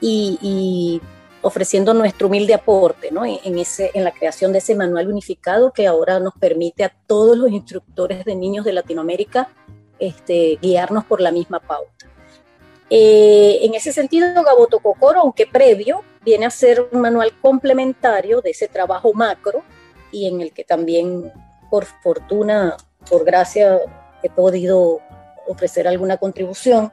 y, 0.00 1.00
ofreciendo 1.42 1.94
nuestro 1.94 2.26
humilde 2.26 2.54
aporte 2.54 3.10
¿no? 3.12 3.24
en, 3.24 3.58
ese, 3.58 3.92
en 3.94 4.02
la 4.02 4.10
creación 4.10 4.52
de 4.52 4.58
ese 4.58 4.74
manual 4.74 5.08
unificado 5.08 5.70
que 5.70 5.86
ahora 5.86 6.18
nos 6.18 6.34
permite 6.34 6.82
a 6.82 6.92
todos 7.06 7.36
los 7.36 7.52
instructores 7.52 8.24
de 8.24 8.34
niños 8.34 8.64
de 8.64 8.72
Latinoamérica 8.72 9.48
este, 10.00 10.58
guiarnos 10.60 11.04
por 11.04 11.20
la 11.20 11.30
misma 11.30 11.60
pauta. 11.60 12.10
Eh, 12.90 13.58
en 13.62 13.74
ese 13.74 13.92
sentido, 13.92 14.42
Gaboto 14.42 14.80
Kokoro, 14.80 15.20
aunque 15.20 15.46
previo, 15.46 16.02
viene 16.24 16.46
a 16.46 16.50
ser 16.50 16.88
un 16.90 17.00
manual 17.00 17.32
complementario 17.40 18.40
de 18.40 18.50
ese 18.50 18.66
trabajo 18.66 19.12
macro 19.12 19.62
y 20.10 20.26
en 20.26 20.40
el 20.40 20.52
que 20.52 20.64
también 20.64 21.32
por 21.70 21.84
fortuna, 21.84 22.76
por 23.08 23.24
gracia, 23.24 23.80
he 24.22 24.30
podido 24.30 25.00
ofrecer 25.46 25.86
alguna 25.86 26.16
contribución. 26.16 26.92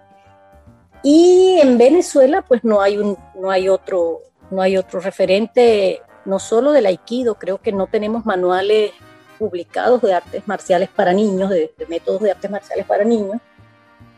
Y 1.03 1.59
en 1.61 1.77
Venezuela, 1.77 2.41
pues 2.41 2.63
no 2.63 2.81
hay, 2.81 2.97
no 3.35 3.51
hay, 3.51 3.67
otro, 3.67 4.21
no 4.51 4.61
hay 4.61 4.77
otro 4.77 4.99
referente, 4.99 6.01
no 6.25 6.39
solo 6.39 6.71
del 6.71 6.85
aikido, 6.85 7.35
creo 7.35 7.59
que 7.59 7.73
no 7.73 7.87
tenemos 7.87 8.25
manuales 8.25 8.91
publicados 9.37 10.01
de 10.01 10.13
artes 10.13 10.47
marciales 10.47 10.89
para 10.89 11.11
niños, 11.11 11.49
de, 11.49 11.73
métodos 11.89 12.21
de 12.21 12.31
artes 12.31 12.49
marciales 12.49 12.85
para 12.85 13.03
niños. 13.03 13.37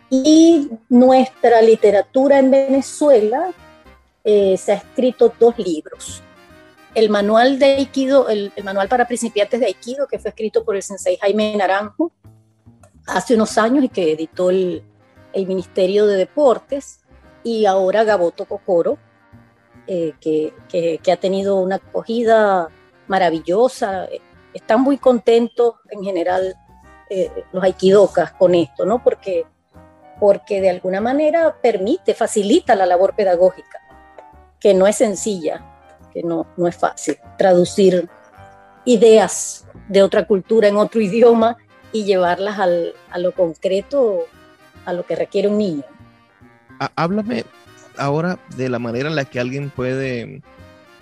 Y 0.10 0.70
nuestra 0.88 1.62
literatura 1.62 2.38
en 2.38 2.52
Venezuela 2.52 3.52
eh, 4.24 4.56
se 4.58 4.74
ha 4.74 4.76
escrito 4.76 5.34
dos 5.40 5.58
libros 5.58 6.22
el 6.96 7.10
manual 7.10 7.60
de 7.60 7.66
Aikido, 7.76 8.30
el, 8.30 8.52
manual 8.64 8.88
para 8.88 9.06
principiantes 9.06 9.60
de 9.60 9.68
Aikido, 9.68 10.08
que 10.08 10.18
fue 10.18 10.30
escrito 10.30 10.64
por 10.64 10.78
el 10.78 10.82
sensei 10.82 11.18
Jaime 11.18 11.56
Naranjo 11.56 12.12
hace 13.06 13.36
unos 13.36 13.58
años 13.58 13.84
y 13.84 13.90
que 13.90 14.14
editó 14.14 14.50
el, 14.50 14.84
Ministerio 15.36 16.08
de 16.08 16.16
Deportes, 16.16 17.02
y 17.44 17.66
ahora 17.66 18.06
Gaboto 18.06 18.46
Kokoro, 18.46 18.98
eh, 19.86 20.14
que, 20.22 21.02
ha 21.12 21.18
tenido 21.18 21.58
una 21.58 21.76
acogida 21.76 22.70
maravillosa. 23.08 24.08
Están 24.54 24.80
muy 24.80 24.98
contentos 24.98 25.74
en 25.90 26.06
general 26.06 26.56
eh, 27.10 27.30
los 27.52 27.62
aikidokas 27.62 28.32
con 28.32 28.56
esto, 28.56 28.86
¿no? 28.86 29.04
Porque, 29.04 29.46
porque 30.22 30.62
de 30.62 30.70
alguna 30.70 31.02
manera 31.02 31.58
permite, 31.62 32.14
facilita 32.14 32.74
la 32.74 32.86
labor 32.86 33.14
pedagógica, 33.14 33.82
que 34.58 34.74
no 34.74 34.88
es 34.88 34.96
sencilla 34.96 35.75
que 36.16 36.24
no, 36.24 36.48
no 36.56 36.68
es 36.68 36.76
fácil 36.78 37.18
traducir 37.38 38.10
ideas 38.86 39.68
de 39.90 40.02
otra 40.02 40.26
cultura 40.26 40.70
en 40.70 40.78
otro 40.78 41.02
idioma 41.10 41.58
y 41.92 42.06
llevarlas 42.06 42.58
al, 42.58 42.94
a 43.12 43.20
lo 43.20 43.34
concreto, 43.34 44.26
a 44.86 44.94
lo 44.94 45.06
que 45.06 45.16
requiere 45.16 45.50
un 45.50 45.58
niño. 45.58 45.84
Háblame 46.96 47.46
ahora 47.98 48.40
de 48.58 48.70
la 48.70 48.80
manera 48.80 49.10
en 49.10 49.16
la 49.16 49.26
que 49.26 49.40
alguien 49.40 49.70
puede 49.70 50.42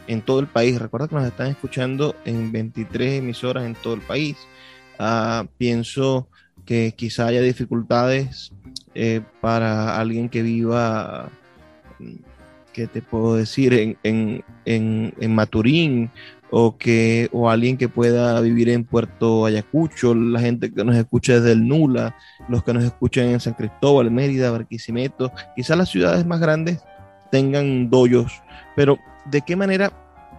en 0.08 0.22
todo 0.22 0.40
el 0.40 0.48
país. 0.48 0.80
Recuerda 0.80 1.08
que 1.08 1.16
nos 1.16 1.26
están 1.26 1.48
escuchando 1.48 2.16
en 2.26 2.52
23 2.52 3.20
emisoras 3.20 3.66
en 3.66 3.76
todo 3.76 3.94
el 3.94 4.02
país. 4.02 4.38
Ah, 5.00 5.46
pienso 5.58 6.28
que 6.66 6.94
quizá 6.96 7.28
haya 7.28 7.42
dificultades 7.42 8.52
eh, 8.96 9.22
para 9.42 9.98
alguien 9.98 10.30
que 10.30 10.44
viva, 10.44 11.30
¿qué 12.74 12.88
te 12.88 13.02
puedo 13.02 13.36
decir? 13.36 13.74
En, 13.74 13.98
en, 14.04 14.44
en, 14.66 15.14
en 15.20 15.36
Maturín 15.36 16.12
o, 16.52 16.78
que, 16.78 17.30
o 17.32 17.50
alguien 17.50 17.78
que 17.78 17.90
pueda 17.90 18.40
vivir 18.42 18.70
en 18.70 18.84
Puerto 18.84 19.46
Ayacucho, 19.46 20.14
la 20.14 20.40
gente 20.40 20.72
que 20.72 20.84
nos 20.84 20.96
escucha 20.96 21.36
desde 21.36 21.54
el 21.54 21.68
Nula, 21.68 22.16
los 22.50 22.64
que 22.64 22.74
nos 22.74 22.84
escuchan 22.84 23.26
en 23.28 23.40
San 23.40 23.54
Cristóbal, 23.54 24.12
Mérida, 24.12 24.52
Barquisimeto, 24.52 25.32
quizás 25.56 25.78
las 25.78 25.90
ciudades 25.90 26.26
más 26.26 26.40
grandes 26.40 26.84
tengan 27.32 27.90
doyos, 27.90 28.42
pero 28.76 29.00
¿de 29.26 29.42
qué 29.42 29.56
manera 29.56 29.92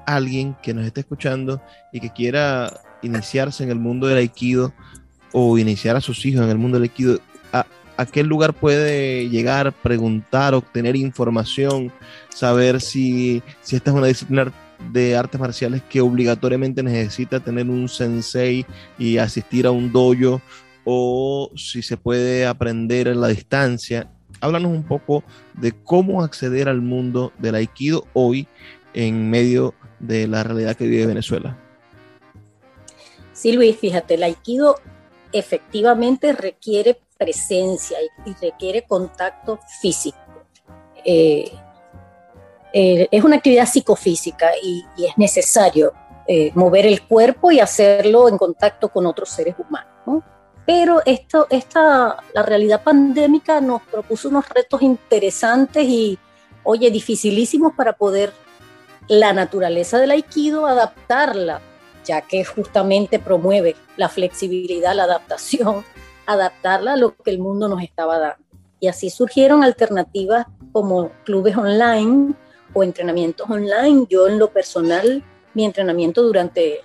alguien 0.06 0.56
que 0.62 0.74
nos 0.74 0.86
esté 0.86 1.00
escuchando 1.00 1.62
y 1.92 2.00
que 2.00 2.10
quiera 2.10 2.72
iniciarse 3.02 3.64
en 3.64 3.70
el 3.70 3.78
mundo 3.78 4.06
del 4.06 4.18
aikido 4.18 4.72
o 5.32 5.58
iniciar 5.58 5.96
a 5.96 6.00
sus 6.00 6.24
hijos 6.26 6.44
en 6.44 6.50
el 6.50 6.58
mundo 6.58 6.78
del 6.78 6.84
aikido, 6.84 7.18
¿a, 7.96 8.06
qué 8.06 8.22
lugar 8.22 8.54
puede 8.54 9.28
llegar, 9.28 9.72
preguntar, 9.72 10.54
obtener 10.54 10.96
información, 10.96 11.92
saber 12.28 12.80
si, 12.80 13.42
si 13.60 13.76
esta 13.76 13.90
es 13.90 13.96
una 13.96 14.06
disciplina 14.06 14.52
de 14.92 15.16
artes 15.16 15.40
marciales 15.40 15.82
que 15.88 16.00
obligatoriamente 16.00 16.82
necesita 16.82 17.40
tener 17.40 17.68
un 17.68 17.88
sensei 17.88 18.66
y 18.98 19.18
asistir 19.18 19.66
a 19.66 19.70
un 19.70 19.92
dojo 19.92 20.40
o 20.84 21.50
si 21.56 21.82
se 21.82 21.96
puede 21.96 22.46
aprender 22.46 23.08
a 23.08 23.14
la 23.14 23.28
distancia. 23.28 24.10
Háblanos 24.40 24.72
un 24.72 24.82
poco 24.82 25.24
de 25.54 25.72
cómo 25.72 26.22
acceder 26.22 26.68
al 26.68 26.82
mundo 26.82 27.32
del 27.38 27.54
aikido 27.54 28.06
hoy 28.12 28.46
en 28.92 29.30
medio 29.30 29.74
de 30.00 30.26
la 30.26 30.42
realidad 30.42 30.76
que 30.76 30.86
vive 30.86 31.06
Venezuela. 31.06 31.58
Sí, 33.32 33.52
Luis, 33.52 33.76
fíjate, 33.76 34.14
el 34.14 34.22
aikido 34.22 34.76
efectivamente 35.32 36.32
requiere 36.32 37.00
presencia 37.16 37.98
y, 38.24 38.34
requiere 38.40 38.82
contacto 38.82 39.58
físico. 39.80 40.18
Eh, 41.04 41.50
eh, 42.72 43.08
es 43.10 43.22
una 43.24 43.36
actividad 43.36 43.66
psicofísica 43.66 44.50
y, 44.62 44.84
es 44.98 45.16
necesario 45.16 45.92
eh, 46.26 46.50
mover 46.54 46.86
el 46.86 47.02
cuerpo 47.02 47.52
y 47.52 47.60
hacerlo 47.60 48.28
en 48.28 48.36
contacto 48.36 48.88
con 48.88 49.06
otros 49.06 49.28
seres 49.28 49.54
humanos. 49.58 50.24
Pero 50.66 51.02
esto, 51.04 51.46
esta, 51.50 52.16
la 52.32 52.42
realidad 52.42 52.82
pandémica 52.82 53.60
nos 53.60 53.82
propuso 53.82 54.28
unos 54.28 54.48
retos 54.48 54.80
interesantes 54.80 55.84
y, 55.84 56.18
oye, 56.62 56.90
dificilísimos 56.90 57.74
para 57.74 57.92
poder 57.92 58.32
la 59.08 59.32
naturaleza 59.34 59.98
del 59.98 60.10
aikido, 60.12 60.66
adaptarla, 60.66 61.60
ya 62.04 62.22
que 62.22 62.44
justamente 62.44 63.18
promueve 63.18 63.76
la 63.96 64.08
flexibilidad, 64.08 64.94
la 64.94 65.04
adaptación, 65.04 65.84
adaptarla 66.26 66.94
a 66.94 66.96
lo 66.96 67.16
que 67.16 67.30
el 67.30 67.38
mundo 67.38 67.68
nos 67.68 67.82
estaba 67.82 68.18
dando. 68.18 68.44
Y 68.80 68.88
así 68.88 69.10
surgieron 69.10 69.64
alternativas 69.64 70.46
como 70.72 71.10
clubes 71.24 71.56
online, 71.56 72.34
o 72.74 72.82
entrenamientos 72.82 73.48
online. 73.48 74.06
Yo 74.10 74.28
en 74.28 74.38
lo 74.38 74.50
personal, 74.50 75.24
mi 75.54 75.64
entrenamiento 75.64 76.22
durante 76.22 76.80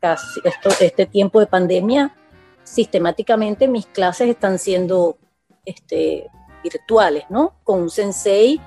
casi 0.00 0.40
este 0.80 1.06
tiempo 1.06 1.38
de 1.38 1.46
pandemia, 1.46 2.16
sistemáticamente 2.64 3.68
mis 3.68 3.86
clases 3.86 4.28
están 4.28 4.58
siendo 4.58 5.18
este, 5.64 6.28
virtuales, 6.62 7.24
¿no? 7.28 7.54
Con 7.62 7.82
un 7.82 7.90
sensei 7.90 8.60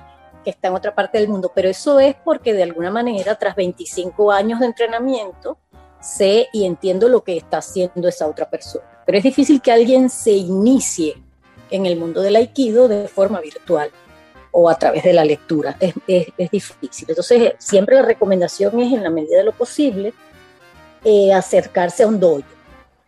que 0.44 0.50
está 0.50 0.68
en 0.68 0.74
otra 0.74 0.94
parte 0.94 1.18
del 1.18 1.28
mundo. 1.28 1.52
Pero 1.54 1.68
eso 1.68 2.00
es 2.00 2.14
porque 2.24 2.54
de 2.54 2.62
alguna 2.62 2.90
manera, 2.90 3.34
tras 3.34 3.54
25 3.54 4.32
años 4.32 4.60
de 4.60 4.66
entrenamiento, 4.66 5.58
sé 6.00 6.48
y 6.52 6.64
entiendo 6.64 7.08
lo 7.08 7.22
que 7.22 7.36
está 7.36 7.58
haciendo 7.58 8.08
esa 8.08 8.26
otra 8.26 8.48
persona. 8.48 8.91
Pero 9.04 9.18
es 9.18 9.24
difícil 9.24 9.60
que 9.60 9.72
alguien 9.72 10.10
se 10.10 10.32
inicie 10.32 11.16
en 11.70 11.86
el 11.86 11.96
mundo 11.96 12.20
del 12.20 12.36
aikido 12.36 12.88
de 12.88 13.08
forma 13.08 13.40
virtual 13.40 13.90
o 14.52 14.68
a 14.68 14.78
través 14.78 15.02
de 15.02 15.12
la 15.12 15.24
lectura. 15.24 15.76
Es, 15.80 15.94
es, 16.06 16.50
difícil. 16.50 17.06
Entonces, 17.08 17.54
siempre 17.58 17.96
la 17.96 18.02
recomendación 18.02 18.78
es, 18.80 18.92
en 18.92 19.02
la 19.02 19.10
medida 19.10 19.38
de 19.38 19.44
lo 19.44 19.52
posible, 19.52 20.12
eh, 21.04 21.32
acercarse 21.32 22.02
a 22.02 22.06
un 22.06 22.20
dojo. 22.20 22.42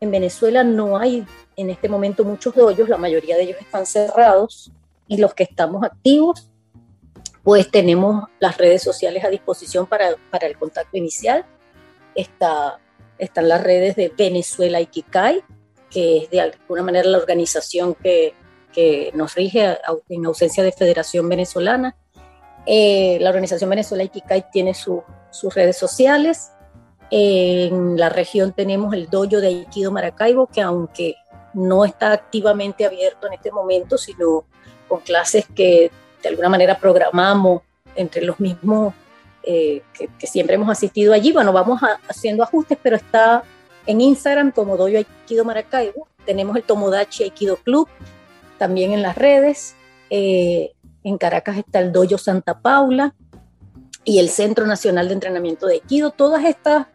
En 0.01 0.11
Venezuela 0.11 0.65
no 0.65 0.99
hay 0.99 1.25
en 1.57 1.71
este 1.71 1.89
momento 1.89 2.25
muchos 2.25 2.55
doyos, 2.55 2.89
la 2.89 2.97
mayoría 2.97 3.37
de 3.37 3.45
ellos 3.45 3.59
están 3.61 3.87
cerrados 3.87 4.73
y 5.07 5.19
los 5.19 5.35
que 5.35 5.45
estamos 5.45 5.85
activos, 5.85 6.51
pues 7.43 7.71
tenemos 7.71 8.25
las 8.41 8.57
redes 8.57 8.83
sociales 8.83 9.25
a 9.25 9.29
disposición 9.29 9.87
para, 9.87 10.17
para 10.31 10.47
el 10.47 10.59
contacto 10.59 10.97
inicial. 10.97 11.45
Está, 12.15 12.79
están 13.19 13.49
las 13.49 13.63
redes 13.63 13.97
de 13.97 14.13
Venezuela 14.17 14.81
Ikikai, 14.81 15.43
que 15.95 16.19
es 16.19 16.31
de 16.31 16.41
alguna 16.41 16.83
manera 16.83 17.09
la 17.09 17.19
organización 17.19 17.95
que, 17.95 18.35
que 18.73 19.13
nos 19.15 19.35
rige 19.37 19.79
en 20.09 20.27
ausencia 20.27 20.65
de 20.65 20.73
Federación 20.73 21.29
Venezolana. 21.29 21.97
Eh, 22.67 23.19
la 23.21 23.31
organización 23.31 23.71
Venezuela 23.71 24.03
Ikikai 24.03 24.51
tiene 24.51 24.75
sus 24.75 25.55
redes 25.55 25.77
sociales. 25.77 26.51
en 27.11 27.97
la 27.97 28.09
región 28.09 28.53
tenemos 28.53 28.93
el 28.93 29.09
dojo 29.09 29.41
de 29.41 29.47
Aikido 29.47 29.93
Maracaibo, 29.93 30.49
que 30.49 30.63
aunque 30.63 31.15
no 31.53 31.85
está 31.85 32.13
activamente 32.13 32.85
abierto 32.85 33.29
en 33.29 33.35
este 33.35 33.53
momento, 33.53 33.97
sino 33.97 34.45
con 34.89 35.01
clases 35.01 35.47
que 35.55 35.93
de 36.23 36.29
alguna 36.29 36.49
manera 36.49 36.77
programamos 36.79 37.63
entre 37.95 38.23
los 38.23 38.41
mismos 38.41 38.95
eh, 39.45 39.83
que, 39.93 40.27
siempre 40.27 40.57
hemos 40.57 40.71
asistido 40.71 41.13
allí. 41.13 41.33
Bueno, 41.33 41.53
vamos 41.53 41.81
haciendo 42.09 42.43
ajustes, 42.43 42.79
pero 42.83 42.97
está 42.97 43.45
en 43.87 44.01
Instagram 44.01 44.53
como 44.53 44.77
Dojo 44.77 44.97
Aikido 44.97 45.45
Maracaibo. 45.45 46.09
Tenemos 46.25 46.57
el 46.57 46.63
Tomodachi 46.63 47.25
Aikido 47.25 47.57
Club, 47.57 47.89
también 48.59 48.93
en 48.93 49.03
las 49.03 49.17
redes. 49.17 49.75
Eh, 50.11 50.73
en 51.03 51.19
Caracas 51.19 51.59
está 51.59 51.81
el 51.81 51.93
Dojo 51.93 52.19
Santa 52.19 52.61
Paula 52.61 53.15
y 54.05 54.19
el 54.19 54.29
Centro 54.29 54.67
Nacional 54.67 55.09
de 55.09 55.15
Entrenamiento 55.15 55.67
de 55.67 55.75
Aikido. 55.75 56.11
Todas 56.11 56.45
estas, 56.45 56.87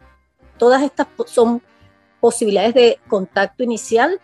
todas 0.58 0.82
estas 0.82 1.06
son 1.26 1.62
posibilidades 2.20 2.74
de 2.74 2.98
contacto 3.08 3.62
inicial 3.62 4.20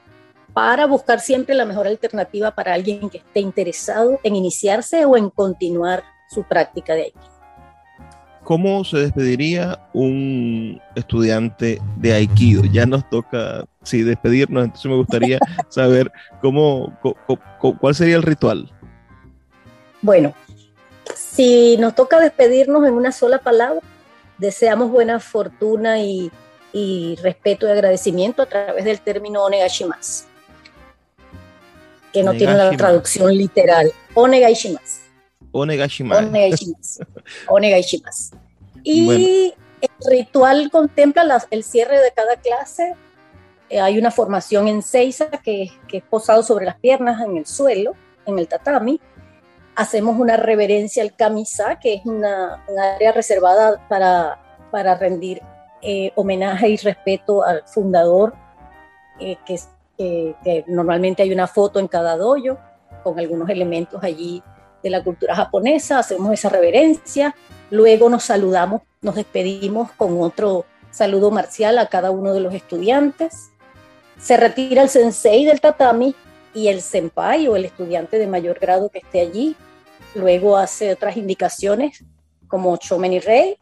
para 0.53 0.87
buscar 0.87 1.21
siempre 1.21 1.55
la 1.55 1.67
mejor 1.67 1.87
alternativa 1.87 2.55
para 2.55 2.75
alguien 2.75 3.11
que 3.11 3.19
esté 3.19 3.41
interesado 3.41 4.19
en 4.23 4.37
iniciarse 4.37 5.05
o 5.05 5.17
en 5.17 5.31
continuar 5.31 6.03
su 6.29 6.45
práctica 6.45 6.95
de 6.95 7.03
Aikido. 7.03 7.36
¿Cómo 8.47 8.85
se 8.85 8.99
despediría 8.99 9.77
un 9.93 10.81
estudiante 10.95 11.83
de 11.97 12.13
Aikido? 12.13 12.63
Ya 12.73 12.87
nos 12.87 13.11
toca, 13.11 13.65
sí, 13.83 14.05
despedirnos, 14.05 14.67
entonces 14.67 14.89
me 14.89 14.97
gustaría 14.97 15.41
saber 15.69 16.13
cómo, 16.41 16.97
cuál 17.81 17.95
sería 17.97 18.15
el 18.15 18.23
ritual. 18.23 18.71
Bueno, 20.01 20.33
si 21.13 21.77
nos 21.79 21.97
toca 21.97 22.21
despedirnos 22.21 22.87
en 22.87 22.95
una 22.95 23.11
sola 23.11 23.39
palabra, 23.39 23.81
deseamos 24.39 24.93
buena 24.93 25.19
fortuna 25.19 25.99
y, 25.99 26.31
respeto 27.21 27.67
y 27.67 27.71
agradecimiento 27.71 28.43
a 28.43 28.47
través 28.47 28.85
del 28.85 29.01
término 29.01 29.43
onegashimasu, 29.43 30.27
que 32.13 32.23
no 32.23 32.33
tiene 32.35 32.55
la 32.55 32.71
traducción 32.77 33.37
literal. 33.37 33.91
Onegashimasu. 35.57 36.29
Onegashimasu. 36.29 37.05
Onegashimasu. 37.49 38.37
Y 38.83 39.55
el 39.81 39.91
ritual 40.09 40.71
contempla 40.71 41.45
el 41.51 41.65
cierre 41.65 42.01
de 42.01 42.13
cada 42.13 42.37
clase. 42.37 42.95
Eh, 43.69 43.81
hay 43.81 43.99
una 43.99 44.11
formación 44.11 44.69
en 44.69 44.83
Seiza 44.83 45.29
que, 45.31 45.71
que, 45.89 45.99
es 45.99 46.03
posado 46.05 46.43
sobre 46.43 46.67
las 46.67 46.77
piernas 46.77 47.21
en 47.21 47.37
el 47.37 47.47
suelo, 47.47 47.95
en 48.27 48.39
el 48.39 48.47
tatami. 48.47 49.01
Hacemos 49.75 50.19
una 50.21 50.37
reverencia 50.37 51.03
al 51.03 51.17
kamisa, 51.17 51.79
que 51.81 51.95
es 51.95 52.07
una, 52.07 52.65
área 52.95 53.13
reservada 53.13 53.85
para, 53.89 54.39
para 54.71 54.97
rendir 54.97 55.43
eh, 55.83 56.13
homenaje 56.15 56.69
y 56.69 56.77
respeto 56.77 57.43
al 57.45 57.65
fundador, 57.67 58.35
eh, 59.19 59.37
que, 59.45 59.59
que 59.99 60.65
normalmente 60.69 61.23
hay 61.23 61.33
una 61.33 61.47
foto 61.49 61.81
en 61.81 61.89
cada 61.89 62.17
dojo 62.17 62.59
con 63.03 63.19
algunos 63.19 63.49
elementos 63.49 64.03
allí 64.03 64.43
de 64.87 64.91
la 64.91 65.03
cultura 65.03 65.35
japonesa, 65.35 65.99
hacemos 65.99 66.33
esa 66.33 66.49
reverencia, 66.49 67.35
luego 67.71 68.09
nos 68.09 68.23
saludamos, 68.23 68.83
nos 69.03 69.17
despedimos 69.17 69.91
con 69.93 70.23
otro 70.23 70.65
saludo 70.93 71.33
marcial 71.33 71.79
a 71.79 71.89
cada 71.89 72.13
uno 72.13 72.33
de 72.33 72.41
los 72.41 72.55
estudiantes, 72.55 73.51
se 74.19 74.37
retira 74.37 74.83
el 74.83 74.89
sensei 74.89 75.45
del 75.45 75.61
tatami 75.61 76.15
y 76.55 76.69
el 76.69 76.81
senpai 76.81 77.49
o 77.49 77.57
el 77.57 77.65
estudiante 77.65 78.19
de 78.19 78.29
mayor 78.29 78.61
grado 78.61 78.89
que 78.89 79.01
esté 79.01 79.21
allí, 79.21 79.57
luego 80.15 80.57
hace 80.57 80.93
otras 80.93 81.17
indicaciones 81.17 82.05
como 82.47 82.77
Chomeni 82.77 83.19
Rei, 83.19 83.59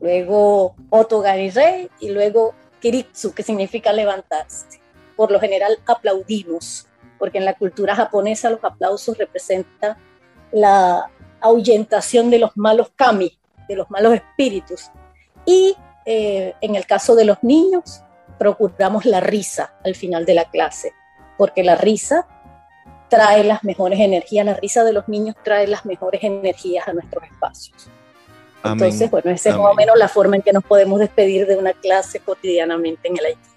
luego 0.00 0.74
Otogani 0.88 1.50
Rei 1.50 1.90
y 2.00 2.10
luego 2.10 2.54
Kiritsu, 2.80 3.34
que 3.34 3.42
significa 3.42 3.92
levantarse. 3.92 4.80
Por 5.16 5.30
lo 5.30 5.38
general 5.38 5.78
aplaudimos, 5.86 6.86
porque 7.18 7.36
en 7.36 7.44
la 7.44 7.54
cultura 7.54 7.94
japonesa 7.94 8.48
los 8.48 8.64
aplausos 8.64 9.18
representan 9.18 9.96
la 10.52 11.10
ahuyentación 11.40 12.30
de 12.30 12.38
los 12.38 12.56
malos 12.56 12.90
kami, 12.96 13.36
de 13.68 13.76
los 13.76 13.90
malos 13.90 14.14
espíritus. 14.14 14.90
Y 15.44 15.76
eh, 16.04 16.54
en 16.60 16.76
el 16.76 16.86
caso 16.86 17.14
de 17.14 17.24
los 17.24 17.42
niños, 17.42 18.02
procuramos 18.38 19.04
la 19.04 19.20
risa 19.20 19.74
al 19.84 19.94
final 19.94 20.24
de 20.24 20.34
la 20.34 20.44
clase, 20.46 20.92
porque 21.36 21.62
la 21.62 21.76
risa 21.76 22.26
trae 23.08 23.44
las 23.44 23.62
mejores 23.62 24.00
energías, 24.00 24.46
la 24.46 24.54
risa 24.54 24.84
de 24.84 24.92
los 24.92 25.06
niños 25.08 25.36
trae 25.44 25.66
las 25.66 25.84
mejores 25.84 26.22
energías 26.24 26.88
a 26.88 26.92
nuestros 26.92 27.24
espacios. 27.24 27.88
Entonces, 28.64 29.10
bueno, 29.10 29.30
esa 29.30 29.50
es 29.50 29.56
más 29.56 29.72
o 29.72 29.74
menos 29.74 29.98
la 29.98 30.08
forma 30.08 30.36
en 30.36 30.42
que 30.42 30.52
nos 30.52 30.64
podemos 30.64 31.00
despedir 31.00 31.46
de 31.46 31.56
una 31.56 31.72
clase 31.72 32.20
cotidianamente 32.20 33.08
en 33.08 33.18
el 33.18 33.26
Haití. 33.26 33.51